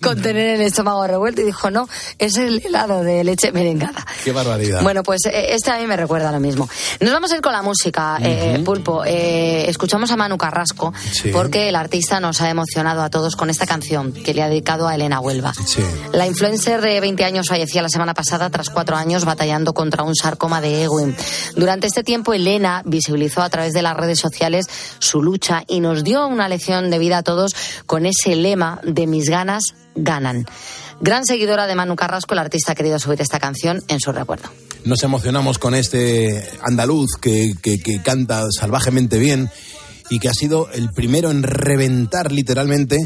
con 0.00 0.22
tener 0.22 0.60
el 0.60 0.60
estómago 0.60 1.04
revuelto. 1.08 1.40
Y 1.40 1.44
dijo, 1.46 1.70
no, 1.72 1.88
es 2.20 2.36
el 2.36 2.62
helado 2.64 3.02
de 3.02 3.24
leche 3.24 3.50
merengada. 3.50 4.06
Qué 4.24 4.30
barbaridad. 4.32 4.82
Bueno, 4.82 5.02
pues 5.02 5.22
eh, 5.26 5.54
este 5.54 5.70
a 5.72 5.78
mí 5.78 5.86
me 5.86 5.96
recuerda 5.96 6.19
a 6.26 6.32
lo 6.32 6.40
mismo. 6.40 6.68
Nos 7.00 7.12
vamos 7.12 7.32
a 7.32 7.36
ir 7.36 7.40
con 7.42 7.52
la 7.52 7.62
música, 7.62 8.18
eh. 8.22 8.62
Pulpo. 8.64 9.04
Eh, 9.04 9.68
escuchamos 9.68 10.10
a 10.10 10.16
Manu 10.16 10.36
Carrasco 10.38 10.92
Sí. 11.12 11.30
porque 11.32 11.68
el 11.68 11.76
artista 11.76 12.20
nos 12.20 12.40
ha 12.40 12.50
emocionado 12.50 13.02
a 13.02 13.10
todos 13.10 13.36
con 13.36 13.50
esta 13.50 13.66
canción 13.66 14.12
que 14.12 14.34
le 14.34 14.42
ha 14.42 14.48
dedicado 14.48 14.88
a 14.88 14.94
Elena 14.94 15.20
Huelva. 15.20 15.52
Sí. 15.66 15.82
La 16.12 16.26
influencer 16.26 16.80
de 16.80 17.00
20 17.00 17.24
años 17.24 17.48
fallecía 17.48 17.82
la 17.82 17.88
semana 17.88 18.14
pasada 18.14 18.50
tras 18.50 18.70
cuatro 18.70 18.96
años 18.96 19.24
batallando 19.24 19.74
contra 19.74 20.02
un 20.02 20.14
sarcoma 20.14 20.60
de 20.60 20.84
Ewing. 20.84 21.16
Durante 21.56 21.86
este 21.86 22.02
tiempo, 22.02 22.32
Elena 22.34 22.82
visibilizó 22.84 23.42
a 23.42 23.50
través 23.50 23.72
de 23.72 23.82
las 23.82 23.96
redes 23.96 24.18
sociales 24.18 24.66
su 24.98 25.22
lucha 25.22 25.62
y 25.66 25.80
nos 25.80 26.04
dio 26.04 26.26
una 26.26 26.48
lección 26.48 26.90
de 26.90 26.98
vida 26.98 27.18
a 27.18 27.22
todos 27.22 27.52
con 27.86 28.06
ese 28.06 28.36
lema 28.36 28.80
de 28.82 29.06
mis 29.06 29.28
ganas 29.28 29.62
ganan. 29.94 30.46
Gran 31.00 31.24
seguidora 31.24 31.66
de 31.66 31.74
Manu 31.74 31.96
Carrasco, 31.96 32.34
el 32.34 32.40
artista 32.40 32.72
ha 32.72 32.74
querido 32.74 32.98
subir 32.98 33.20
esta 33.22 33.38
canción 33.40 33.82
en 33.88 34.00
su 34.00 34.12
recuerdo. 34.12 34.48
Nos 34.84 35.02
emocionamos 35.02 35.58
con 35.58 35.74
este 35.74 36.46
andaluz 36.62 37.12
que, 37.20 37.54
canta 38.04 38.44
salvajemente 38.50 39.18
bien 39.18 39.50
y 40.10 40.18
que 40.18 40.28
ha 40.28 40.34
sido 40.34 40.70
el 40.72 40.90
primero 40.90 41.30
en 41.30 41.42
reventar 41.42 42.32
literalmente 42.32 42.98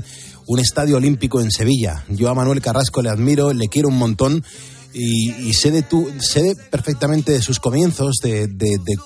un 0.47 0.59
estadio 0.59 0.97
olímpico 0.97 1.41
en 1.41 1.51
Sevilla. 1.51 2.05
Yo 2.09 2.29
a 2.31 2.35
Manuel 2.35 2.61
Carrasco 2.61 3.01
le 3.01 3.11
admiro, 3.11 3.53
le 3.53 3.69
quiero 3.69 3.89
un 3.89 3.99
montón 3.99 4.45
y, 4.93 5.53
sé, 5.55 5.71
de 5.71 5.83
tu, 5.83 6.09
sé 6.21 6.55
perfectamente 6.71 7.33
de 7.33 7.43
sus 7.43 7.59
comienzos, 7.61 8.17
de, 8.23 8.49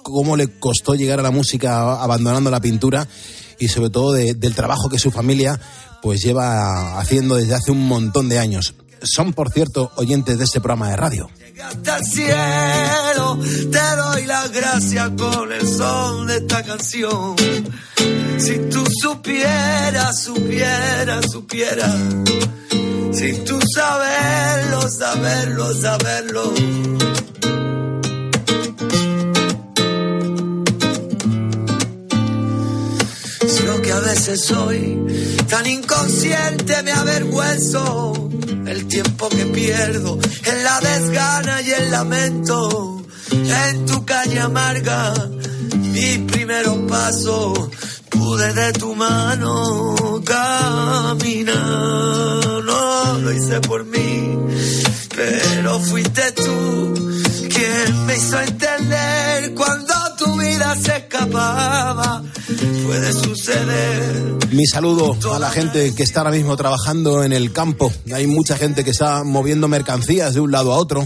cómo 0.02 0.36
le 0.36 0.48
costó 0.58 0.94
llegar 0.94 1.18
a 1.20 1.22
la 1.22 1.30
música 1.30 2.02
abandonando 2.02 2.50
la 2.50 2.60
pintura 2.60 3.06
y 3.58 3.68
sobre 3.68 3.90
todo 3.90 4.12
de- 4.12 4.34
del 4.34 4.54
trabajo 4.54 4.88
que 4.88 4.98
su 4.98 5.10
familia 5.10 5.58
pues 6.02 6.22
lleva 6.22 6.98
haciendo 6.98 7.36
desde 7.36 7.54
hace 7.54 7.70
un 7.70 7.86
montón 7.86 8.28
de 8.28 8.38
años. 8.38 8.74
Son, 9.02 9.32
por 9.32 9.50
cierto, 9.50 9.92
oyentes 9.96 10.38
de 10.38 10.44
este 10.44 10.60
programa 10.60 10.90
de 10.90 10.96
radio. 10.96 11.30
hasta 11.62 11.98
el 11.98 12.04
cielo. 12.04 13.38
Te 13.70 13.96
doy 13.96 14.26
las 14.26 14.50
gracias 14.52 15.10
con 15.16 15.52
el 15.52 15.68
son 15.68 16.26
de 16.26 16.36
esta 16.36 16.62
canción. 16.62 17.36
Si 18.38 18.58
tú 18.70 18.84
supieras, 19.00 20.22
supieras, 20.22 21.30
supieras. 21.30 21.96
Si 23.12 23.32
tú 23.44 23.58
saberlo, 23.74 24.88
saberlo, 24.88 25.74
saberlo. 25.74 26.54
Lo 33.64 33.80
que 33.82 33.92
a 33.92 34.00
veces 34.00 34.44
soy. 34.44 34.98
Tan 35.48 35.66
inconsciente 35.66 36.82
me 36.82 36.92
avergüenzo. 36.92 38.30
El 38.66 38.86
tiempo 38.86 39.28
que 39.28 39.46
pierdo 39.46 40.18
en 40.44 40.64
la 40.64 40.80
desgana 40.80 41.62
y 41.62 41.70
el 41.70 41.90
lamento. 41.90 43.02
En 43.30 43.86
tu 43.86 44.04
calle 44.04 44.40
amarga 44.40 45.14
mi 45.92 46.18
primero 46.18 46.86
paso. 46.86 47.70
Pude 48.10 48.52
de 48.52 48.72
tu 48.74 48.94
mano 48.94 50.22
caminar. 50.24 51.54
No 52.64 53.18
lo 53.18 53.32
hice 53.32 53.60
por 53.60 53.84
mí 53.84 54.38
pero 55.18 55.80
fuiste 55.80 56.30
tú 56.32 56.94
quien 57.52 58.06
me 58.06 58.16
hizo 58.16 58.40
entender 58.40 59.52
cuando 59.54 60.07
tu 60.18 60.38
vida 60.38 60.74
se 60.76 60.96
escapaba 60.96 62.22
puede 62.84 63.12
suceder 63.12 64.36
Mi 64.50 64.66
saludo 64.66 65.16
a 65.32 65.38
la 65.38 65.50
gente 65.50 65.94
que 65.94 66.02
está 66.02 66.20
ahora 66.20 66.32
mismo 66.32 66.56
trabajando 66.56 67.22
en 67.22 67.32
el 67.32 67.52
campo. 67.52 67.92
Hay 68.12 68.26
mucha 68.26 68.56
gente 68.56 68.82
que 68.82 68.90
está 68.90 69.22
moviendo 69.22 69.68
mercancías 69.68 70.34
de 70.34 70.40
un 70.40 70.50
lado 70.50 70.72
a 70.72 70.78
otro. 70.78 71.04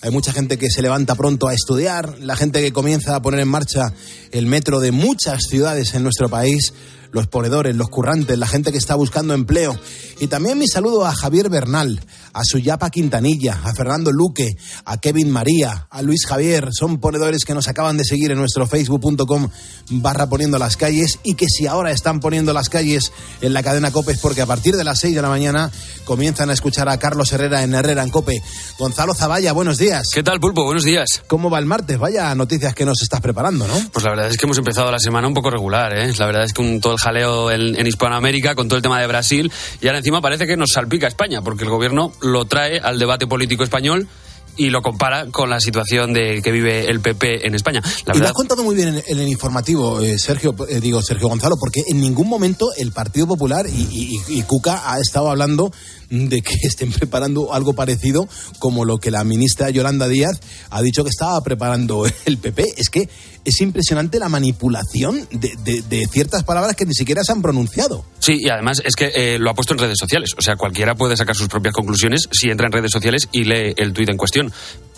Hay 0.00 0.10
mucha 0.10 0.32
gente 0.32 0.58
que 0.58 0.70
se 0.70 0.82
levanta 0.82 1.14
pronto 1.14 1.48
a 1.48 1.54
estudiar, 1.54 2.18
la 2.20 2.36
gente 2.36 2.60
que 2.60 2.72
comienza 2.72 3.16
a 3.16 3.22
poner 3.22 3.40
en 3.40 3.48
marcha 3.48 3.92
el 4.32 4.46
metro 4.46 4.80
de 4.80 4.92
muchas 4.92 5.42
ciudades 5.48 5.94
en 5.94 6.02
nuestro 6.02 6.28
país, 6.28 6.72
los 7.10 7.26
ponedores, 7.26 7.74
los 7.74 7.88
currantes, 7.88 8.38
la 8.38 8.46
gente 8.46 8.70
que 8.70 8.78
está 8.78 8.94
buscando 8.94 9.34
empleo. 9.34 9.78
Y 10.20 10.26
también 10.26 10.58
mi 10.58 10.68
saludo 10.68 11.06
a 11.06 11.14
Javier 11.14 11.48
Bernal, 11.48 12.00
a 12.34 12.42
Suyapa 12.44 12.90
Quintanilla, 12.90 13.60
a 13.64 13.72
Fernando 13.72 14.10
Luque, 14.12 14.56
a 14.84 14.98
Kevin 14.98 15.30
María, 15.30 15.86
a 15.88 16.02
Luis 16.02 16.26
Javier. 16.26 16.68
Son 16.72 16.98
ponedores 16.98 17.44
que 17.44 17.54
nos 17.54 17.68
acaban 17.68 17.96
de 17.96 18.04
seguir 18.04 18.32
en 18.32 18.38
nuestro 18.38 18.66
facebook.com 18.66 19.48
barra 19.90 20.28
poniendo 20.28 20.58
las 20.58 20.76
calles 20.76 21.20
y 21.22 21.34
que 21.34 21.46
si 21.48 21.66
ahora 21.66 21.92
están 21.92 22.20
poniendo 22.20 22.52
las 22.52 22.68
calles 22.68 23.12
en 23.40 23.52
la 23.52 23.62
cadena 23.62 23.92
COPE 23.92 24.12
es 24.12 24.18
porque 24.18 24.42
a 24.42 24.46
partir 24.46 24.74
de 24.76 24.84
las 24.84 24.98
6 25.00 25.14
de 25.14 25.22
la 25.22 25.28
mañana 25.28 25.70
comienzan 26.04 26.50
a 26.50 26.52
escuchar 26.52 26.88
a 26.88 26.98
Carlos 26.98 27.32
Herrera 27.32 27.62
en 27.62 27.74
Herrera 27.74 28.02
en 28.02 28.10
COPE. 28.10 28.42
Gonzalo 28.78 29.14
Zavalla, 29.14 29.52
buenos 29.52 29.78
días. 29.78 30.08
¿Qué 30.12 30.22
tal, 30.22 30.40
Pulpo? 30.40 30.64
Buenos 30.64 30.84
días. 30.84 31.22
¿Cómo 31.28 31.50
va 31.50 31.58
el 31.58 31.66
martes? 31.66 31.98
Vaya 31.98 32.34
noticias 32.34 32.74
que 32.74 32.84
nos 32.84 33.00
estás 33.02 33.20
preparando, 33.20 33.66
¿no? 33.68 33.74
Pues 33.92 34.04
la 34.04 34.10
verdad 34.10 34.28
es 34.28 34.36
que 34.36 34.46
hemos 34.46 34.58
empezado 34.58 34.90
la 34.90 34.98
semana 34.98 35.28
un 35.28 35.34
poco 35.34 35.50
regular, 35.50 35.96
¿eh? 35.96 36.12
La 36.18 36.26
verdad 36.26 36.44
es 36.44 36.52
que 36.52 36.62
un, 36.62 36.80
todo 36.80 36.94
el 36.94 36.98
jaleo 36.98 37.50
en, 37.50 37.78
en 37.78 37.86
Hispanoamérica 37.86 38.54
con 38.54 38.68
todo 38.68 38.76
el 38.76 38.82
tema 38.82 39.00
de 39.00 39.06
Brasil 39.06 39.52
y 39.80 39.86
ahora 39.86 39.98
encima 39.98 40.20
parece 40.20 40.46
que 40.46 40.56
nos 40.56 40.72
salpica 40.72 41.06
España 41.06 41.42
porque 41.42 41.64
el 41.64 41.70
gobierno 41.70 42.12
lo 42.24 42.44
trae 42.46 42.78
al 42.78 42.98
debate 42.98 43.26
político 43.26 43.62
español 43.64 44.08
y 44.56 44.70
lo 44.70 44.82
compara 44.82 45.26
con 45.32 45.50
la 45.50 45.58
situación 45.58 46.12
de 46.12 46.40
que 46.40 46.52
vive 46.52 46.88
el 46.88 47.00
PP 47.00 47.44
en 47.46 47.56
España. 47.56 47.82
La 48.06 48.14
y 48.14 48.18
lo 48.20 48.26
has 48.26 48.32
contado 48.32 48.62
muy 48.62 48.76
bien 48.76 48.88
en, 48.88 49.02
en 49.04 49.18
el 49.18 49.26
informativo, 49.28 50.00
eh, 50.00 50.16
Sergio, 50.16 50.54
eh, 50.68 50.78
digo 50.80 51.02
Sergio 51.02 51.26
Gonzalo, 51.28 51.56
porque 51.58 51.82
en 51.88 52.00
ningún 52.00 52.28
momento 52.28 52.68
el 52.76 52.92
Partido 52.92 53.26
Popular 53.26 53.66
y, 53.68 53.72
y- 53.90 54.38
y 54.38 54.42
Cuca 54.42 54.92
ha 54.92 55.00
estado 55.00 55.28
hablando 55.28 55.72
de 56.28 56.42
que 56.42 56.54
estén 56.62 56.92
preparando 56.92 57.52
algo 57.52 57.74
parecido 57.74 58.28
como 58.58 58.84
lo 58.84 58.98
que 58.98 59.10
la 59.10 59.24
ministra 59.24 59.70
Yolanda 59.70 60.08
Díaz 60.08 60.40
ha 60.70 60.80
dicho 60.82 61.02
que 61.04 61.10
estaba 61.10 61.40
preparando 61.42 62.06
el 62.26 62.38
PP. 62.38 62.74
Es 62.76 62.88
que 62.88 63.08
es 63.44 63.60
impresionante 63.60 64.18
la 64.18 64.30
manipulación 64.30 65.28
de, 65.30 65.82
de- 65.82 66.06
ciertas 66.06 66.44
palabras 66.44 66.76
que 66.76 66.86
ni 66.86 66.94
siquiera 66.94 67.22
se 67.24 67.32
han 67.32 67.42
pronunciado. 67.42 68.04
Sí, 68.18 68.38
y 68.40 68.48
además 68.48 68.80
es 68.84 68.94
que 68.94 69.10
eh, 69.14 69.38
lo 69.38 69.50
ha 69.50 69.54
puesto 69.54 69.74
en 69.74 69.80
redes 69.80 69.98
sociales. 69.98 70.30
O 70.38 70.42
sea, 70.42 70.56
cualquiera 70.56 70.94
puede 70.94 71.16
sacar 71.16 71.34
sus 71.36 71.48
propias 71.48 71.74
conclusiones 71.74 72.28
si 72.32 72.48
entra 72.50 72.66
en 72.66 72.72
redes 72.72 72.90
sociales 72.92 73.28
y 73.32 73.44
lee 73.44 73.74
el 73.76 73.92
tuit 73.92 74.08
en 74.08 74.16
cuestión. 74.16 74.52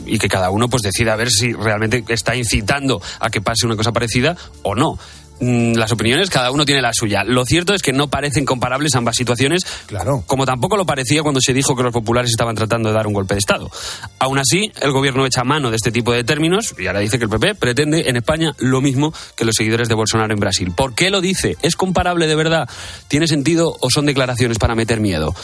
Y 0.05 0.19
que 0.19 0.29
cada 0.29 0.51
uno 0.51 0.69
pues 0.69 0.83
decida 0.83 1.17
ver 1.17 1.31
si 1.31 1.53
realmente 1.55 2.05
está 2.09 2.37
incitando 2.37 3.01
a 3.19 3.31
que 3.31 3.41
pase 3.41 3.67
una 3.67 3.77
cosa 3.77 3.93
parecida 3.93 4.37
o 4.63 4.75
no. 4.75 4.99
Mm, 5.41 5.75
Las 5.75 5.93
opiniones, 5.93 6.31
cada 6.31 6.51
uno 6.51 6.65
tiene 6.65 6.81
la 6.81 6.93
suya. 6.95 7.23
Lo 7.25 7.45
cierto 7.45 7.75
es 7.75 7.83
que 7.83 7.93
no 7.93 8.09
parecen 8.09 8.45
comparables 8.45 8.95
ambas 8.95 9.17
situaciones, 9.17 9.63
claro. 9.87 10.23
como 10.27 10.47
tampoco 10.47 10.77
lo 10.77 10.87
parecía 10.87 11.23
cuando 11.23 11.41
se 11.41 11.53
dijo 11.53 11.77
que 11.77 11.83
los 11.83 11.93
populares 11.93 12.31
estaban 12.31 12.55
tratando 12.55 12.89
de 12.89 12.95
dar 12.95 13.07
un 13.07 13.13
golpe 13.13 13.35
de 13.35 13.39
Estado. 13.41 13.71
Aún 14.19 14.39
así, 14.39 14.71
el 14.81 14.93
gobierno 14.93 15.27
echa 15.27 15.45
mano 15.45 15.71
de 15.71 15.77
este 15.77 15.93
tipo 15.93 16.13
de 16.13 16.25
términos 16.25 16.75
y 16.79 16.87
ahora 16.87 17.01
dice 17.01 17.19
que 17.19 17.25
el 17.25 17.31
PP 17.31 17.55
pretende 17.57 18.09
en 18.09 18.17
España 18.17 18.55
lo 18.59 18.81
mismo 18.81 19.13
que 19.37 19.45
los 19.45 19.55
seguidores 19.57 19.89
de 19.89 19.95
Bolsonaro 19.95 20.33
en 20.33 20.41
Brasil. 20.41 20.73
¿Por 20.75 20.95
qué 20.95 21.11
lo 21.11 21.21
dice? 21.21 21.57
¿Es 21.63 21.77
comparable 21.77 22.27
de 22.27 22.35
verdad? 22.35 22.69
¿Tiene 23.09 23.27
sentido 23.27 23.77
o 23.81 23.91
son 23.91 24.07
declaraciones 24.07 24.59
para 24.59 24.75
meter 24.75 25.01
miedo? 25.01 25.35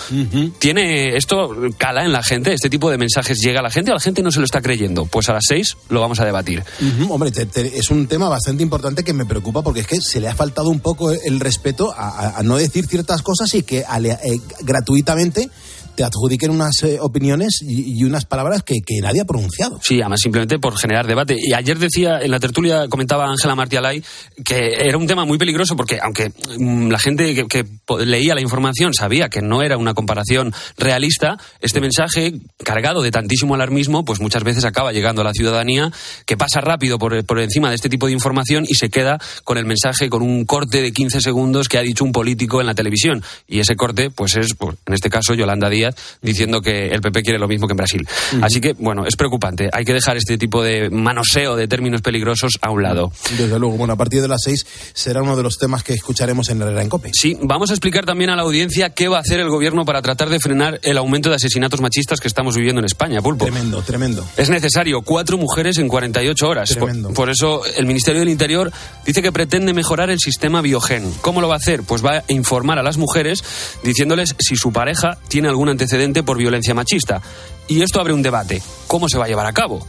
¿Tiene 0.59 1.16
esto 1.16 1.55
cala 1.78 2.05
en 2.05 2.12
la 2.12 2.22
gente? 2.22 2.53
¿Este 2.53 2.70
tipo 2.70 2.90
de 2.90 2.99
mensajes 2.99 3.38
llega 3.40 3.61
a 3.61 3.62
la 3.62 3.70
gente 3.70 3.90
o 3.90 3.95
la 3.95 4.01
gente 4.01 4.22
no 4.22 4.30
se 4.32 4.38
lo 4.38 4.45
está 4.45 4.61
creyendo? 4.61 5.07
Pues 5.07 5.28
a 5.28 5.34
las 5.34 5.45
seis 5.47 5.76
lo 5.88 6.01
vamos 6.01 6.20
a 6.20 6.24
debatir. 6.24 6.62
Hombre, 7.09 7.30
te- 7.30 7.47
te- 7.47 7.78
es 7.78 7.90
un 7.90 8.07
tema 8.07 8.28
bastante 8.28 8.62
importante 8.62 9.05
que 9.05 9.12
me 9.12 9.24
preocupa 9.26 9.62
porque 9.62 9.82
es 9.83 9.89
que 9.89 10.01
se 10.01 10.20
le 10.20 10.28
ha 10.28 10.35
faltado 10.35 10.70
un 10.70 10.80
poco 10.80 11.11
el 11.12 11.41
respeto 11.41 11.93
a, 11.97 12.43
no 12.43 12.57
decir 12.57 12.87
ciertas 12.87 13.22
cosas 13.22 13.53
y 13.55 13.62
que 13.62 13.80
eh, 13.80 14.41
gratuitamente 14.61 15.51
te 15.95 16.05
adjudiquen 16.05 16.51
unas 16.51 16.82
eh, 16.82 16.99
opiniones 17.01 17.61
y, 17.62 18.03
unas 18.05 18.24
palabras 18.24 18.62
que, 18.62 18.80
que 18.84 19.01
nadie 19.01 19.20
ha 19.20 19.24
pronunciado. 19.24 19.78
Sí, 19.82 20.01
además 20.01 20.20
simplemente 20.20 20.59
por 20.59 20.76
generar 20.76 21.07
debate. 21.07 21.36
Y 21.38 21.53
ayer 21.53 21.78
decía, 21.78 22.20
en 22.20 22.30
la 22.30 22.40
tertulia 22.40 22.88
comentaba 22.88 23.26
Ángela 23.26 23.55
Martialay 23.55 24.03
que 24.45 24.72
era 24.86 24.97
un 24.97 25.07
tema 25.07 25.24
muy 25.24 25.38
peligroso 25.38 25.76
porque 25.76 25.99
aunque 26.03 26.32
mm, 26.59 26.88
la 26.88 26.99
gente 26.99 27.47
que, 27.47 27.64
leía 28.05 28.34
la 28.34 28.40
información 28.40 28.95
sabía 28.95 29.28
que 29.28 29.43
no 29.43 29.62
era 29.62 29.76
una 29.76 29.95
comparación 29.95 30.53
realista, 30.78 31.38
este 31.61 31.80
mensaje 31.80 32.34
cargado 32.64 33.03
de 33.03 33.11
tantísimo 33.11 33.55
alarmismo, 33.55 34.05
pues 34.05 34.20
muchas 34.20 34.45
veces 34.45 34.64
acaba 34.64 34.93
llegando 34.93 35.22
a 35.22 35.24
la 35.24 35.32
ciudadanía 35.32 35.93
que 36.26 36.36
pasa 36.36 36.61
rápido 36.61 36.99
por, 36.99 37.24
por 37.24 37.38
encima 37.40 37.68
de 37.68 37.76
este 37.76 37.88
tipo 37.88 38.07
de 38.07 38.12
información 38.12 38.64
y 38.66 38.74
se 38.74 38.90
queda 38.90 39.18
con 39.45 39.59
el 39.59 39.66
mensaje, 39.66 40.09
con 40.09 40.22
un 40.22 40.45
corte 40.45 40.82
de 40.82 40.93
15 40.93 41.20
segundos 41.20 41.68
que 41.68 41.78
ha 41.78 41.82
dicho 41.82 42.05
un 42.05 42.12
político 42.12 42.61
en 42.61 42.66
la 42.66 42.74
televisión. 42.74 43.22
Y 43.47 43.61
ese 43.61 43.76
corte, 43.76 44.11
pues 44.11 44.36
es, 44.36 44.55
pues, 44.55 44.76
en 44.86 44.95
este 44.95 45.11
caso, 45.11 45.34
Yolanda 45.34 45.68
Díaz 45.68 45.82
diciendo 46.20 46.61
que 46.61 46.89
el 46.89 47.01
PP 47.01 47.22
quiere 47.22 47.39
lo 47.39 47.49
mismo 47.49 47.66
que 47.66 47.72
en 47.72 47.76
Brasil. 47.76 48.09
Así 48.43 48.61
que, 48.61 48.74
bueno, 48.74 49.05
es 49.07 49.16
preocupante. 49.16 49.68
Hay 49.72 49.85
que 49.85 49.93
dejar 49.93 50.16
este 50.16 50.39
tipo 50.39 50.62
de 50.62 50.91
manoseo 50.91 51.57
de 51.57 51.68
términos 51.68 52.03
peligrosos 52.03 52.59
a 52.61 52.70
un 52.70 52.83
lado. 52.83 53.12
Desde 53.37 53.59
luego, 53.59 53.76
bueno, 53.76 53.95
a 53.95 53.97
partir 53.97 54.22
de 54.22 54.28
las 54.28 54.43
seis 54.43 54.66
será 54.95 55.22
uno 55.22 55.37
de 55.37 55.43
los 55.43 55.59
temas 55.59 55.83
que 55.83 55.95
escucharemos 55.95 56.49
en 56.49 56.62
en 56.62 56.89
Cope. 56.89 57.11
Sí, 57.12 57.37
vamos 57.41 57.70
a 57.70 57.72
explicar 57.74 58.05
también 58.05 58.30
a 58.30 58.37
la 58.37 58.43
audiencia 58.43 58.91
qué 58.91 59.09
va 59.09 59.18
a 59.18 59.20
hacer 59.20 59.41
el 59.41 59.49
gobierno 59.49 59.85
para 59.85 60.03
tratar 60.03 60.28
de 60.28 60.39
frenar 60.39 60.80
el 60.83 60.97
aumento 60.99 61.28
de 61.28 61.37
asesinatos 61.37 61.80
machistas 61.80 62.20
que 62.20 62.28
estamos 62.28 62.57
viviendo 62.57 62.80
en 62.80 62.85
España, 62.85 63.20
Pulpo. 63.20 63.45
Tremendo, 63.45 63.83
tremendo. 63.83 64.26
Es 64.37 64.49
necesario 64.49 65.03
cuatro 65.03 65.39
mujeres 65.39 65.78
en 65.78 65.89
48 65.89 66.49
horas. 66.49 66.74
Por, 66.74 66.85
Tremendo. 66.85 67.12
por 67.12 67.30
eso 67.30 67.62
el 67.76 67.87
Ministerio 67.87 68.20
del 68.20 68.28
Interior 68.28 68.72
dice 69.05 69.22
que 69.22 69.33
pretende 69.33 69.72
mejorar 69.72 70.11
el 70.11 70.18
sistema 70.18 70.61
biogen. 70.61 71.12
¿Cómo 71.20 71.41
lo 71.41 71.49
va 71.49 71.55
a 71.55 71.59
hacer? 71.59 71.83
Pues 71.83 72.05
va 72.05 72.18
a 72.18 72.24
informar 72.28 72.78
a 72.78 72.83
las 72.83 72.97
mujeres 72.97 73.43
diciéndoles 73.83 74.35
si 74.39 74.57
su 74.57 74.72
pareja 74.72 75.18
tiene 75.28 75.49
algún 75.49 75.68
antecedente 75.72 76.22
por 76.22 76.38
violencia 76.38 76.74
machista. 76.74 77.20
Y 77.68 77.82
esto 77.82 78.00
abre 78.00 78.12
un 78.12 78.22
debate. 78.22 78.62
¿Cómo 78.86 79.08
se 79.08 79.18
va 79.18 79.24
a 79.24 79.28
llevar 79.28 79.46
a 79.46 79.52
cabo? 79.52 79.86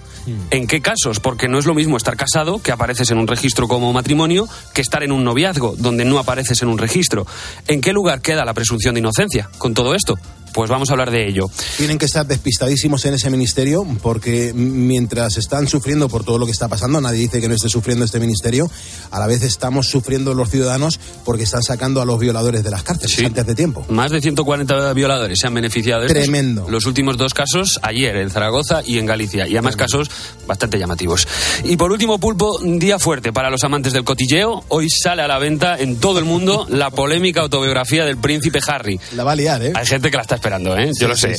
¿En 0.51 0.67
qué 0.67 0.81
casos? 0.81 1.19
Porque 1.19 1.47
no 1.47 1.59
es 1.59 1.65
lo 1.65 1.73
mismo 1.73 1.97
estar 1.97 2.15
casado, 2.15 2.61
que 2.61 2.71
apareces 2.71 3.11
en 3.11 3.17
un 3.17 3.27
registro 3.27 3.67
como 3.67 3.91
matrimonio, 3.91 4.47
que 4.73 4.81
estar 4.81 5.03
en 5.03 5.11
un 5.11 5.23
noviazgo, 5.23 5.75
donde 5.77 6.05
no 6.05 6.17
apareces 6.17 6.61
en 6.61 6.69
un 6.69 6.77
registro. 6.77 7.27
¿En 7.67 7.81
qué 7.81 7.91
lugar 7.91 8.21
queda 8.21 8.45
la 8.45 8.53
presunción 8.53 8.95
de 8.95 8.99
inocencia 8.99 9.49
con 9.57 9.73
todo 9.73 9.95
esto? 9.95 10.17
Pues 10.53 10.69
vamos 10.69 10.89
a 10.89 10.93
hablar 10.93 11.11
de 11.11 11.27
ello. 11.27 11.49
Tienen 11.77 11.97
que 11.97 12.05
estar 12.05 12.25
despistadísimos 12.25 13.03
en 13.05 13.15
ese 13.15 13.29
ministerio 13.29 13.85
porque 14.01 14.53
mientras 14.53 15.37
están 15.37 15.67
sufriendo 15.67 16.09
por 16.09 16.23
todo 16.23 16.37
lo 16.37 16.45
que 16.45 16.51
está 16.51 16.67
pasando, 16.67 17.01
nadie 17.01 17.19
dice 17.19 17.41
que 17.41 17.47
no 17.47 17.55
esté 17.55 17.69
sufriendo 17.69 18.05
este 18.05 18.19
ministerio, 18.19 18.69
a 19.11 19.19
la 19.19 19.27
vez 19.27 19.43
estamos 19.43 19.87
sufriendo 19.87 20.33
los 20.33 20.49
ciudadanos 20.49 20.99
porque 21.25 21.43
están 21.43 21.63
sacando 21.63 22.01
a 22.01 22.05
los 22.05 22.19
violadores 22.19 22.63
de 22.63 22.71
las 22.71 22.83
cárceles 22.83 23.19
antes 23.25 23.45
de 23.45 23.55
tiempo. 23.55 23.85
Más 23.89 24.11
de 24.11 24.21
140 24.21 24.93
violadores 24.93 25.39
se 25.39 25.47
han 25.47 25.53
beneficiado 25.53 26.01
de 26.01 26.07
estos. 26.07 26.23
Tremendo. 26.23 26.69
Los 26.69 26.85
últimos 26.85 27.17
dos 27.17 27.33
casos 27.33 27.79
ayer 27.81 28.15
en 28.17 28.29
Zaragoza 28.29 28.81
y 28.85 28.99
en 28.99 29.05
Galicia. 29.05 29.47
Y 29.47 29.53
además 29.53 29.75
casos 29.75 30.09
bastante 30.47 30.77
llamativos. 30.77 31.27
Y 31.63 31.77
por 31.77 31.91
último, 31.91 32.19
Pulpo, 32.19 32.59
día 32.63 32.99
fuerte 32.99 33.33
para 33.33 33.49
los 33.49 33.63
amantes 33.63 33.93
del 33.93 34.03
cotilleo. 34.03 34.63
Hoy 34.69 34.89
sale 34.89 35.21
a 35.21 35.27
la 35.27 35.39
venta 35.39 35.77
en 35.79 35.99
todo 35.99 36.19
el 36.19 36.25
mundo 36.25 36.65
la 36.69 36.91
polémica 36.91 37.41
autobiografía 37.41 38.05
del 38.05 38.17
príncipe 38.17 38.59
Harry. 38.67 38.99
La 39.15 39.23
va 39.23 39.33
a 39.33 39.35
liar, 39.35 39.63
¿eh? 39.63 39.73
Hay 39.75 39.85
gente 39.85 40.11
que 40.11 40.17
la 40.17 40.23
está 40.23 40.35
esperando, 40.43 40.77
¿eh? 40.77 40.91
Yo 40.99 41.07
lo 41.07 41.15
sé. 41.15 41.37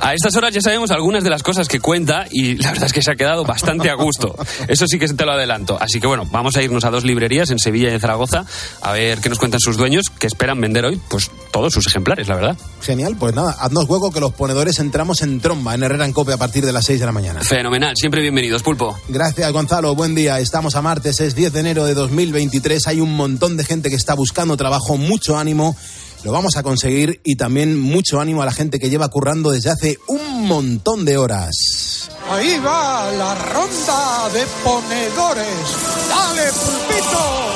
A 0.00 0.14
estas 0.14 0.34
horas 0.36 0.54
ya 0.54 0.62
sabemos 0.62 0.90
algunas 0.90 1.22
de 1.22 1.28
las 1.28 1.42
cosas 1.42 1.68
que 1.68 1.80
cuenta 1.80 2.24
y 2.30 2.56
la 2.56 2.70
verdad 2.70 2.86
es 2.86 2.94
que 2.94 3.02
se 3.02 3.10
ha 3.12 3.14
quedado 3.14 3.44
bastante 3.44 3.90
a 3.90 3.94
gusto. 3.94 4.34
Eso 4.66 4.86
sí 4.86 4.98
que 4.98 5.06
se 5.06 5.12
te 5.12 5.26
lo 5.26 5.32
adelanto. 5.32 5.76
Así 5.78 6.00
que 6.00 6.06
bueno, 6.06 6.26
vamos 6.30 6.56
a 6.56 6.62
irnos 6.62 6.84
a 6.84 6.90
dos 6.90 7.04
librerías 7.04 7.50
en 7.50 7.58
Sevilla 7.58 7.90
y 7.90 7.92
en 7.92 8.00
Zaragoza 8.00 8.46
a 8.80 8.92
ver 8.92 9.18
qué 9.18 9.28
nos 9.28 9.38
cuentan 9.38 9.60
sus 9.60 9.76
dueños 9.76 10.06
que 10.08 10.26
esperan 10.26 10.58
vender 10.62 10.86
hoy 10.86 10.98
pues 11.10 11.30
todos 11.52 11.74
sus 11.74 11.86
ejemplares, 11.86 12.26
la 12.28 12.36
verdad. 12.36 12.56
Genial, 12.80 13.16
pues 13.18 13.34
nada, 13.34 13.54
haznos 13.60 13.86
hueco 13.86 14.10
que 14.10 14.20
los 14.20 14.32
ponedores 14.32 14.78
entramos 14.78 15.20
en 15.20 15.40
tromba 15.40 15.74
en 15.74 15.82
Herrera 15.82 16.06
en 16.06 16.14
Cope 16.14 16.32
a 16.32 16.38
partir 16.38 16.64
de 16.64 16.72
las 16.72 16.86
6 16.86 17.00
de 17.00 17.06
la 17.06 17.12
mañana. 17.12 17.40
Fenomenal, 17.42 17.94
siempre 17.96 18.22
bienvenidos, 18.22 18.62
Pulpo. 18.62 18.98
Gracias, 19.08 19.52
Gonzalo. 19.52 19.94
Buen 19.94 20.14
día. 20.14 20.40
Estamos 20.40 20.74
a 20.74 20.80
martes, 20.80 21.20
es 21.20 21.34
10 21.34 21.52
de 21.52 21.60
enero 21.60 21.84
de 21.84 21.92
2023. 21.92 22.86
Hay 22.86 23.00
un 23.00 23.14
montón 23.14 23.58
de 23.58 23.64
gente 23.64 23.90
que 23.90 23.96
está 23.96 24.14
buscando 24.14 24.56
trabajo, 24.56 24.96
mucho 24.96 25.36
ánimo. 25.36 25.76
Lo 26.24 26.32
vamos 26.32 26.56
a 26.56 26.62
conseguir 26.62 27.20
y 27.24 27.36
también 27.36 27.78
mucho 27.78 28.20
ánimo 28.20 28.42
a 28.42 28.46
la 28.46 28.52
gente 28.52 28.80
que 28.80 28.90
lleva 28.90 29.08
currando 29.08 29.50
desde 29.50 29.70
hace 29.70 29.98
un 30.08 30.46
montón 30.46 31.04
de 31.04 31.16
horas. 31.16 32.10
Ahí 32.28 32.58
va 32.58 33.10
la 33.12 33.34
ronda 33.34 34.28
de 34.32 34.44
ponedores. 34.64 35.46
¡Dale, 36.08 36.42
pulpito! 36.52 37.48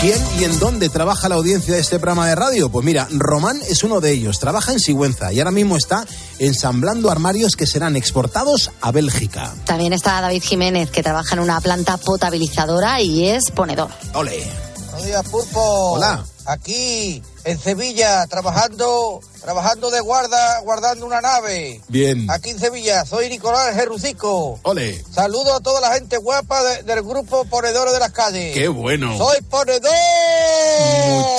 ¿Quién 0.00 0.22
y 0.38 0.44
en 0.44 0.58
dónde 0.58 0.88
trabaja 0.90 1.28
la 1.28 1.34
audiencia 1.34 1.74
de 1.74 1.80
este 1.80 1.98
programa 1.98 2.28
de 2.28 2.34
radio? 2.34 2.68
Pues 2.68 2.84
mira, 2.84 3.08
Román 3.10 3.60
es 3.68 3.82
uno 3.84 4.00
de 4.00 4.12
ellos. 4.12 4.38
Trabaja 4.38 4.72
en 4.72 4.80
Sigüenza 4.80 5.32
y 5.32 5.40
ahora 5.40 5.50
mismo 5.50 5.76
está 5.76 6.06
ensamblando 6.38 7.10
armarios 7.10 7.56
que 7.56 7.66
serán 7.66 7.96
exportados 7.96 8.70
a 8.80 8.92
Bélgica. 8.92 9.54
También 9.64 9.92
está 9.92 10.20
David 10.20 10.42
Jiménez, 10.42 10.90
que 10.90 11.02
trabaja 11.02 11.34
en 11.34 11.40
una 11.40 11.60
planta 11.60 11.96
potabilizadora 11.96 13.00
y 13.00 13.28
es 13.28 13.50
ponedor. 13.50 13.88
Ole. 14.12 14.44
Buenos 14.90 15.06
días, 15.06 15.28
Pulpo. 15.28 15.92
Hola. 15.94 16.24
Aquí, 16.46 17.22
en 17.44 17.58
Sevilla, 17.58 18.26
trabajando, 18.26 19.20
trabajando 19.42 19.90
de 19.90 20.00
guarda, 20.00 20.60
guardando 20.60 21.06
una 21.06 21.20
nave. 21.22 21.80
Bien. 21.88 22.30
Aquí 22.30 22.50
en 22.50 22.58
Sevilla, 22.58 23.04
soy 23.06 23.28
Nicolás 23.30 23.74
Jerucico. 23.74 24.60
Ole. 24.62 25.02
Saludo 25.10 25.54
a 25.56 25.60
toda 25.60 25.80
la 25.80 25.94
gente 25.94 26.18
guapa 26.18 26.62
de- 26.62 26.82
del 26.82 27.02
grupo 27.02 27.44
Ponedores 27.46 27.94
de 27.94 27.98
las 27.98 28.12
Calles. 28.12 28.52
Qué 28.54 28.68
bueno. 28.68 29.16
Soy 29.16 29.38
ponedor. 29.48 29.90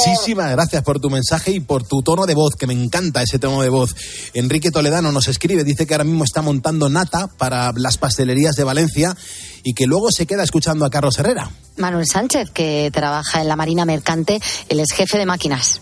Muchísimas 0.07 0.51
gracias 0.51 0.83
por 0.83 0.99
tu 0.99 1.09
mensaje 1.09 1.51
y 1.51 1.59
por 1.59 1.83
tu 1.87 2.01
tono 2.01 2.25
de 2.25 2.33
voz, 2.35 2.55
que 2.55 2.67
me 2.67 2.73
encanta 2.73 3.21
ese 3.21 3.39
tono 3.39 3.61
de 3.61 3.69
voz. 3.69 3.95
Enrique 4.33 4.71
Toledano 4.71 5.11
nos 5.11 5.27
escribe, 5.27 5.63
dice 5.63 5.85
que 5.85 5.93
ahora 5.93 6.03
mismo 6.03 6.23
está 6.23 6.41
montando 6.41 6.89
nata 6.89 7.27
para 7.37 7.71
las 7.75 7.97
pastelerías 7.97 8.55
de 8.55 8.63
Valencia 8.63 9.15
y 9.63 9.73
que 9.73 9.87
luego 9.87 10.11
se 10.11 10.25
queda 10.27 10.43
escuchando 10.43 10.85
a 10.85 10.89
Carlos 10.89 11.17
Herrera. 11.17 11.49
Manuel 11.77 12.05
Sánchez, 12.07 12.51
que 12.51 12.89
trabaja 12.93 13.41
en 13.41 13.47
la 13.49 13.55
Marina 13.55 13.83
Mercante, 13.83 14.39
él 14.69 14.79
es 14.79 14.93
jefe 14.95 15.17
de 15.17 15.25
máquinas. 15.25 15.81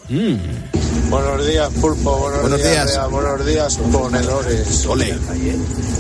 Buenos 1.09 1.45
días, 1.47 1.70
Pulpo. 1.80 2.18
Buenos, 2.18 2.41
Buenos 2.41 2.64
días. 2.64 3.09
Buenos 3.11 3.45
días, 3.45 3.78
ponedores. 3.91 4.86
Ole. 4.88 5.16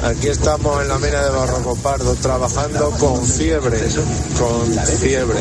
Aquí 0.03 0.27
estamos 0.27 0.81
en 0.81 0.87
la 0.87 0.97
mina 0.97 1.23
de 1.23 1.29
Barroco 1.29 1.75
Pardo 1.75 2.15
trabajando 2.15 2.89
con 2.91 3.23
fiebre. 3.23 3.79
Con 4.39 4.97
fiebre. 4.99 5.39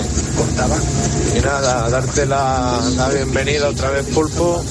Y 1.36 1.40
nada, 1.40 1.88
darte 1.88 2.26
la, 2.26 2.78
la 2.96 3.08
bienvenida 3.08 3.68
otra 3.70 3.90
vez, 3.90 4.06
Pulpo. 4.08 4.62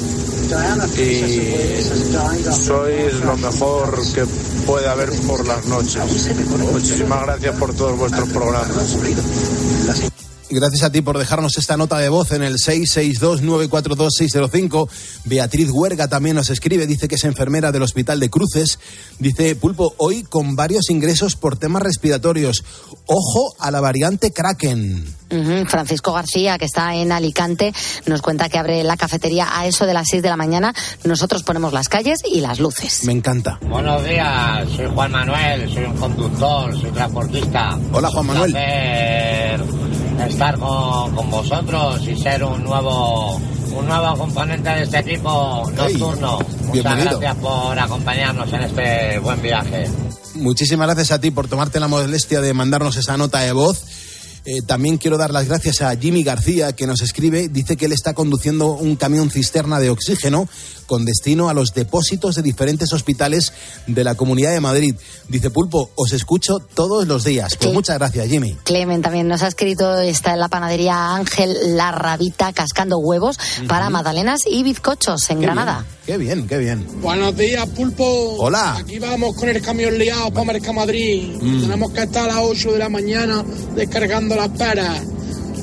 Y 0.97 1.81
sois 2.53 3.13
lo 3.25 3.37
mejor 3.37 3.99
que 4.13 4.25
puede 4.67 4.87
haber 4.87 5.09
por 5.21 5.45
las 5.47 5.65
noches. 5.65 6.29
Muchísimas 6.71 7.23
gracias 7.23 7.55
por 7.57 7.73
todos 7.73 7.97
vuestros 7.97 8.29
programas. 8.29 8.95
Gracias 10.53 10.83
a 10.83 10.91
ti 10.91 11.01
por 11.01 11.17
dejarnos 11.17 11.57
esta 11.57 11.77
nota 11.77 11.97
de 11.97 12.09
voz 12.09 12.33
en 12.33 12.43
el 12.43 12.55
662-942-605. 12.55 14.89
Beatriz 15.23 15.69
Huerga 15.71 16.09
también 16.09 16.35
nos 16.35 16.49
escribe, 16.49 16.85
dice 16.87 17.07
que 17.07 17.15
es 17.15 17.23
enfermera 17.23 17.71
del 17.71 17.83
Hospital 17.83 18.19
de 18.19 18.29
Cruces. 18.29 18.77
Dice, 19.17 19.55
Pulpo, 19.55 19.93
hoy 19.97 20.23
con 20.23 20.57
varios 20.57 20.89
ingresos 20.89 21.37
por 21.37 21.57
temas 21.57 21.83
respiratorios. 21.83 22.65
Ojo 23.05 23.55
a 23.59 23.71
la 23.71 23.79
variante 23.79 24.31
Kraken. 24.31 25.21
Francisco 25.67 26.11
García, 26.11 26.57
que 26.57 26.65
está 26.65 26.95
en 26.95 27.13
Alicante, 27.13 27.73
nos 28.05 28.21
cuenta 28.21 28.49
que 28.49 28.57
abre 28.57 28.83
la 28.83 28.97
cafetería 28.97 29.57
a 29.57 29.65
eso 29.65 29.85
de 29.85 29.93
las 29.93 30.09
6 30.09 30.21
de 30.21 30.27
la 30.27 30.35
mañana. 30.35 30.75
Nosotros 31.05 31.43
ponemos 31.43 31.71
las 31.71 31.87
calles 31.87 32.19
y 32.29 32.41
las 32.41 32.59
luces. 32.59 33.05
Me 33.05 33.13
encanta. 33.13 33.57
Buenos 33.61 34.03
días, 34.03 34.67
soy 34.75 34.87
Juan 34.93 35.11
Manuel, 35.11 35.73
soy 35.73 35.85
un 35.85 35.95
conductor, 35.95 36.77
soy 36.77 36.91
transportista. 36.91 37.79
Hola, 37.93 38.09
Juan 38.09 38.25
Manuel. 38.25 38.47
Un 38.47 38.51
placer 38.51 39.30
estar 40.27 40.57
con, 40.57 41.15
con 41.15 41.29
vosotros 41.29 42.07
y 42.07 42.15
ser 42.15 42.43
un 42.43 42.63
nuevo 42.63 43.39
un 43.73 43.85
nuevo 43.87 44.17
componente 44.17 44.69
de 44.69 44.83
este 44.83 44.99
equipo 44.99 45.69
nocturno. 45.75 46.39
Muchas 46.39 46.71
bienvenido. 46.71 47.19
gracias 47.19 47.35
por 47.37 47.79
acompañarnos 47.79 48.51
en 48.53 48.61
este 48.63 49.19
buen 49.19 49.41
viaje. 49.41 49.87
Muchísimas 50.35 50.87
gracias 50.87 51.11
a 51.11 51.21
ti 51.21 51.31
por 51.31 51.47
tomarte 51.47 51.79
la 51.79 51.87
molestia 51.87 52.41
de 52.41 52.53
mandarnos 52.53 52.97
esa 52.97 53.17
nota 53.17 53.39
de 53.39 53.51
voz. 53.53 53.85
Eh, 54.43 54.61
también 54.65 54.97
quiero 54.97 55.17
dar 55.17 55.31
las 55.31 55.47
gracias 55.47 55.81
a 55.81 55.95
Jimmy 55.95 56.23
García, 56.23 56.73
que 56.73 56.87
nos 56.87 57.01
escribe. 57.01 57.47
Dice 57.47 57.77
que 57.77 57.85
él 57.85 57.91
está 57.91 58.13
conduciendo 58.13 58.71
un 58.71 58.95
camión 58.95 59.29
cisterna 59.29 59.79
de 59.79 59.91
oxígeno 59.91 60.49
con 60.91 61.05
destino 61.05 61.47
a 61.47 61.53
los 61.53 61.73
depósitos 61.73 62.35
de 62.35 62.41
diferentes 62.41 62.91
hospitales 62.91 63.53
de 63.87 64.03
la 64.03 64.15
Comunidad 64.15 64.51
de 64.51 64.59
Madrid. 64.59 64.93
Dice 65.29 65.49
Pulpo, 65.49 65.89
os 65.95 66.11
escucho 66.11 66.59
todos 66.59 67.07
los 67.07 67.23
días. 67.23 67.55
Pues 67.55 67.69
Sí. 67.69 67.73
muchas 67.73 67.97
gracias, 67.97 68.27
Jimmy. 68.27 68.57
Clemen 68.65 69.01
también 69.01 69.29
nos 69.29 69.41
ha 69.41 69.47
escrito, 69.47 69.97
está 70.01 70.33
en 70.33 70.41
la 70.41 70.49
panadería 70.49 71.15
Ángel 71.15 71.77
La 71.77 71.93
Rabita 71.93 72.51
cascando 72.51 72.97
huevos 72.97 73.37
para 73.69 73.89
magdalenas 73.89 74.41
y 74.45 74.63
bizcochos 74.63 75.29
en 75.29 75.39
Qué 75.39 75.45
Granada. 75.45 75.85
bien, 75.85 76.01
Qué 76.05 76.17
bien, 76.17 76.47
qué 76.47 76.57
bien. 76.57 76.85
Buenos 77.01 77.37
días, 77.37 77.65
Pulpo. 77.69 78.35
Hola. 78.39 78.75
Aquí 78.75 78.99
vamos 78.99 79.33
con 79.37 79.47
el 79.47 79.61
camión 79.61 79.97
liado 79.97 80.29
para 80.33 80.45
Mercamadrid. 80.51 81.37
Mm. 81.41 81.61
Tenemos 81.61 81.91
que 81.93 82.01
estar 82.03 82.29
a 82.29 82.33
las 82.35 82.43
8 82.43 82.73
de 82.73 82.79
la 82.79 82.89
mañana 82.89 83.45
descargando 83.75 84.35
las 84.35 84.49
peras. 84.49 85.03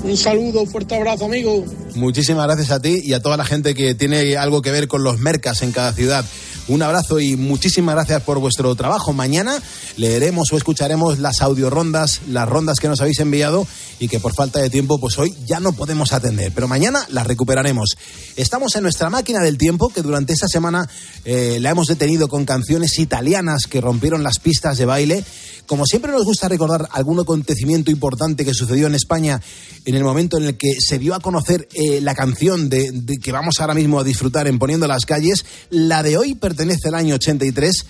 Un 0.02 0.16
saludo, 0.16 0.64
fuerte 0.66 0.94
abrazo, 0.94 1.26
amigo. 1.26 1.64
Muchísimas 1.94 2.46
gracias 2.46 2.70
a 2.70 2.80
ti 2.80 3.00
y 3.02 3.12
a 3.12 3.20
toda 3.20 3.36
la 3.36 3.44
gente 3.44 3.74
que 3.74 3.94
tiene 3.94 4.36
algo 4.36 4.62
que 4.62 4.70
ver 4.70 4.88
con 4.88 5.02
los 5.02 5.18
mercas 5.18 5.62
en 5.62 5.72
cada 5.72 5.92
ciudad. 5.92 6.24
Un 6.68 6.82
abrazo 6.82 7.18
y 7.18 7.34
muchísimas 7.34 7.94
gracias 7.94 8.22
por 8.22 8.38
vuestro 8.40 8.74
trabajo. 8.74 9.14
Mañana 9.14 9.58
leeremos 9.96 10.52
o 10.52 10.56
escucharemos 10.58 11.18
las 11.18 11.40
audiorondas, 11.40 12.20
las 12.28 12.46
rondas 12.46 12.78
que 12.78 12.88
nos 12.88 13.00
habéis 13.00 13.20
enviado 13.20 13.66
y 13.98 14.08
que 14.08 14.20
por 14.20 14.34
falta 14.34 14.60
de 14.60 14.68
tiempo, 14.68 15.00
pues 15.00 15.18
hoy 15.18 15.34
ya 15.46 15.60
no 15.60 15.72
podemos 15.72 16.12
atender. 16.12 16.52
Pero 16.54 16.68
mañana 16.68 17.06
las 17.08 17.26
recuperaremos. 17.26 17.96
Estamos 18.36 18.76
en 18.76 18.82
nuestra 18.82 19.08
máquina 19.08 19.40
del 19.40 19.56
tiempo 19.56 19.88
que 19.88 20.02
durante 20.02 20.34
esta 20.34 20.46
semana 20.46 20.86
eh, 21.24 21.56
la 21.58 21.70
hemos 21.70 21.86
detenido 21.86 22.28
con 22.28 22.44
canciones 22.44 22.98
italianas 22.98 23.62
que 23.66 23.80
rompieron 23.80 24.22
las 24.22 24.38
pistas 24.38 24.76
de 24.76 24.84
baile. 24.84 25.24
Como 25.68 25.84
siempre 25.84 26.12
nos 26.12 26.24
gusta 26.24 26.48
recordar 26.48 26.88
algún 26.92 27.20
acontecimiento 27.20 27.90
importante 27.90 28.46
que 28.46 28.54
sucedió 28.54 28.86
en 28.86 28.94
España 28.94 29.38
en 29.84 29.94
el 29.94 30.02
momento 30.02 30.38
en 30.38 30.44
el 30.44 30.56
que 30.56 30.72
se 30.80 30.98
dio 30.98 31.14
a 31.14 31.20
conocer 31.20 31.68
eh, 31.74 32.00
la 32.00 32.14
canción 32.14 32.70
de, 32.70 32.90
que 33.22 33.32
vamos 33.32 33.60
ahora 33.60 33.74
mismo 33.74 34.00
a 34.00 34.04
disfrutar 34.04 34.48
en 34.48 34.58
Poniendo 34.58 34.86
las 34.86 35.04
calles, 35.04 35.44
la 35.68 36.02
de 36.02 36.16
hoy 36.16 36.34
pertenece 36.34 36.88
al 36.88 36.94
año 36.94 37.16
83. 37.16 37.84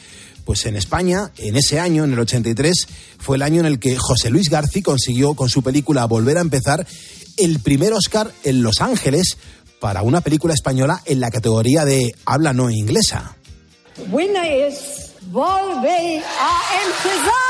Pues 0.45 0.67
en 0.67 0.75
España, 0.75 1.31
en 1.37 1.55
ese 1.55 1.79
año, 1.79 2.03
en 2.03 2.15
el 2.15 2.19
83, 2.19 2.89
fue 3.21 3.37
el 3.37 3.43
año 3.43 3.61
en 3.61 3.67
el 3.67 3.79
que 3.79 3.97
José 3.97 4.31
Luis 4.31 4.51
García 4.51 4.83
consiguió 4.83 5.35
con 5.35 5.49
su 5.49 5.63
película 5.63 6.05
Volver 6.07 6.39
a 6.39 6.41
empezar 6.41 6.85
el 7.37 7.61
primer 7.61 7.93
Oscar 7.93 8.33
en 8.43 8.61
Los 8.61 8.81
Ángeles 8.81 9.37
para 9.79 10.03
una 10.03 10.21
película 10.21 10.53
española 10.53 11.01
en 11.05 11.21
la 11.21 11.31
categoría 11.31 11.85
de 11.85 12.13
habla 12.25 12.53
no 12.53 12.71
inglesa. 12.71 13.37
Buena 14.09 14.49
es 14.49 15.13
volver 15.31 16.25
a 16.25 16.61
empezar. 16.85 17.48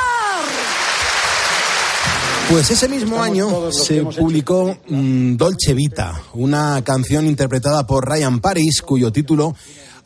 Pues 2.51 2.71
ese 2.71 2.89
mismo 2.89 3.23
año 3.23 3.71
se 3.71 4.03
publicó 4.03 4.75
Dolce 4.89 5.75
Vita, 5.75 6.23
una 6.33 6.83
canción 6.83 7.27
interpretada 7.27 7.87
por 7.87 8.09
Ryan 8.09 8.41
Paris, 8.41 8.81
cuyo 8.81 9.13
título 9.13 9.55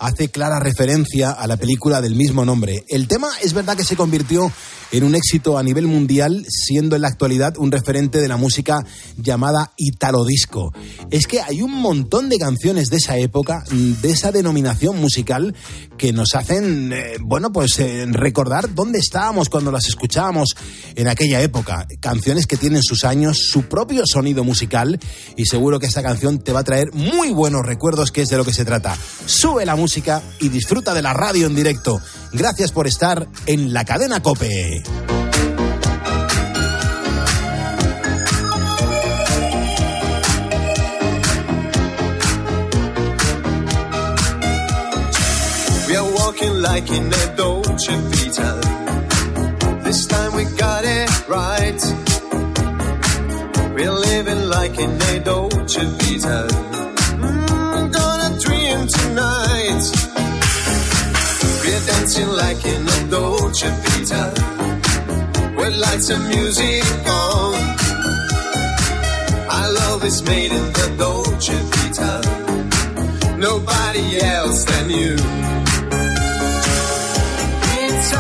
hace 0.03 0.29
clara 0.29 0.59
referencia 0.59 1.31
a 1.31 1.47
la 1.47 1.57
película 1.57 2.01
del 2.01 2.17
mismo 2.17 2.45
nombre. 2.45 2.85
El 2.89 3.07
tema 3.07 3.29
es 3.41 3.53
verdad 3.53 3.77
que 3.77 3.85
se 3.85 3.95
convirtió 3.95 4.51
en 4.91 5.05
un 5.05 5.15
éxito 5.15 5.57
a 5.57 5.63
nivel 5.63 5.87
mundial, 5.87 6.45
siendo 6.49 6.97
en 6.97 7.03
la 7.03 7.09
actualidad 7.09 7.57
un 7.57 7.73
referente 7.73 8.21
de 8.21 8.29
la 8.29 8.37
música 8.37 8.85
llamada 9.17 9.73
Italo 9.77 10.25
Disco. 10.25 10.75
Es 11.11 11.27
que 11.27 11.41
hay 11.41 11.63
un 11.63 11.73
montón 11.73 12.29
de 12.29 12.37
canciones 12.37 12.89
de 12.89 12.97
esa 12.97 13.17
época, 13.17 13.65
mm, 13.71 14.03
de 14.03 14.11
esa 14.11 14.33
denominación 14.33 14.99
musical, 14.99 15.55
que 15.97 16.13
nos 16.13 16.35
hacen, 16.35 16.93
eh, 16.93 17.17
bueno, 17.21 17.53
pues 17.53 17.79
eh, 17.79 18.05
recordar 18.09 18.75
dónde 18.75 18.99
estábamos 18.99 19.49
cuando 19.49 19.71
las 19.71 19.87
escuchábamos 19.87 20.57
en 20.97 21.09
aquella 21.09 21.41
época. 21.41 21.87
Canciones 22.01 22.47
que 22.47 22.57
tienen 22.57 22.83
sus 22.83 23.05
años, 23.05 23.39
su 23.39 23.63
propio 23.63 24.03
sonido 24.05 24.43
musical, 24.43 24.99
y 25.37 25.47
seguro 25.47 25.79
que 25.79 25.87
esta 25.87 26.03
canción 26.03 26.41
te 26.41 26.53
va 26.53 26.61
a 26.61 26.65
traer 26.65 26.93
muy 26.93 27.31
buenos 27.31 27.65
recuerdos, 27.65 28.11
que 28.11 28.23
es 28.23 28.29
de 28.29 28.37
lo 28.37 28.45
que 28.45 28.53
se 28.53 28.65
trata. 28.65 28.99
Sube 29.27 29.65
la 29.65 29.77
música 29.77 29.92
y 30.41 30.49
disfruta 30.49 30.95
de 30.95 31.03
la 31.03 31.13
radio 31.13 31.47
en 31.47 31.55
directo. 31.55 32.01
Gracias 32.33 32.73
por 32.73 32.87
estar 32.87 33.27
en 33.45 33.75
la 33.75 33.85
cadena 33.85 34.23
Cope. 34.23 34.83
We 45.89 45.97
are 45.97 46.11
walking 46.11 46.63
like 46.63 46.91
in 46.91 47.13
a 47.13 47.37
Dolce 47.37 47.93
Vita. 48.13 48.61
This 49.85 50.07
time 50.07 50.35
we 50.35 50.45
got 50.57 50.85
it 50.87 51.29
right. 51.29 51.81
We're 53.75 53.93
living 53.93 54.49
like 54.49 54.79
in 54.79 54.91
a 54.91 55.21
Dolce 55.23 55.85
Vita. 55.99 56.92
Dancing 62.03 62.31
like 62.31 62.65
in 62.65 62.83
a 62.83 63.11
Dolce 63.11 63.69
Vita. 63.69 64.25
With 65.57 65.77
lights 65.77 66.11
and 66.11 66.27
music 66.29 66.85
on. 67.07 67.55
Our 69.57 69.73
love 69.73 70.05
is 70.05 70.21
made 70.25 70.51
in 70.51 70.67
the 70.79 70.95
Dolce 70.99 71.55
Vita. 71.73 72.13
Nobody 73.39 74.21
else 74.21 74.65
than 74.65 74.91
you. 74.91 75.15
It's 77.85 78.13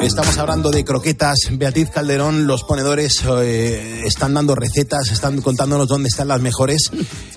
Estamos 0.00 0.38
hablando 0.38 0.70
de 0.70 0.84
croquetas. 0.84 1.38
Beatriz 1.52 1.90
Calderón, 1.90 2.46
los 2.46 2.64
ponedores 2.64 3.22
eh, 3.42 4.02
están 4.06 4.32
dando 4.32 4.54
recetas, 4.54 5.10
están 5.10 5.42
contándonos 5.42 5.86
dónde 5.86 6.08
están 6.08 6.28
las 6.28 6.40
mejores. 6.40 6.90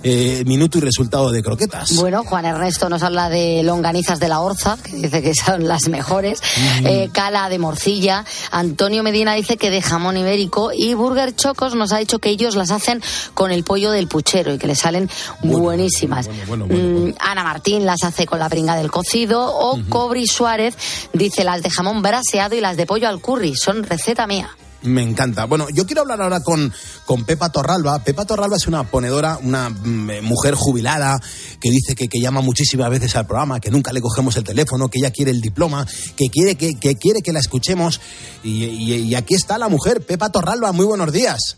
Eh, 0.04 0.44
minuto 0.46 0.78
y 0.78 0.82
resultado 0.82 1.32
de 1.32 1.42
croquetas. 1.42 1.96
Bueno, 1.96 2.24
Juan 2.26 2.46
Ernesto 2.46 2.90
nos 2.90 3.04
habla 3.04 3.30
de 3.30 3.64
longanizas 3.64 4.20
de 4.20 4.28
la 4.28 4.42
Orza, 4.42 4.78
que 4.84 4.98
dice 4.98 5.22
que 5.22 5.34
son 5.34 5.68
las 5.68 5.88
mejores. 5.88 6.42
Eh, 6.84 7.10
cala 7.14 7.48
de 7.48 7.58
morcilla. 7.58 8.26
Antonio 8.52 9.02
Medina 9.02 9.34
dice 9.34 9.56
que 9.56 9.70
de 9.70 9.82
jamón 9.82 10.18
ibérico. 10.18 10.72
Y 10.74 10.94
Burger 10.94 11.36
Chocos 11.36 11.76
nos 11.76 11.94
ha 11.94 11.98
dicho 11.98 12.20
que 12.20 12.30
ellos 12.30 12.56
las 12.56 12.72
hacen 12.72 13.02
con 13.34 13.52
el 13.52 13.64
pollo 13.64 13.92
del 13.92 14.08
puchero 14.08 14.54
y 14.54 14.58
que 14.58 14.68
le 14.68 14.76
salen 14.76 15.10
buenísimas. 15.42 16.28
Mm, 16.28 17.12
Ana 17.20 17.44
Martín 17.44 17.86
las 17.86 18.04
hace 18.04 18.26
con 18.26 18.40
la 18.40 18.50
bringa 18.50 18.76
del 18.76 18.92
cocido. 18.92 19.46
O 19.56 19.80
Cobri 19.88 20.28
Suárez 20.28 20.76
dice 21.14 21.44
las 21.44 21.64
de 21.64 21.70
jamón 21.70 22.02
braseado 22.02 22.56
y 22.56 22.62
las 22.62 22.76
de 22.76 22.86
pollo 22.86 23.08
al 23.08 23.22
curry. 23.22 23.56
Son 23.56 23.84
receta 23.84 24.28
mía. 24.28 24.50
Me 24.84 25.02
encanta. 25.02 25.46
Bueno, 25.46 25.68
yo 25.74 25.86
quiero 25.86 26.02
hablar 26.02 26.22
ahora 26.22 26.42
con, 26.42 26.72
con 27.06 27.24
Pepa 27.26 27.50
Torralba. 27.50 28.00
Pepa 28.04 28.26
Torralba 28.26 28.58
es 28.58 28.68
una 28.68 28.84
ponedora, 28.84 29.38
una 29.42 29.70
mm, 29.70 30.10
eh, 30.10 30.22
mujer 30.22 30.56
jubilada 30.56 31.18
que 31.62 31.70
dice 31.70 31.96
que, 31.96 32.08
que 32.10 32.20
llama 32.20 32.42
muchísimas 32.42 32.90
veces 32.90 33.16
al 33.16 33.26
programa, 33.26 33.60
que 33.62 33.72
nunca 33.72 33.94
le 33.94 34.02
cogemos 34.02 34.36
el 34.36 34.44
teléfono, 34.44 34.90
que 34.90 35.00
ella 35.00 35.12
quiere 35.12 35.32
el 35.32 35.40
diploma, 35.40 35.88
que 36.18 36.26
quiere 36.30 36.56
que, 36.56 36.74
que 36.80 36.96
quiere 36.96 37.22
que 37.22 37.32
la 37.32 37.40
escuchemos. 37.40 38.02
Y, 38.44 38.66
y- 38.66 38.94
y 39.04 39.16
aquí 39.16 39.36
está 39.36 39.58
la 39.58 39.70
mujer, 39.70 40.06
Pepa 40.06 40.30
Torralba. 40.30 40.72
Muy 40.74 40.86
buenos 40.86 41.12
días. 41.14 41.58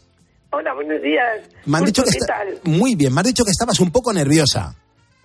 Hola, 0.52 0.74
buenos 0.76 1.02
días. 1.02 1.50
Me 1.66 1.80
han 1.80 1.86
dicho 1.86 2.04
que 2.04 2.12
¿qué 2.12 2.18
está- 2.20 2.38
tal? 2.38 2.60
muy 2.72 2.96
bien. 2.96 3.12
Me 3.14 3.22
has 3.22 3.28
dicho 3.28 3.44
que 3.44 3.52
estabas 3.52 3.80
un 3.80 3.92
poco 3.92 4.14
nerviosa. 4.14 4.76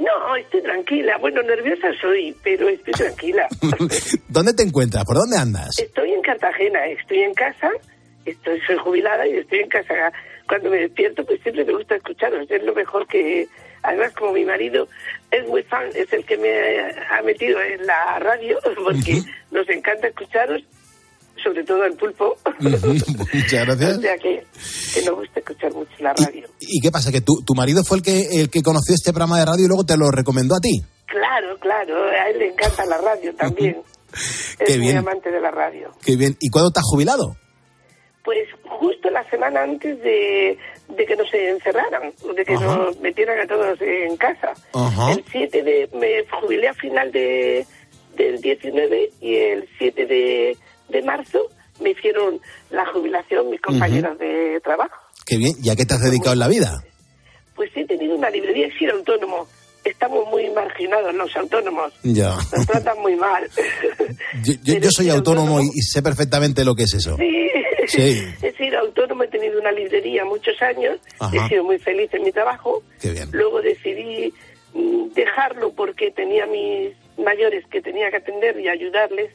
No, 0.01 0.34
estoy 0.36 0.62
tranquila. 0.62 1.18
Bueno, 1.18 1.42
nerviosa 1.42 1.88
soy, 2.01 2.34
pero 2.42 2.68
estoy 2.68 2.94
tranquila. 2.94 3.46
¿Dónde 4.28 4.55
te 4.55 4.62
encuentras? 4.62 5.05
¿Por 5.05 5.16
dónde 5.16 5.36
andas? 5.36 5.78
Estoy 5.78 6.12
en 6.12 6.22
Cartagena, 6.22 6.86
estoy 6.86 7.20
en 7.20 7.34
casa, 7.34 7.70
estoy 8.24 8.61
soy 8.66 8.78
jubilada 8.78 9.26
y 9.28 9.36
estoy 9.36 9.61
en 9.61 9.68
casa. 9.68 10.12
Cuando 10.48 10.70
me 10.70 10.78
despierto, 10.78 11.24
pues 11.24 11.40
siempre 11.42 11.64
me 11.66 11.74
gusta 11.74 11.96
escucharos. 11.96 12.51
Es 12.51 12.62
lo 12.62 12.74
mejor 12.74 13.07
que, 13.07 13.46
además, 13.82 14.12
como 14.14 14.32
mi 14.32 14.44
marido 14.44 14.88
es 15.30 15.46
muy 15.46 15.62
fan, 15.64 15.88
es 15.94 16.11
el 16.14 16.24
que 16.24 16.38
me 16.38 16.80
ha 17.11 17.22
metido 17.22 17.61
en 17.61 17.86
la 17.86 18.18
radio, 18.18 18.59
porque 18.84 19.20
nos 19.51 19.68
encanta 19.68 20.09
escucharos, 20.09 20.62
sobre 21.43 21.64
todo 21.64 21.85
el 21.85 21.95
pulpo. 21.95 22.37
Muchas 22.61 23.66
gracias. 23.66 23.99
O 23.99 24.01
sea 24.01 24.16
que, 24.18 24.45
que 24.95 25.03
nos 25.03 25.14
gusta 25.16 25.41
escuchar 25.41 25.72
mucho 25.72 25.93
la 25.99 26.12
radio. 26.14 26.49
¿Y 26.61 26.81
qué 26.81 26.91
pasa? 26.91 27.11
¿Que 27.12 27.20
tu, 27.20 27.43
tu 27.45 27.55
marido 27.55 27.83
fue 27.85 27.99
el 27.99 28.03
que, 28.03 28.20
el 28.41 28.51
que 28.51 28.62
conoció 28.62 28.95
este 28.95 29.12
programa 29.12 29.39
de 29.39 29.47
radio 29.47 29.64
y 29.64 29.68
luego 29.68 29.85
te 29.85 29.97
lo 29.97 30.11
recomendó 30.11 30.55
a 30.57 30.61
ti? 30.61 30.83
Claro, 31.07 31.59
claro, 31.59 32.05
a 32.05 32.28
él 32.31 32.39
le 32.39 32.49
encanta 32.53 32.85
la 32.87 32.99
radio 32.99 33.35
también. 33.35 33.83
Qué 34.59 34.64
es 34.72 34.76
muy 34.78 34.87
bien. 34.87 34.99
amante 34.99 35.31
de 35.31 35.41
la 35.41 35.51
radio. 35.51 35.93
Qué 36.05 36.16
bien. 36.16 36.37
¿Y 36.41 36.51
cuándo 36.51 36.70
te 36.70 36.81
has 36.81 36.87
jubilado? 36.87 37.37
Pues 38.24 38.49
justo 38.64 39.09
la 39.11 39.28
semana 39.31 39.62
antes 39.62 39.99
de, 40.03 40.59
de 40.89 41.07
que 41.07 41.16
nos 41.16 41.33
encerraran, 41.33 42.12
de 42.37 42.45
que 42.45 42.55
Ajá. 42.55 42.76
nos 42.76 43.01
metieran 43.01 43.39
a 43.41 43.47
todos 43.47 43.81
en 43.81 44.16
casa. 44.16 44.53
Ajá. 44.74 45.12
El 45.12 45.24
7 45.31 45.62
de... 45.62 45.89
Me 45.95 46.24
jubilé 46.41 46.68
a 46.68 46.74
final 46.74 47.11
de, 47.12 47.64
del 48.16 48.41
19 48.41 49.11
y 49.20 49.37
el 49.37 49.68
7 49.78 50.07
de, 50.07 50.57
de 50.91 51.03
marzo 51.03 51.38
me 51.80 51.91
hicieron 51.91 52.41
la 52.70 52.84
jubilación 52.93 53.51
mis 53.51 53.61
compañeros 53.61 54.18
de 54.18 54.61
trabajo. 54.62 54.95
Qué 55.26 55.36
bien. 55.38 55.53
¿Y 55.62 55.70
a 55.70 55.76
qué 55.76 55.84
te 55.86 55.95
has 55.95 56.03
dedicado 56.03 56.32
en 56.34 56.38
la 56.41 56.49
vida? 56.49 56.82
Pues 57.55 57.70
he 57.74 57.84
tenido 57.86 58.14
una 58.16 58.30
librería 58.30 58.66
y 58.66 58.72
sido 58.72 58.95
autónomo. 58.97 59.47
Estamos 59.84 60.28
muy 60.28 60.49
marginados 60.51 61.14
los 61.14 61.34
autónomos. 61.36 61.93
Ya. 62.03 62.34
Nos 62.55 62.66
tratan 62.66 62.99
muy 63.01 63.16
mal. 63.16 63.49
Yo, 64.45 64.53
yo- 64.62 64.78
yo 64.78 64.91
soy 64.91 65.09
autónomo 65.11 65.61
y, 65.61 65.64
y 65.74 65.80
sé 65.82 66.03
perfectamente 66.03 66.64
lo 66.64 66.74
que 66.74 66.82
es 66.84 66.95
eso. 66.95 67.16
Sí. 67.16 67.49
Sí. 67.86 68.22
He 68.43 68.53
sido 68.53 68.78
autónomo, 68.78 69.22
he 69.24 69.28
tenido 69.28 69.59
una 69.59 69.72
librería 69.72 70.24
muchos 70.24 70.61
años, 70.62 71.01
Ajá. 71.18 71.34
he 71.47 71.49
sido 71.49 71.64
muy 71.64 71.78
feliz 71.78 72.12
en 72.14 72.22
mi 72.24 72.30
trabajo. 72.32 72.82
Qué 73.01 73.11
bien. 73.11 73.28
Luego 73.32 73.61
decidí 73.62 74.32
mm, 74.74 75.12
dejarlo 75.14 75.72
porque 75.72 76.11
tenía 76.11 76.47
mis 76.47 76.93
mayores 77.18 77.64
que 77.70 77.80
tenía 77.80 78.11
que 78.11 78.18
atender 78.18 78.61
y 78.61 78.68
ayudarles. 78.68 79.32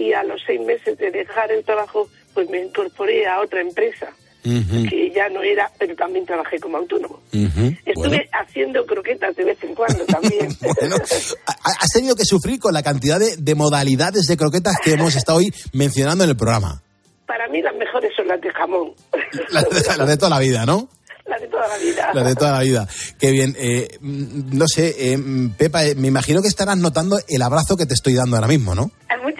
Y 0.00 0.12
a 0.14 0.22
los 0.24 0.40
seis 0.46 0.60
meses 0.60 0.96
de 0.98 1.10
dejar 1.10 1.52
el 1.52 1.62
trabajo, 1.64 2.08
pues 2.34 2.48
me 2.48 2.60
incorporé 2.64 3.26
a 3.26 3.40
otra 3.40 3.60
empresa 3.60 4.08
que 4.42 5.12
ya 5.14 5.28
no 5.28 5.42
era, 5.42 5.70
pero 5.78 5.94
también 5.94 6.24
trabajé 6.24 6.58
como 6.58 6.78
autónomo. 6.78 7.20
Estuve 7.30 7.76
Bueno. 7.94 8.16
haciendo 8.32 8.86
croquetas 8.86 9.36
de 9.36 9.44
vez 9.44 9.58
en 9.62 9.74
cuando 9.74 10.04
también. 10.06 10.48
Ha- 11.46 11.76
Has 11.80 11.90
tenido 11.92 12.14
que 12.16 12.24
sufrir 12.24 12.58
con 12.58 12.72
la 12.72 12.82
cantidad 12.82 13.18
de, 13.20 13.36
de 13.36 13.54
modalidades 13.54 14.26
de 14.26 14.36
croquetas 14.38 14.76
que 14.82 14.92
hemos 14.92 15.14
estado 15.16 15.38
hoy 15.38 15.52
mencionando 15.74 16.24
en 16.24 16.30
el 16.30 16.36
programa. 16.36 16.82
Para 17.26 17.46
mí 17.48 17.60
las 17.60 17.74
mejores 17.76 18.10
son 18.16 18.26
las 18.28 18.40
de 18.40 18.50
jamón, 18.50 18.92
Las 19.50 19.68
de, 19.68 19.96
las 19.98 20.08
de 20.08 20.16
toda 20.16 20.30
la 20.30 20.38
vida, 20.38 20.64
¿no? 20.64 20.88
las 21.26 21.40
de 21.40 21.46
toda 21.48 21.68
la 21.68 21.76
vida. 21.78 22.10
Las 22.14 22.26
de 22.26 22.34
toda 22.34 22.52
la 22.52 22.60
vida. 22.60 22.88
Qué 23.20 23.30
bien. 23.30 23.54
Eh, 23.58 23.98
no 24.00 24.66
sé, 24.66 25.12
eh, 25.12 25.18
Pepa, 25.56 25.84
eh, 25.84 25.94
me 25.94 26.08
imagino 26.08 26.42
que 26.42 26.48
estarás 26.48 26.76
notando 26.78 27.20
el 27.28 27.42
abrazo 27.42 27.76
que 27.76 27.86
te 27.86 27.94
estoy 27.94 28.14
dando 28.14 28.34
ahora 28.36 28.48
mismo, 28.48 28.74
¿no? 28.74 28.90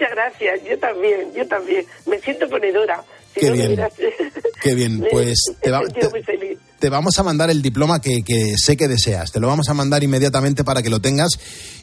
Muchas 0.01 0.15
gracias, 0.15 0.63
yo 0.63 0.79
también, 0.79 1.31
yo 1.35 1.47
también. 1.47 1.85
Me 2.07 2.17
siento 2.19 2.49
ponedora. 2.49 3.03
Si 3.35 3.39
Qué 3.39 3.47
no 3.49 3.53
bien. 3.53 3.79
Qué 4.63 4.73
bien. 4.75 5.05
Pues 5.11 5.39
te, 5.61 5.69
va- 5.69 5.81
vamos 6.89 7.19
a 7.19 7.23
mandar 7.23 7.51
el 7.51 7.61
diploma 7.61 8.01
que, 8.01 8.23
que 8.25 8.55
sé 8.57 8.75
que 8.75 8.87
deseas. 8.87 9.31
Te 9.31 9.39
lo 9.39 9.45
vamos 9.47 9.69
a 9.69 9.75
mandar 9.75 10.03
inmediatamente 10.03 10.63
para 10.63 10.81
que 10.81 10.89
lo 10.89 10.99
tengas 10.99 11.29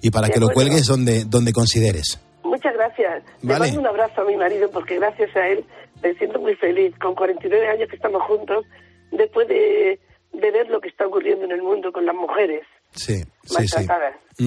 y 0.03 0.11
para 0.11 0.27
De 0.27 0.33
que 0.33 0.41
lo 0.41 0.49
cuelgues 0.49 0.87
donde, 0.87 1.27
donde 1.27 1.53
consideres. 1.53 2.19
Muchas 2.43 2.75
gracias. 2.75 3.23
Le 3.43 3.53
Vale. 3.53 3.67
mando 3.67 3.81
un 3.83 3.87
abrazo 3.87 4.23
a 4.23 4.25
mi 4.25 4.37
marido 4.37 4.69
porque 4.73 4.97
gracias 4.97 5.35
a 5.37 5.47
él 5.47 5.65
me 6.03 6.13
siento 6.15 6.41
muy 6.41 6.57
feliz. 6.57 6.93
Con 7.01 7.15
49 7.15 7.69
años 7.69 7.89
que 7.89 7.95
estamos 7.97 8.21
juntos, 8.25 8.65
después 9.13 9.47
de, 9.47 10.01
de 10.33 10.51
ver 10.51 10.69
lo 10.71 10.81
que 10.81 10.89
está 10.89 11.07
ocurriendo 11.07 11.45
en 11.45 11.53
el 11.53 11.63
mundo 11.63 11.93
con 11.93 12.05
las 12.05 12.17
mujeres 12.17 12.63
Sí, 12.99 13.15
sí. 13.69 13.87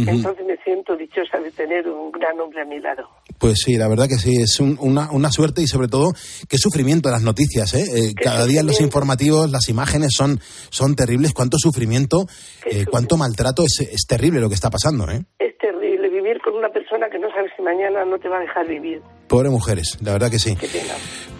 Entonces 0.09 0.45
me 0.45 0.55
siento 0.63 0.95
dichosa 0.95 1.39
de 1.39 1.51
tener 1.51 1.87
un 1.87 2.11
gran 2.11 2.39
hombre 2.39 2.61
a 2.61 2.65
mi 2.65 2.79
lado. 2.79 3.09
Pues 3.39 3.57
sí, 3.65 3.75
la 3.77 3.87
verdad 3.89 4.07
que 4.07 4.15
sí, 4.15 4.37
es 4.41 4.59
un- 4.59 4.77
una, 4.79 5.11
una 5.11 5.31
suerte 5.31 5.61
y 5.61 5.67
sobre 5.67 5.87
todo 5.89 6.11
qué 6.47 6.57
sufrimiento 6.57 7.09
las 7.09 7.23
noticias. 7.23 7.73
¿eh? 7.73 7.83
Eh, 7.83 8.13
cada 8.13 8.45
día 8.45 8.61
en 8.61 8.67
los 8.67 8.79
informativos 8.79 9.51
las 9.51 9.67
imágenes 9.67 10.11
son, 10.15 10.39
son 10.69 10.95
terribles, 10.95 11.33
cuánto 11.33 11.57
sufrimiento, 11.59 12.25
eh, 12.69 12.85
cuánto 12.89 13.17
maltrato, 13.17 13.63
es, 13.63 13.81
es 13.81 14.05
terrible 14.07 14.39
lo 14.39 14.47
que 14.47 14.55
está 14.55 14.69
pasando. 14.69 15.09
¿eh? 15.11 15.23
Es 15.39 15.57
terrible 15.57 16.07
vivir 16.09 16.39
con 16.41 16.55
una 16.55 16.69
sabes 17.41 17.51
si 17.57 17.61
mañana 17.63 18.05
no 18.05 18.17
te 18.19 18.29
va 18.29 18.37
a 18.37 18.41
dejar 18.41 18.67
vivir. 18.67 19.01
Pobre 19.27 19.49
mujeres, 19.49 19.97
la 20.01 20.11
verdad 20.13 20.29
que 20.29 20.39
sí. 20.39 20.57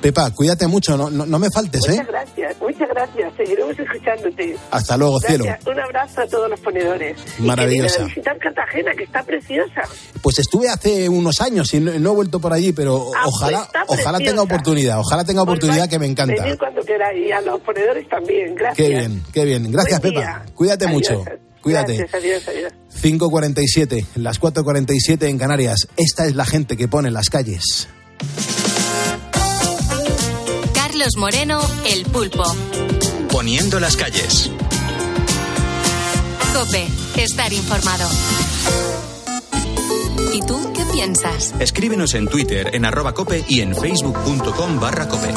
Pepa, 0.02 0.32
cuídate 0.32 0.66
mucho, 0.66 0.96
no, 0.98 1.10
no, 1.10 1.26
no 1.26 1.38
me 1.40 1.48
faltes, 1.54 1.82
¿eh? 1.90 1.92
Muchas 1.92 2.08
gracias, 2.08 2.62
muchas 2.62 2.90
gracias. 2.90 3.34
Seguiremos 3.36 3.78
escuchándote. 3.78 4.56
Hasta 4.72 4.98
luego, 4.98 5.20
cielo. 5.20 5.44
Gracias. 5.44 5.68
Un 5.68 5.80
abrazo 5.80 6.22
a 6.22 6.28
todos 6.28 6.50
los 6.50 6.60
ponedores. 6.62 7.18
Y 7.38 7.42
Maravillosa. 7.44 8.04
a 8.04 8.06
visitar 8.06 8.38
Cartagena, 8.40 8.94
que 8.98 9.04
está 9.04 9.22
preciosa. 9.24 9.82
Pues 10.22 10.40
estuve 10.40 10.70
hace 10.70 11.08
unos 11.10 11.42
años 11.42 11.72
y 11.74 11.80
no, 11.82 11.92
no 12.00 12.12
he 12.12 12.16
vuelto 12.16 12.40
por 12.40 12.54
allí, 12.54 12.72
pero 12.72 13.12
Ah, 13.16 13.26
ojalá, 13.28 13.68
pues 13.86 14.00
ojalá 14.00 14.18
tenga 14.20 14.42
oportunidad, 14.42 15.00
ojalá 15.00 15.24
tenga 15.26 15.44
oportunidad 15.44 15.90
que 15.90 16.00
me 16.00 16.06
encanta. 16.08 16.44
Venid 16.44 16.58
cuando 16.58 16.82
queráis. 16.82 17.28
Y 17.28 17.32
a 17.32 17.42
los 17.42 17.60
ponedores 17.62 18.08
también. 18.08 18.56
Gracias. 18.56 18.78
Qué 18.88 18.90
bien, 18.96 19.22
qué 19.34 19.46
bien. 19.46 19.70
Gracias, 19.72 20.00
Buen 20.02 20.14
Pepa. 20.14 20.26
día. 20.26 20.46
Cuídate 20.56 20.86
Adiós. 20.86 20.96
mucho. 21.12 21.26
Cuídate. 21.62 21.98
Gracias, 21.98 22.14
adiós, 22.14 22.48
adiós. 22.48 22.74
5.47, 23.02 24.06
las 24.16 24.40
4.47 24.40 25.28
en 25.28 25.38
Canarias. 25.38 25.88
Esta 25.98 26.26
es 26.26 26.36
la 26.36 26.46
gente 26.46 26.76
que 26.78 26.88
pone 26.88 27.08
en 27.10 27.14
las 27.14 27.30
calles. 27.30 27.88
Carlos 30.74 31.16
Moreno, 31.18 31.62
El 31.86 32.06
Pulpo. 32.06 32.44
Poniendo 33.32 33.80
las 33.80 33.96
calles. 33.96 34.52
Cope, 36.54 36.88
estar 37.18 37.52
informado. 37.54 38.10
¿Y 40.34 40.42
tú 40.42 40.72
qué 40.74 40.84
piensas? 40.92 41.54
Escríbenos 41.60 42.14
en 42.14 42.28
Twitter, 42.28 42.76
en 42.76 42.86
arroba 42.86 43.14
cope 43.14 43.44
y 43.48 43.62
en 43.62 43.76
facebook.com 43.76 44.80
barra 44.80 45.08
cope. 45.08 45.30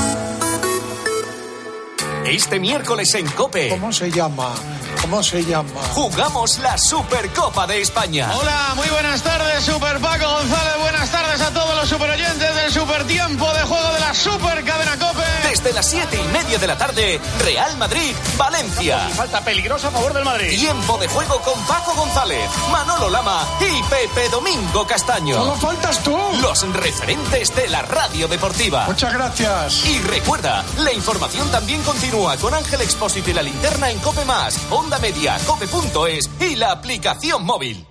Este 2.27 2.59
miércoles 2.59 3.15
en 3.15 3.27
Cope. 3.27 3.69
¿Cómo 3.69 3.93
se 3.93 4.11
llama? 4.11 4.55
¿Cómo 5.01 5.23
se 5.23 5.45
llama? 5.45 5.69
Jugamos 5.93 6.59
la 6.59 6.77
Supercopa 6.79 7.67
de 7.67 7.81
España. 7.81 8.31
Hola, 8.35 8.73
muy 8.75 8.89
buenas 8.89 9.23
tardes, 9.23 9.65
Super 9.65 9.99
Paco 10.01 10.29
González. 10.29 10.75
Buenas 10.81 11.11
tardes 11.11 11.41
a 11.41 11.51
todos 11.53 11.77
los 11.77 11.89
super 11.89 12.11
oyentes 12.11 12.55
del 12.55 12.73
super 12.73 13.07
tiempo 13.07 13.53
de 13.53 13.63
juego 13.63 13.93
de 13.93 14.01
la 14.01 14.15
Super 14.15 14.65
Cadena 14.65 14.99
Cope. 14.99 15.23
Desde 15.49 15.73
las 15.73 15.89
siete 15.89 16.19
y 16.21 16.33
media 16.33 16.59
de 16.59 16.67
la 16.67 16.77
tarde, 16.77 17.21
Real 17.41 17.77
Madrid, 17.77 18.15
Valencia. 18.37 18.99
Falta 19.15 19.45
peligrosa 19.45 19.89
a 19.89 19.91
favor 19.91 20.13
del 20.15 20.25
Madrid. 20.25 20.49
Tiempo 20.59 20.99
de 20.99 21.09
juego 21.09 21.41
con 21.43 21.61
Paco 21.67 21.95
González, 21.95 22.49
Manolo 22.71 23.11
Lama 23.11 23.47
y 23.61 23.83
Pepe 23.85 24.29
Domingo 24.31 24.87
Castaño. 24.87 25.37
Solo 25.37 25.55
faltas 25.57 26.03
tú. 26.03 26.17
Los 26.41 26.63
referentes 26.73 27.55
de 27.55 27.69
la 27.69 27.83
radio 27.83 28.27
deportiva. 28.29 28.87
Muchas 28.87 29.13
gracias. 29.13 29.85
Y 29.87 29.99
recuerda, 30.01 30.65
la 30.79 30.93
información 30.93 31.51
también 31.51 31.83
continúa 31.83 32.37
con 32.39 32.55
Ángel 32.55 32.81
Expósito 32.81 33.31
y 33.31 33.35
la 33.35 33.43
linterna 33.43 33.91
en 33.91 33.99
Cope 33.99 34.25
Más, 34.25 34.59
Onda 34.85 34.99
Media, 34.99 35.39
Cope.es 35.47 36.29
y 36.41 36.57
la 36.57 36.71
aplicación 36.73 37.43
móvil. 37.43 37.87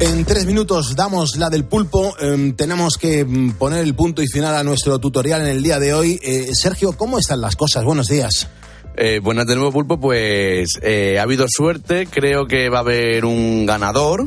En 0.00 0.24
tres 0.24 0.46
minutos 0.46 0.96
damos 0.96 1.36
la 1.36 1.50
del 1.50 1.66
pulpo. 1.66 2.14
Eh, 2.18 2.54
tenemos 2.56 2.96
que 2.96 3.22
mm, 3.22 3.52
poner 3.52 3.84
el 3.84 3.94
punto 3.94 4.22
y 4.22 4.28
final 4.28 4.54
a 4.54 4.64
nuestro 4.64 4.98
tutorial 4.98 5.42
en 5.42 5.48
el 5.48 5.62
día 5.62 5.78
de 5.78 5.92
hoy. 5.92 6.18
Eh, 6.22 6.48
Sergio, 6.54 6.96
¿cómo 6.96 7.18
están 7.18 7.42
las 7.42 7.54
cosas? 7.54 7.84
Buenos 7.84 8.08
días. 8.08 8.48
Eh, 8.96 9.20
buenas 9.22 9.46
de 9.46 9.56
nuevo, 9.56 9.72
Pulpo. 9.72 10.00
Pues 10.00 10.78
eh, 10.82 11.18
ha 11.18 11.22
habido 11.22 11.44
suerte. 11.46 12.06
Creo 12.06 12.46
que 12.46 12.70
va 12.70 12.78
a 12.78 12.80
haber 12.80 13.26
un 13.26 13.66
ganador. 13.66 14.26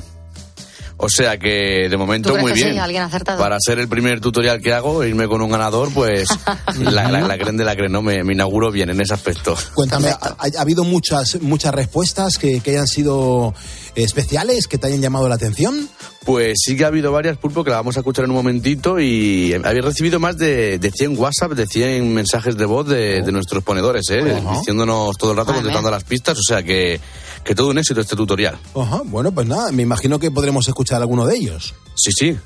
O 1.02 1.08
sea 1.10 1.38
que 1.38 1.88
de 1.89 1.95
momento 1.95 2.28
¿Tú 2.30 2.36
crees 2.36 2.50
muy 2.50 2.60
sí? 2.60 2.66
bien. 2.66 2.80
¿Alguien 2.80 3.04
ha 3.04 3.06
acertado? 3.06 3.39
Para 3.39 3.58
ser 3.60 3.80
el 3.80 3.88
primer 3.88 4.20
tutorial 4.20 4.62
que 4.62 4.74
hago, 4.74 5.02
irme 5.06 5.30
con 5.30 5.41
un 5.41 5.50
ganador, 5.50 5.93
pues 5.93 6.28
la, 6.78 7.10
la, 7.10 7.22
la 7.22 7.38
creen 7.38 7.56
de 7.56 7.64
la 7.64 7.74
creen, 7.76 7.93
¿no? 7.93 8.02
Me, 8.02 8.22
me 8.26 8.34
inauguro 8.34 8.70
bien 8.70 8.89
en 8.89 9.00
ese 9.00 9.14
aspecto. 9.14 9.56
Cuéntame, 9.74 10.10
¿ha, 10.10 10.18
ha 10.58 10.62
habido 10.62 10.84
muchas, 10.84 11.41
muchas 11.41 11.74
respuestas 11.74 12.38
que, 12.38 12.60
que 12.60 12.72
hayan 12.72 12.88
sido 12.88 13.54
especiales, 13.95 14.67
que 14.67 14.77
te 14.77 14.87
hayan 14.87 15.01
llamado 15.01 15.27
la 15.29 15.35
atención? 15.35 15.89
Pues 16.25 16.59
sí 16.63 16.75
que 16.77 16.83
ha 16.83 16.87
habido 16.87 17.11
varias, 17.11 17.37
Pulpo, 17.37 17.63
que 17.63 17.69
la 17.69 17.77
vamos 17.77 17.97
a 17.97 18.01
escuchar 18.01 18.25
en 18.25 18.31
un 18.31 18.37
momentito 18.37 18.99
y 18.99 19.53
habéis 19.53 19.83
recibido 19.85 20.19
más 20.19 20.37
de, 20.37 20.77
de 20.79 20.91
100 20.91 21.17
WhatsApp, 21.17 21.51
de 21.53 21.65
100 21.65 22.13
mensajes 22.13 22.57
de 22.57 22.65
voz 22.65 22.87
de, 22.87 23.21
de 23.21 23.31
nuestros 23.31 23.63
ponedores, 23.63 24.09
¿eh? 24.09 24.41
Diciéndonos 24.57 25.17
todo 25.17 25.31
el 25.31 25.37
rato, 25.37 25.47
Vale. 25.51 25.59
contestando 25.61 25.89
las 25.91 26.03
pistas, 26.03 26.37
o 26.37 26.43
sea 26.43 26.61
que, 26.61 26.99
que 27.43 27.55
todo 27.55 27.69
un 27.69 27.77
éxito 27.77 28.01
este 28.01 28.15
tutorial. 28.15 28.57
Ajá, 28.75 29.01
bueno, 29.05 29.31
pues 29.31 29.47
nada, 29.47 29.71
me 29.71 29.83
imagino 29.83 30.19
que 30.19 30.29
podremos 30.31 30.67
escuchar 30.67 31.01
alguno 31.01 31.25
de 31.25 31.35
ellos. 31.37 31.73
Sí, 31.95 32.11
sí. 32.11 32.37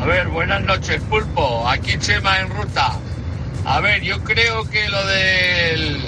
A 0.00 0.06
ver, 0.06 0.28
buenas 0.28 0.62
noches, 0.64 1.00
Pulpo. 1.10 1.66
Aquí 1.68 1.98
Chema 1.98 2.40
en 2.40 2.50
ruta. 2.50 2.98
A 3.64 3.80
ver, 3.80 4.02
yo 4.02 4.22
creo 4.24 4.64
que 4.70 4.88
lo 4.88 5.06
del 5.06 6.00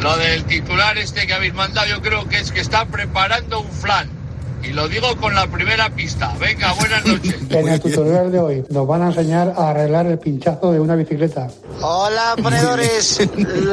lo 0.00 0.16
del 0.16 0.44
titular 0.44 0.96
este 0.98 1.26
que 1.26 1.34
habéis 1.34 1.54
mandado, 1.54 1.88
yo 1.88 2.00
creo 2.00 2.28
que 2.28 2.38
es 2.38 2.52
que 2.52 2.60
están 2.60 2.88
preparando 2.88 3.60
un 3.60 3.70
flan. 3.70 4.18
Y 4.62 4.72
lo 4.72 4.88
digo 4.88 5.16
con 5.20 5.34
la 5.34 5.46
primera 5.46 5.88
pista. 5.90 6.34
Venga, 6.38 6.72
buenas 6.74 7.04
noches. 7.06 7.36
En 7.50 7.68
el 7.68 7.80
tutorial 7.80 8.30
de 8.30 8.38
hoy 8.38 8.64
nos 8.68 8.86
van 8.86 9.02
a 9.02 9.06
enseñar 9.06 9.54
a 9.56 9.70
arreglar 9.70 10.06
el 10.06 10.18
pinchazo 10.18 10.72
de 10.72 10.80
una 10.80 10.96
bicicleta. 10.96 11.48
Hola, 11.80 12.34
ponedores. 12.42 13.20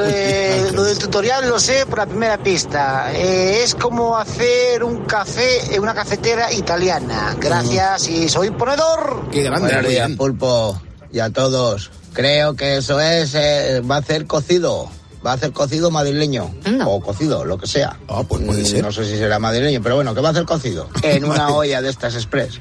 Eh, 0.08 0.70
lo 0.74 0.84
del 0.84 0.98
tutorial 0.98 1.50
lo 1.50 1.60
sé 1.60 1.86
por 1.88 2.00
la 2.00 2.06
primera 2.06 2.38
pista. 2.38 3.12
Eh, 3.14 3.64
es 3.64 3.74
como 3.76 4.18
hacer 4.18 4.84
un 4.84 5.06
café 5.06 5.74
en 5.76 5.82
una 5.82 5.94
cafetera 5.94 6.52
italiana. 6.54 7.36
Gracias 7.40 8.08
y 8.10 8.30
soy 8.30 8.52
ponedor. 8.52 9.28
Qué 9.32 9.44
grande, 9.44 9.74
Buenos 9.74 9.90
días. 9.90 10.12
Pulpo. 10.12 10.80
Y 11.12 11.20
a 11.20 11.30
todos. 11.32 11.92
Creo 12.14 12.56
que 12.56 12.78
eso 12.78 13.00
es, 13.00 13.34
eh, 13.36 13.82
va 13.82 13.98
a 13.98 14.02
ser 14.02 14.26
cocido. 14.26 14.90
Va 15.26 15.34
a 15.34 15.38
ser 15.38 15.52
cocido 15.54 15.90
madrileño. 15.90 16.54
O 16.86 17.02
cocido, 17.02 17.44
lo 17.46 17.58
que 17.58 17.66
sea. 17.68 17.98
Ah, 18.08 18.24
pues 18.28 18.44
puede 18.44 18.62
Mm, 18.62 18.66
ser. 18.66 18.84
No 18.84 18.92
sé 18.92 19.06
si 19.06 19.18
será 19.18 19.40
madrileño, 19.40 19.82
pero 19.82 19.96
bueno, 19.96 20.14
que 20.14 20.22
va 20.22 20.30
a 20.30 20.34
ser 20.34 20.46
cocido. 20.46 20.88
En 21.04 21.26
una 21.26 21.50
olla 21.50 21.82
de 21.82 21.90
estas 21.90 22.14
express. 22.16 22.60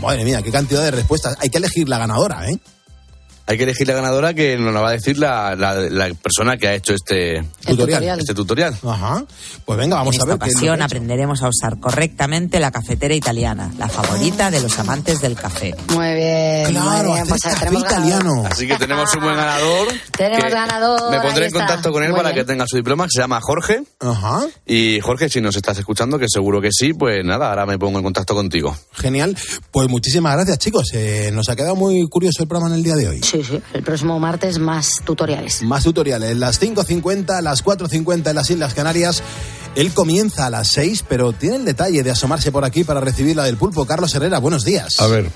Madre 0.00 0.24
mía, 0.24 0.40
qué 0.42 0.50
cantidad 0.50 0.82
de 0.82 0.90
respuestas. 0.90 1.36
Hay 1.40 1.50
que 1.50 1.58
elegir 1.58 1.88
la 1.88 1.98
ganadora, 1.98 2.48
¿eh? 2.48 2.58
Hay 3.46 3.56
que 3.56 3.64
elegir 3.64 3.88
la 3.88 3.94
ganadora 3.94 4.32
que 4.34 4.56
nos 4.56 4.72
la 4.72 4.80
va 4.80 4.90
a 4.90 4.92
decir 4.92 5.18
la, 5.18 5.56
la- 5.56 5.74
la 5.74 6.14
persona 6.14 6.56
que 6.56 6.68
ha 6.68 6.74
hecho 6.74 6.94
este 6.94 7.42
tutorial. 7.66 8.20
Este 8.20 8.34
tutorial. 8.34 8.76
Ajá. 8.86 9.24
Pues 9.64 9.78
venga, 9.78 9.96
vamos 9.96 10.14
en 10.14 10.20
a 10.20 10.24
esta 10.24 10.34
ver 10.34 10.38
qué 10.38 10.46
es 10.50 10.54
lo 10.54 10.58
ocasión 10.60 10.82
aprenderemos 10.82 11.42
a 11.42 11.48
usar 11.48 11.78
correctamente 11.80 12.60
la 12.60 12.70
cafetera 12.70 13.12
italiana, 13.14 13.72
la 13.78 13.88
favorita 13.88 14.50
de 14.50 14.60
los 14.60 14.78
amantes 14.78 15.20
del 15.20 15.34
café. 15.34 15.74
Muy 15.94 16.14
bien. 16.14 16.66
Claro, 16.68 17.08
muy 17.08 17.14
bien, 17.14 17.26
pues 17.28 17.40
café 17.42 17.64
ganador. 17.66 17.86
italiano. 17.86 18.42
Así 18.48 18.66
que 18.68 18.76
tenemos 18.76 19.12
un 19.14 19.20
buen 19.22 19.36
ganador. 19.36 19.88
Tenemos 20.16 20.50
ganador. 20.50 21.10
Me 21.10 21.20
pondré 21.20 21.46
en 21.46 21.52
contacto 21.52 21.92
con 21.92 22.02
él 22.04 22.10
Muy 22.10 22.16
para 22.18 22.30
bien. 22.32 22.44
que 22.46 22.52
tenga 22.52 22.66
su 22.68 22.76
diploma, 22.76 23.04
que 23.04 23.10
se 23.14 23.20
llama 23.20 23.40
Jorge. 23.40 23.82
Ajá. 24.00 24.46
Y 24.66 25.00
Jorge, 25.00 25.28
si 25.28 25.40
nos 25.40 25.56
estás 25.56 25.78
escuchando, 25.78 26.18
que 26.18 26.26
seguro 26.28 26.60
que 26.60 26.68
sí, 26.72 26.92
pues 26.92 27.24
nada, 27.24 27.48
ahora 27.48 27.66
me 27.66 27.78
pongo 27.78 27.98
en 27.98 28.04
contacto 28.04 28.34
contigo. 28.34 28.76
Genial. 28.92 29.36
Pues 29.70 29.88
muchísimas 29.88 30.36
gracias, 30.36 30.58
chicos. 30.58 30.90
Eh, 30.92 31.30
nos 31.32 31.48
ha 31.48 31.56
quedado 31.56 31.74
muy 31.74 32.06
curioso 32.08 32.42
el 32.42 32.48
programa 32.48 32.72
en 32.72 32.78
el 32.78 32.84
día 32.84 32.94
de 32.96 33.08
hoy. 33.08 33.22
Sí, 33.22 33.39
sí. 33.44 33.60
El 33.72 33.82
próximo 33.82 34.18
martes 34.18 34.58
más 34.58 34.88
tutoriales. 35.04 35.62
Más 35.62 35.84
tutoriales. 35.84 36.36
Las 36.36 36.60
5.50, 36.60 37.40
las 37.42 37.64
4.50 37.64 38.30
en 38.30 38.36
las 38.36 38.50
Islas 38.50 38.74
Canarias. 38.74 39.22
Él 39.76 39.92
comienza 39.92 40.46
a 40.46 40.50
las 40.50 40.68
6, 40.68 41.04
pero 41.08 41.32
tiene 41.32 41.56
el 41.56 41.64
detalle 41.64 42.02
de 42.02 42.10
asomarse 42.10 42.50
por 42.50 42.64
aquí 42.64 42.82
para 42.84 43.00
recibir 43.00 43.36
la 43.36 43.44
del 43.44 43.56
pulpo. 43.56 43.86
Carlos 43.86 44.14
Herrera, 44.14 44.38
buenos 44.38 44.64
días. 44.64 45.00
A 45.00 45.06
ver, 45.06 45.30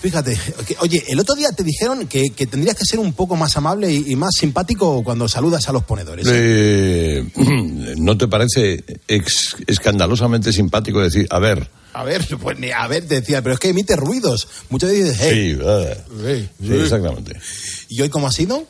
Fíjate, 0.00 0.38
que- 0.64 0.76
oye, 0.78 1.02
el 1.08 1.18
otro 1.18 1.34
día 1.34 1.50
te 1.50 1.64
dijeron 1.64 2.06
que, 2.06 2.30
que 2.30 2.46
tendrías 2.46 2.76
que 2.76 2.84
ser 2.84 3.00
un 3.00 3.12
poco 3.14 3.34
más 3.34 3.56
amable 3.56 3.90
y, 3.90 4.12
y 4.12 4.14
más 4.14 4.30
simpático 4.38 5.02
cuando 5.02 5.26
saludas 5.28 5.68
a 5.68 5.72
los 5.72 5.82
ponedores. 5.82 6.24
¿eh? 6.28 7.26
eh, 7.34 7.94
¿no 7.98 8.16
te 8.16 8.28
parece 8.28 8.84
ex- 9.08 9.56
escandalosamente 9.66 10.52
simpático 10.52 11.00
decir, 11.00 11.26
a 11.30 11.40
ver, 11.40 11.68
A 11.92 12.04
ver, 12.04 12.26
pues 12.42 12.58
ni- 12.58 12.70
a 12.70 12.86
ver, 12.86 13.06
decía, 13.06 13.42
pero 13.42 13.54
es 13.54 13.60
que 13.60 13.68
emite 13.70 13.96
ruidos. 13.96 14.48
Muchas 14.70 14.90
veces 14.90 15.12
dices, 15.18 15.20
hey. 15.20 15.54
sí, 15.54 15.60
eh, 15.64 16.04
hey, 16.24 16.50
sí, 16.60 16.68
hey. 16.70 16.80
exactamente. 16.82 17.40
¿Y 17.88 18.00
hoy 18.02 18.08
cómo 18.08 18.26
ha 18.26 18.32
sido? 18.32 18.66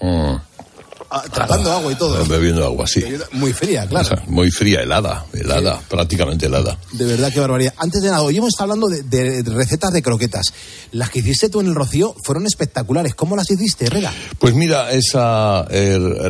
Mm, 0.00 0.34
Ah, 1.14 1.24
tragando 1.30 1.70
agua 1.70 1.92
y 1.92 1.94
todo. 1.94 2.24
bebiendo 2.24 2.64
agua, 2.64 2.86
sí. 2.86 3.04
Muy 3.32 3.52
fría, 3.52 3.86
claro. 3.86 4.06
O 4.06 4.08
sea, 4.08 4.24
muy 4.28 4.50
fría, 4.50 4.80
helada, 4.80 5.26
helada, 5.34 5.78
prácticamente 5.88 6.46
helada. 6.46 6.78
De 6.92 7.04
verdad, 7.04 7.30
qué 7.30 7.38
barbaridad. 7.38 7.74
Antes 7.76 8.00
de 8.02 8.08
nada, 8.08 8.22
hoy 8.22 8.38
hemos 8.38 8.48
estado 8.48 8.72
hablando 8.72 8.88
de, 8.88 9.02
de 9.02 9.42
recetas 9.52 9.92
de 9.92 10.00
croquetas. 10.02 10.46
Las 10.92 11.10
que 11.10 11.18
hiciste 11.18 11.50
tú 11.50 11.60
en 11.60 11.66
el 11.66 11.74
Rocío 11.74 12.14
fueron 12.24 12.46
espectaculares. 12.46 13.14
¿Cómo 13.14 13.36
las 13.36 13.50
hiciste, 13.50 13.86
Herrera? 13.86 14.10
Pues 14.38 14.54
mira, 14.54 14.90
esa 14.92 15.66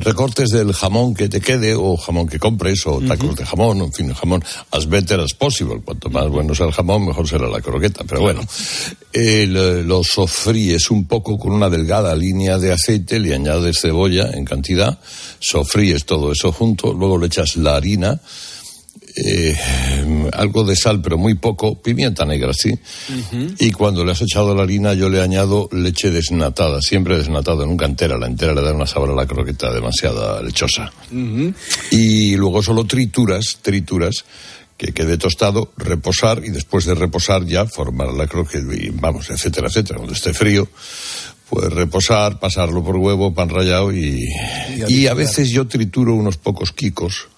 recortes 0.00 0.50
del 0.50 0.72
jamón 0.72 1.14
que 1.14 1.28
te 1.28 1.40
quede, 1.40 1.74
o 1.74 1.96
jamón 1.96 2.26
que 2.26 2.38
compres, 2.38 2.84
o 2.86 3.00
tacos 3.00 3.36
de 3.36 3.46
jamón, 3.46 3.80
en 3.82 3.92
fin, 3.92 4.12
jamón 4.12 4.42
as 4.72 4.88
better 4.88 5.20
as 5.20 5.32
possible. 5.34 5.80
Cuanto 5.84 6.10
más 6.10 6.28
bueno 6.28 6.54
sea 6.54 6.66
el 6.66 6.72
jamón, 6.72 7.06
mejor 7.06 7.28
será 7.28 7.48
la 7.48 7.60
croqueta. 7.60 8.04
Pero 8.06 8.20
bueno, 8.22 8.40
eh, 9.12 9.46
lo, 9.46 9.82
lo 9.82 10.02
sofríes 10.02 10.90
un 10.90 11.06
poco 11.06 11.38
con 11.38 11.52
una 11.52 11.68
delgada 11.68 12.14
línea 12.14 12.58
de 12.58 12.72
aceite, 12.72 13.18
le 13.18 13.34
añades 13.34 13.78
cebolla 13.80 14.30
en 14.32 14.44
cantidad, 14.44 14.98
sofríes 15.38 16.04
todo 16.04 16.32
eso 16.32 16.52
junto, 16.52 16.92
luego 16.92 17.18
le 17.18 17.26
echas 17.26 17.56
la 17.56 17.76
harina, 17.76 18.20
eh, 19.14 19.54
algo 20.32 20.64
de 20.64 20.74
sal, 20.76 21.00
pero 21.02 21.18
muy 21.18 21.34
poco, 21.34 21.80
pimienta 21.80 22.24
negra, 22.24 22.52
sí. 22.54 22.72
Y 23.58 23.70
cuando 23.72 24.04
le 24.04 24.12
has 24.12 24.22
echado 24.22 24.54
la 24.54 24.62
harina, 24.62 24.94
yo 24.94 25.08
le 25.08 25.20
añado 25.20 25.68
leche 25.72 26.10
desnatada, 26.10 26.80
siempre 26.80 27.18
desnatada, 27.18 27.66
nunca 27.66 27.84
entera. 27.84 28.16
La 28.16 28.26
entera 28.26 28.54
le 28.54 28.62
da 28.62 28.72
una 28.72 28.86
sabor 28.86 29.10
a 29.10 29.14
la 29.14 29.26
croqueta 29.26 29.72
demasiada 29.72 30.42
lechosa. 30.42 30.90
Y 31.90 32.36
luego 32.36 32.62
solo 32.62 32.84
trituras, 32.84 33.58
trituras, 33.60 34.24
que 34.82 34.92
quede 34.92 35.16
tostado, 35.16 35.70
reposar 35.76 36.42
y 36.44 36.50
después 36.50 36.84
de 36.86 36.96
reposar 36.96 37.46
ya 37.46 37.66
formar 37.66 38.12
la 38.12 38.26
croqueta, 38.26 38.74
y 38.74 38.90
vamos, 38.90 39.30
etcétera, 39.30 39.68
etcétera. 39.68 39.98
Cuando 39.98 40.14
esté 40.14 40.34
frío, 40.34 40.66
pues 41.48 41.72
reposar, 41.72 42.40
pasarlo 42.40 42.82
por 42.82 42.96
huevo, 42.96 43.32
pan 43.32 43.48
rallado 43.48 43.92
y, 43.92 44.26
y 44.88 45.06
a 45.06 45.14
veces 45.14 45.50
yo 45.50 45.68
trituro 45.68 46.14
unos 46.14 46.36
pocos 46.36 46.72
quicos. 46.72 47.28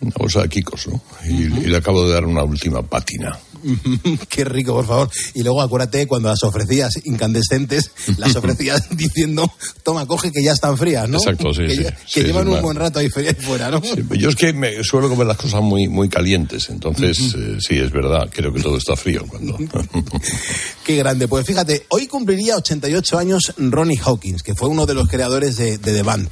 Una 0.00 0.12
bolsa 0.18 0.42
de 0.42 0.48
quicos, 0.48 0.86
¿no? 0.88 1.00
Y, 1.26 1.42
y 1.44 1.66
le 1.66 1.76
acabo 1.76 2.06
de 2.06 2.12
dar 2.14 2.24
una 2.24 2.42
última 2.44 2.82
pátina. 2.82 3.38
Qué 4.28 4.44
rico, 4.44 4.72
por 4.72 4.86
favor. 4.86 5.10
Y 5.34 5.42
luego 5.42 5.60
acuérdate 5.60 6.06
cuando 6.06 6.28
las 6.28 6.42
ofrecías 6.44 6.92
incandescentes, 7.04 7.90
las 8.16 8.36
ofrecías 8.36 8.88
diciendo, 8.96 9.50
toma, 9.82 10.06
coge 10.06 10.30
que 10.30 10.42
ya 10.44 10.52
están 10.52 10.76
frías, 10.78 11.08
¿no? 11.08 11.18
Exacto, 11.18 11.52
sí, 11.52 11.62
que 11.66 11.74
sí. 11.76 11.82
ya- 11.82 11.96
que 12.14 12.22
llevan 12.24 12.48
un 12.48 12.62
buen 12.62 12.76
rato 12.76 12.98
ahí 13.00 13.08
fuera, 13.10 13.70
¿no? 13.70 13.80
Yo 14.16 14.28
es 14.28 14.36
que 14.36 14.52
me 14.52 14.82
suelo 14.84 15.08
comer 15.08 15.26
las 15.26 15.36
cosas 15.36 15.60
muy, 15.62 15.88
muy 15.88 16.08
calientes, 16.08 16.68
entonces 16.70 17.18
eh, 17.36 17.58
sí, 17.60 17.76
es 17.78 17.90
verdad, 17.90 18.28
creo 18.32 18.52
que 18.52 18.60
todo 18.60 18.76
está 18.78 18.94
frío 18.96 19.24
cuando... 19.28 19.56
Qué 20.84 20.96
grande. 20.96 21.28
Pues 21.28 21.46
fíjate, 21.46 21.84
hoy 21.90 22.06
cumpliría 22.06 22.56
88 22.56 23.18
años 23.18 23.52
Ronnie 23.58 23.98
Hawkins, 24.02 24.42
que 24.42 24.54
fue 24.54 24.68
uno 24.68 24.86
de 24.86 24.94
los 24.94 25.08
creadores 25.08 25.56
de, 25.56 25.78
de 25.78 25.92
The 25.92 26.02
Band. 26.02 26.28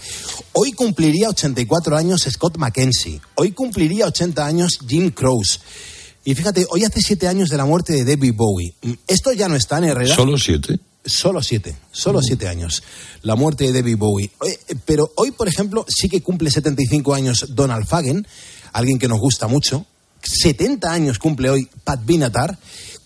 Hoy 0.53 0.73
cumpliría 0.73 1.29
84 1.29 1.97
años 1.97 2.23
Scott 2.31 2.57
McKenzie. 2.57 3.21
Hoy 3.37 3.53
cumpliría 3.53 4.07
80 4.07 4.45
años 4.47 4.79
Jim 4.87 5.11
Croce. 5.11 5.61
Y 6.25 6.35
fíjate, 6.35 6.67
hoy 6.71 6.85
hace 6.85 7.01
siete 7.01 7.29
años 7.29 7.49
de 7.51 7.57
la 7.57 7.65
muerte 7.65 7.93
de 7.93 8.05
David 8.05 8.35
Bowie. 8.35 8.75
Mm, 8.83 8.93
Esto 9.07 9.33
ya 9.33 9.49
no 9.49 9.55
está 9.57 9.79
en 9.79 9.85
Herrera. 9.85 10.15
¿Solo 10.15 10.37
siete? 10.39 10.79
Solo 11.05 11.41
siete, 11.41 11.77
solo 11.93 12.21
siete 12.21 12.49
años. 12.49 12.83
La 13.23 13.37
muerte 13.37 13.65
de 13.65 13.73
David 13.75 13.97
Bowie. 13.97 14.31
Eh, 14.45 14.75
Pero 14.85 15.09
hoy, 15.17 15.31
por 15.31 15.47
ejemplo, 15.47 15.87
sí 15.89 16.09
que 16.09 16.21
cumple 16.21 16.51
75 16.51 17.15
años 17.15 17.47
Donald 17.51 17.87
Fagen, 17.87 18.27
alguien 18.73 18.99
que 18.99 19.07
nos 19.07 19.21
gusta 19.21 19.47
mucho. 19.47 19.87
70 20.23 20.91
años 20.93 21.19
cumple 21.21 21.51
hoy 21.51 21.69
Pat 21.85 22.05
Binatar. 22.05 22.59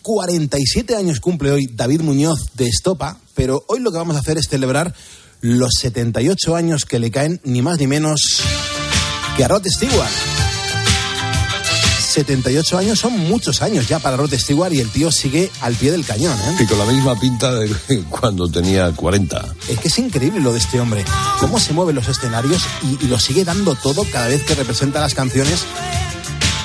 47 0.03 0.97
años 0.97 1.20
cumple 1.20 1.51
hoy 1.51 1.66
David 1.74 2.01
Muñoz 2.01 2.53
de 2.55 2.68
Estopa. 2.68 3.18
Pero 3.35 3.64
hoy 3.68 3.81
lo 3.81 3.91
que 3.91 3.99
vamos 3.99 4.16
a 4.16 4.20
hacer 4.20 4.39
es 4.39 4.47
celebrar 4.49 4.95
los 5.43 5.72
78 5.81 6.57
años 6.57 6.87
que 6.87 6.99
le 6.99 7.11
caen 7.11 7.41
ni 7.45 7.61
más 7.61 7.78
ni 7.78 7.87
menos 7.87 8.20
que 9.41 9.45
a 9.47 9.49
Rod 9.49 9.64
Stewart. 9.66 10.11
78 11.99 12.76
años 12.76 12.99
son 12.99 13.16
muchos 13.16 13.62
años 13.62 13.88
ya 13.88 13.99
para 13.99 14.18
Rod 14.18 14.34
Stewart 14.34 14.70
y 14.70 14.80
el 14.80 14.91
tío 14.91 15.11
sigue 15.11 15.51
al 15.62 15.74
pie 15.76 15.93
del 15.93 16.05
cañón, 16.05 16.38
¿eh? 16.38 16.57
Y 16.61 16.66
con 16.66 16.78
la 16.78 16.84
misma 16.84 17.18
pinta 17.18 17.55
de 17.55 17.74
cuando 18.11 18.51
tenía 18.51 18.93
40. 18.93 19.55
Es 19.70 19.78
que 19.78 19.88
es 19.88 19.99
increíble 19.99 20.41
lo 20.41 20.53
de 20.53 20.59
este 20.59 20.78
hombre. 20.78 21.07
Cómo 21.38 21.59
se 21.59 21.72
mueven 21.72 21.95
los 21.95 22.07
escenarios 22.09 22.62
y, 22.82 23.03
y 23.03 23.09
lo 23.09 23.18
sigue 23.18 23.47
dando 23.47 23.74
todo 23.76 24.05
cada 24.12 24.28
vez 24.28 24.43
que 24.45 24.55
representa 24.55 25.01
las 25.01 25.14
canciones. 25.14 25.64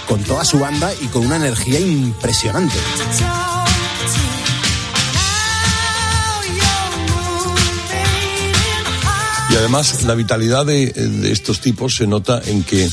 con 0.10 0.22
toda 0.24 0.44
su 0.44 0.60
banda 0.60 0.92
y 1.00 1.08
con 1.08 1.26
una 1.26 1.38
energía 1.38 1.80
impresionante. 1.80 2.76
Y 9.56 9.58
además 9.58 10.04
la 10.04 10.16
vitalidad 10.16 10.66
de, 10.66 10.88
de 10.88 11.32
estos 11.32 11.62
tipos 11.62 11.96
se 11.96 12.08
nota 12.08 12.42
en 12.46 12.62
que 12.64 12.90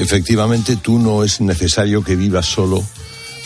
efectivamente 0.00 0.74
tú 0.74 0.98
no 0.98 1.22
es 1.22 1.40
necesario 1.40 2.02
que 2.02 2.16
vivas 2.16 2.46
solo 2.46 2.84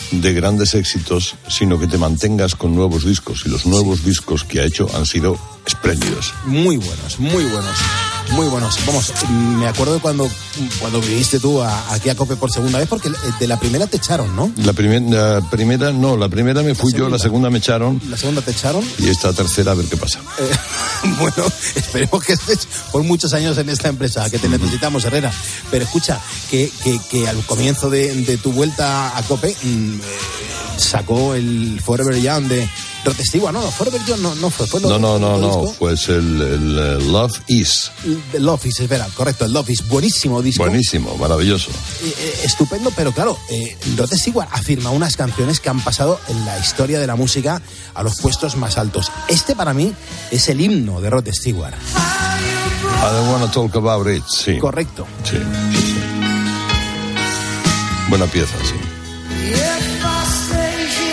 de 0.09 0.33
grandes 0.33 0.73
éxitos, 0.73 1.35
sino 1.47 1.79
que 1.79 1.85
te 1.85 1.99
mantengas 1.99 2.55
con 2.55 2.73
nuevos 2.73 3.05
discos. 3.05 3.43
Y 3.45 3.49
los 3.49 3.67
nuevos 3.67 4.03
discos 4.03 4.43
que 4.43 4.59
ha 4.59 4.65
hecho 4.65 4.89
han 4.95 5.05
sido 5.05 5.37
espléndidos. 5.67 6.33
Muy 6.45 6.77
buenos, 6.77 7.19
muy 7.19 7.43
buenos. 7.43 7.77
Muy 8.31 8.47
buenos. 8.47 8.77
Vamos, 8.85 9.13
me 9.29 9.67
acuerdo 9.67 9.99
cuando, 10.01 10.29
cuando 10.79 10.99
viniste 10.99 11.39
tú 11.39 11.61
a- 11.61 11.93
aquí 11.93 12.09
a 12.09 12.15
Cope 12.15 12.35
por 12.35 12.51
segunda 12.51 12.79
vez, 12.79 12.87
porque 12.87 13.09
de 13.39 13.47
la 13.47 13.57
primera 13.59 13.87
te 13.87 13.97
echaron, 13.97 14.35
¿no? 14.35 14.51
La, 14.57 14.73
primer- 14.73 15.03
la 15.03 15.41
primera, 15.49 15.91
no, 15.93 16.17
la 16.17 16.27
primera 16.27 16.61
me 16.63 16.75
fui 16.75 16.91
yo, 16.91 17.07
la 17.07 17.19
segunda 17.19 17.49
me 17.49 17.59
echaron 17.59 18.01
La 18.09 18.17
segunda 18.17 18.41
te 18.41 18.51
echaron. 18.51 18.83
y 18.97 19.07
esta 19.09 19.31
tercera 19.31 19.71
a 19.71 19.75
ver 19.75 19.85
qué 19.85 19.95
pasa. 19.95 20.19
Eh, 20.39 20.51
bueno, 21.19 21.45
esperemos 21.75 22.23
que 22.23 22.33
estés 22.33 22.67
por 22.91 23.03
muchos 23.03 23.33
años 23.33 23.57
en 23.57 23.69
esta 23.69 23.87
empresa, 23.89 24.29
que 24.29 24.39
te 24.39 24.49
necesitamos, 24.49 25.05
Herrera. 25.05 25.31
Pero 25.71 25.85
escucha, 25.85 26.19
que, 26.49 26.69
que, 26.83 26.99
que 27.09 27.27
al 27.29 27.37
comienzo 27.45 27.89
de, 27.89 28.13
de 28.23 28.37
tu 28.37 28.51
vuelta 28.51 29.15
a 29.17 29.21
Cope 29.23 29.55
mm, 29.63 29.99
eh, 29.99 30.01
sacó 30.77 31.35
el 31.35 31.79
Forever 31.83 32.19
Young 32.19 32.45
de 32.47 32.67
Rod 33.05 33.15
Stewart, 33.23 33.53
no, 33.53 33.61
no, 33.61 33.69
Forever 33.71 34.01
Young 34.05 34.19
no, 34.21 34.33
no 34.35 34.49
fue, 34.49 34.65
fue 34.65 34.81
lo- 34.81 34.89
No, 34.89 34.97
no, 34.99 35.19
no, 35.19 35.37
no, 35.37 35.73
pues 35.77 36.09
el, 36.09 36.41
el, 36.41 37.11
Love 37.11 37.39
Is. 37.47 37.91
El 38.33 38.43
Love 38.43 38.65
is, 38.65 38.79
espera, 38.79 39.07
correcto, 39.13 39.45
el 39.45 39.53
Love 39.53 39.69
is, 39.69 39.87
buenísimo 39.87 40.41
disco. 40.41 40.63
Buenísimo, 40.63 41.15
maravilloso. 41.17 41.69
Eh, 42.03 42.13
eh, 42.17 42.39
estupendo, 42.45 42.91
pero 42.95 43.11
claro, 43.11 43.37
eh, 43.49 43.77
Rod 43.95 44.11
Stewart 44.11 44.49
afirma 44.51 44.89
unas 44.89 45.15
canciones 45.17 45.59
que 45.59 45.69
han 45.69 45.79
pasado 45.81 46.19
en 46.29 46.43
la 46.45 46.57
historia 46.59 46.99
de 46.99 47.05
la 47.07 47.15
música 47.15 47.61
a 47.93 48.01
los 48.03 48.19
puestos 48.19 48.55
más 48.55 48.77
altos. 48.79 49.11
Este 49.27 49.55
para 49.55 49.73
mí 49.73 49.93
es 50.31 50.49
el 50.49 50.59
himno 50.61 50.99
de 50.99 51.09
Rod 51.11 51.27
Stewart. 51.31 51.75
I 51.75 53.13
don't 53.13 53.29
wanna 53.31 53.51
talk 53.51 53.75
about 53.75 54.07
it, 54.07 54.23
sí. 54.27 54.57
Correcto. 54.57 55.05
Sí, 55.23 55.37
sí, 55.71 55.77
sí. 55.77 55.95
Buena 58.09 58.25
pieza, 58.25 58.53
sí. 58.63 58.75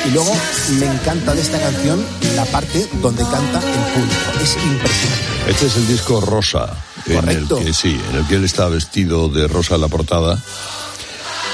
Y 0.06 0.10
luego 0.10 0.34
me 0.78 0.86
encanta 0.86 1.34
de 1.34 1.42
esta 1.42 1.58
canción 1.60 2.04
la 2.34 2.44
parte 2.46 2.88
donde 3.00 3.22
canta 3.22 3.58
el 3.58 3.92
público. 3.94 4.42
Es 4.42 4.56
impresionante. 4.56 5.50
Este 5.50 5.66
es 5.66 5.76
el 5.76 5.86
disco 5.86 6.20
Rosa, 6.20 6.76
en 7.06 7.28
el 7.28 7.48
que 7.48 7.72
sí, 7.72 8.00
en 8.10 8.16
el 8.16 8.26
que 8.26 8.36
él 8.36 8.44
está 8.44 8.68
vestido 8.68 9.28
de 9.28 9.46
rosa 9.48 9.76
en 9.76 9.80
la 9.80 9.88
portada 9.88 10.42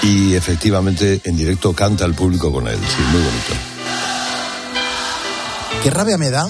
y 0.03 0.35
efectivamente 0.35 1.21
en 1.25 1.37
directo 1.37 1.73
canta 1.73 2.05
el 2.05 2.15
público 2.15 2.53
con 2.53 2.69
él, 2.69 2.79
sí, 2.79 3.03
muy 3.11 3.21
bonito. 3.21 3.55
Qué 5.83 5.91
rabia 5.91 6.19
me 6.19 6.31
da 6.31 6.49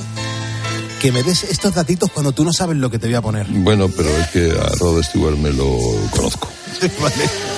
que 1.00 1.12
me 1.12 1.22
des 1.22 1.44
estos 1.44 1.74
datitos 1.74 2.10
cuando 2.10 2.32
tú 2.32 2.44
no 2.44 2.52
sabes 2.52 2.76
lo 2.76 2.90
que 2.90 2.98
te 2.98 3.06
voy 3.06 3.14
a 3.14 3.22
poner. 3.22 3.46
Bueno, 3.48 3.88
pero 3.88 4.08
es 4.16 4.28
que 4.28 4.50
a 4.50 4.66
Rod 4.78 5.02
Stewart 5.02 5.36
me 5.36 5.52
lo 5.52 5.78
conozco. 6.10 6.48
Vale. 7.00 7.57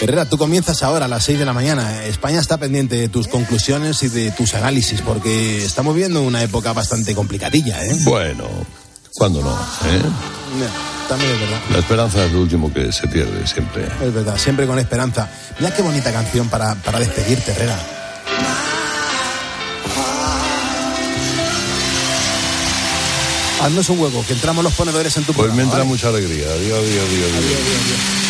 Herrera, 0.00 0.24
tú 0.24 0.38
comienzas 0.38 0.82
ahora 0.82 1.04
a 1.04 1.08
las 1.08 1.24
6 1.24 1.38
de 1.38 1.44
la 1.44 1.52
mañana. 1.52 2.04
España 2.04 2.40
está 2.40 2.56
pendiente 2.56 2.96
de 2.96 3.08
tus 3.08 3.28
conclusiones 3.28 4.02
y 4.02 4.08
de 4.08 4.30
tus 4.30 4.54
análisis, 4.54 5.02
porque 5.02 5.62
estamos 5.64 5.94
viviendo 5.94 6.22
una 6.22 6.42
época 6.42 6.72
bastante 6.72 7.14
complicadilla, 7.14 7.84
¿eh? 7.84 7.98
Bueno, 8.04 8.44
¿cuándo 9.14 9.42
no? 9.42 9.52
eh? 9.52 10.00
También 11.06 11.32
es 11.32 11.40
verdad. 11.40 11.60
La 11.70 11.78
esperanza 11.80 12.24
es 12.24 12.32
lo 12.32 12.40
último 12.40 12.72
que 12.72 12.90
se 12.92 13.06
pierde 13.08 13.46
siempre. 13.46 13.84
Es 14.02 14.14
verdad, 14.14 14.38
siempre 14.38 14.66
con 14.66 14.78
esperanza. 14.78 15.28
Mira 15.58 15.74
qué 15.74 15.82
bonita 15.82 16.10
canción 16.12 16.48
para, 16.48 16.74
para 16.76 16.98
despedirte, 16.98 17.52
Herrera. 17.52 17.78
Haznos 23.62 23.90
un 23.90 24.00
huevo, 24.00 24.24
que 24.26 24.32
entramos 24.32 24.64
los 24.64 24.72
ponedores 24.72 25.14
en 25.18 25.24
tu 25.24 25.34
Pues 25.34 25.52
me 25.52 25.62
entra 25.62 25.78
¿vale? 25.80 25.90
mucha 25.90 26.08
alegría. 26.08 26.46
Adiós, 26.46 26.78
adiós, 26.78 27.04
adiós, 27.06 27.30
adiós. 27.36 28.29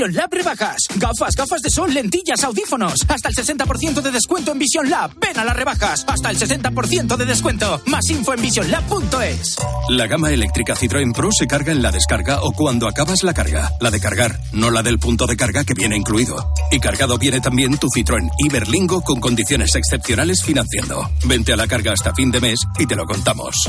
Vision 0.00 0.16
Lab 0.16 0.32
rebajas. 0.32 0.78
Gafas, 0.96 1.36
gafas 1.36 1.60
de 1.60 1.68
sol, 1.68 1.92
lentillas, 1.92 2.42
audífonos. 2.42 2.94
Hasta 3.06 3.28
el 3.28 3.34
60% 3.34 4.00
de 4.00 4.10
descuento 4.10 4.52
en 4.52 4.58
Vision 4.58 4.88
Lab. 4.88 5.10
Ven 5.20 5.38
a 5.38 5.44
las 5.44 5.54
rebajas. 5.54 6.06
Hasta 6.08 6.30
el 6.30 6.38
60% 6.38 7.18
de 7.18 7.24
descuento. 7.26 7.82
Más 7.84 8.08
info 8.08 8.32
en 8.32 8.40
visionlab.es. 8.40 9.56
La 9.90 10.06
gama 10.06 10.30
eléctrica 10.30 10.74
Citroën 10.74 11.12
Pro 11.12 11.28
se 11.30 11.46
carga 11.46 11.72
en 11.72 11.82
la 11.82 11.92
descarga 11.92 12.40
o 12.40 12.52
cuando 12.52 12.88
acabas 12.88 13.22
la 13.24 13.34
carga. 13.34 13.72
La 13.78 13.90
de 13.90 14.00
cargar, 14.00 14.40
no 14.52 14.70
la 14.70 14.82
del 14.82 14.98
punto 14.98 15.26
de 15.26 15.36
carga 15.36 15.64
que 15.64 15.74
viene 15.74 15.98
incluido. 15.98 16.50
Y 16.70 16.80
cargado 16.80 17.18
viene 17.18 17.42
también 17.42 17.76
tu 17.76 17.88
Citroën 17.88 18.30
Iberlingo 18.38 19.02
con 19.02 19.20
condiciones 19.20 19.74
excepcionales 19.74 20.42
financiando. 20.42 21.10
Vente 21.26 21.52
a 21.52 21.56
la 21.56 21.66
carga 21.66 21.92
hasta 21.92 22.14
fin 22.14 22.30
de 22.30 22.40
mes 22.40 22.58
y 22.78 22.86
te 22.86 22.96
lo 22.96 23.04
contamos. 23.04 23.68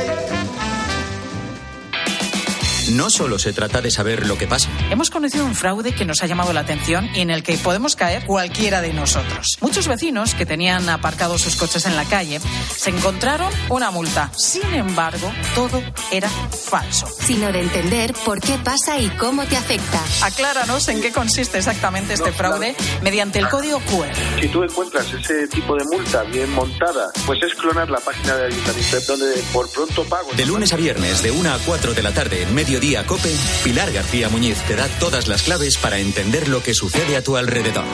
No 2.95 3.09
solo 3.09 3.39
se 3.39 3.53
trata 3.53 3.81
de 3.81 3.91
saber 3.91 4.25
lo 4.27 4.37
que 4.37 4.47
pasa. 4.47 4.69
Hemos 4.89 5.09
conocido 5.09 5.45
un 5.45 5.55
fraude 5.55 5.93
que 5.93 6.05
nos 6.05 6.23
ha 6.23 6.27
llamado 6.27 6.53
la 6.53 6.61
atención 6.61 7.09
y 7.15 7.21
en 7.21 7.29
el 7.29 7.43
que 7.43 7.57
podemos 7.57 7.95
caer 7.95 8.25
cualquiera 8.25 8.81
de 8.81 8.93
nosotros. 8.93 9.57
Muchos 9.61 9.87
vecinos 9.87 10.33
que 10.33 10.45
tenían 10.45 10.89
aparcados 10.89 11.41
sus 11.41 11.55
coches 11.55 11.85
en 11.85 11.95
la 11.95 12.05
calle 12.05 12.39
se 12.75 12.89
encontraron 12.89 13.51
una 13.69 13.91
multa. 13.91 14.31
Sin 14.37 14.73
embargo, 14.73 15.31
todo 15.55 15.81
era 16.11 16.29
falso. 16.29 17.07
Sino 17.21 17.51
de 17.51 17.61
entender 17.61 18.13
por 18.25 18.39
qué 18.39 18.57
pasa 18.63 18.99
y 18.99 19.09
cómo 19.11 19.45
te 19.45 19.57
afecta. 19.57 20.01
Acláranos 20.21 20.87
en 20.87 21.01
qué 21.01 21.11
consiste 21.11 21.57
exactamente 21.57 22.13
este 22.13 22.31
fraude 22.31 22.75
mediante 23.01 23.39
el 23.39 23.49
código 23.49 23.79
QR. 23.79 24.13
Si 24.39 24.47
tú 24.47 24.63
encuentras 24.63 25.11
ese 25.13 25.47
tipo 25.47 25.75
de 25.75 25.83
multa 25.85 26.23
bien 26.23 26.51
montada, 26.51 27.11
pues 27.25 27.41
es 27.43 27.53
clonar 27.55 27.89
la 27.89 27.99
página 27.99 28.35
de 28.35 28.45
ayuntamiento 28.47 28.71
donde 29.07 29.43
por 29.53 29.69
pronto 29.69 30.03
pago. 30.05 30.31
De 30.35 30.45
lunes 30.45 30.73
a 30.73 30.75
viernes, 30.75 31.21
de 31.21 31.31
1 31.31 31.51
a 31.51 31.57
4 31.65 31.93
de 31.93 32.03
la 32.03 32.11
tarde, 32.11 32.43
en 32.43 32.53
Mediodía 32.81 33.05
Cope, 33.05 33.31
Pilar 33.63 33.91
García 33.91 34.27
Muñiz 34.27 34.57
te 34.67 34.75
da 34.75 34.87
todas 34.97 35.27
las 35.27 35.43
claves 35.43 35.77
para 35.77 35.99
entender 35.99 36.47
lo 36.47 36.63
que 36.63 36.73
sucede 36.73 37.15
a 37.15 37.23
tu 37.23 37.37
alrededor. 37.37 37.85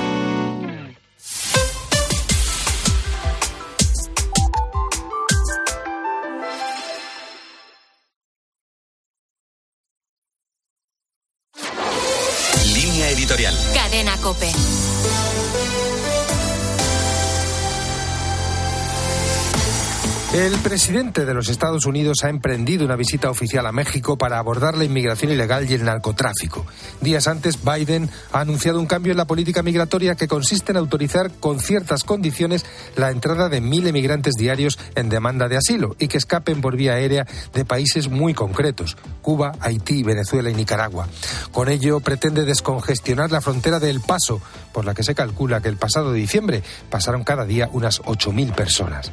El 20.58 20.64
presidente 20.64 21.24
de 21.24 21.36
los 21.36 21.50
Estados 21.50 21.86
Unidos 21.86 22.24
ha 22.24 22.30
emprendido 22.30 22.84
una 22.84 22.96
visita 22.96 23.30
oficial 23.30 23.68
a 23.68 23.72
México 23.72 24.18
para 24.18 24.40
abordar 24.40 24.76
la 24.76 24.86
inmigración 24.86 25.32
ilegal 25.32 25.70
y 25.70 25.76
el 25.76 25.86
narcotráfico. 25.86 26.66
Días 27.00 27.28
antes, 27.28 27.60
Biden 27.64 28.10
ha 28.34 28.40
anunciado 28.40 28.80
un 28.80 28.88
cambio 28.88 29.12
en 29.12 29.18
la 29.18 29.26
política 29.26 29.62
migratoria 29.62 30.16
que 30.16 30.28
consiste 30.28 30.72
en 30.72 30.78
autorizar 30.78 31.32
con 31.40 31.60
ciertas 31.60 32.04
condiciones 32.04 32.66
la 32.96 33.12
entrada 33.12 33.50
de 33.50 33.62
mil 33.62 33.86
emigrantes 33.86 34.34
diarios 34.34 34.80
en 34.96 35.10
demanda 35.10 35.48
de 35.48 35.58
asilo 35.58 35.96
y 36.00 36.08
que 36.08 36.18
escapen 36.18 36.60
por 36.60 36.76
vía 36.76 36.94
aérea 36.94 37.28
de 37.54 37.64
países 37.64 38.10
muy 38.10 38.34
concretos, 38.34 38.98
Cuba, 39.22 39.52
Haití, 39.60 40.02
Venezuela 40.02 40.50
y 40.50 40.56
Nicaragua. 40.56 41.08
Con 41.52 41.70
ello 41.70 42.00
pretende 42.00 42.46
descongestionar 42.46 43.32
la 43.32 43.42
frontera 43.42 43.80
de 43.80 43.92
El 43.92 44.02
Paso, 44.02 44.42
por 44.74 44.86
la 44.86 44.96
que 44.96 45.04
se 45.04 45.16
calcula 45.16 45.62
que 45.62 45.70
el 45.70 45.78
pasado 45.78 46.12
diciembre 46.14 46.64
pasaron 46.90 47.24
cada 47.24 47.46
día 47.46 47.70
unas 47.72 48.02
8.000 48.02 48.56
personas. 48.56 49.12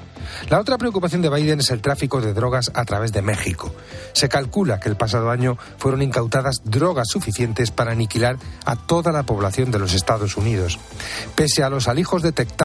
La 0.48 0.58
otra 0.58 0.78
preocupación 0.78 1.20
de 1.20 1.34
Es 1.44 1.70
el 1.70 1.82
tráfico 1.82 2.22
de 2.22 2.32
drogas 2.32 2.70
a 2.72 2.86
través 2.86 3.12
de 3.12 3.20
México. 3.20 3.70
Se 4.14 4.30
calcula 4.30 4.80
que 4.80 4.88
el 4.88 4.96
pasado 4.96 5.30
año 5.30 5.58
fueron 5.76 6.00
incautadas 6.00 6.62
drogas 6.64 7.08
suficientes 7.08 7.70
para 7.70 7.92
aniquilar 7.92 8.38
a 8.64 8.76
toda 8.76 9.12
la 9.12 9.24
población 9.24 9.70
de 9.70 9.78
los 9.78 9.92
Estados 9.92 10.38
Unidos. 10.38 10.78
Pese 11.34 11.62
a 11.62 11.68
los 11.68 11.86
alijos 11.86 12.22
detectados, 12.22 12.52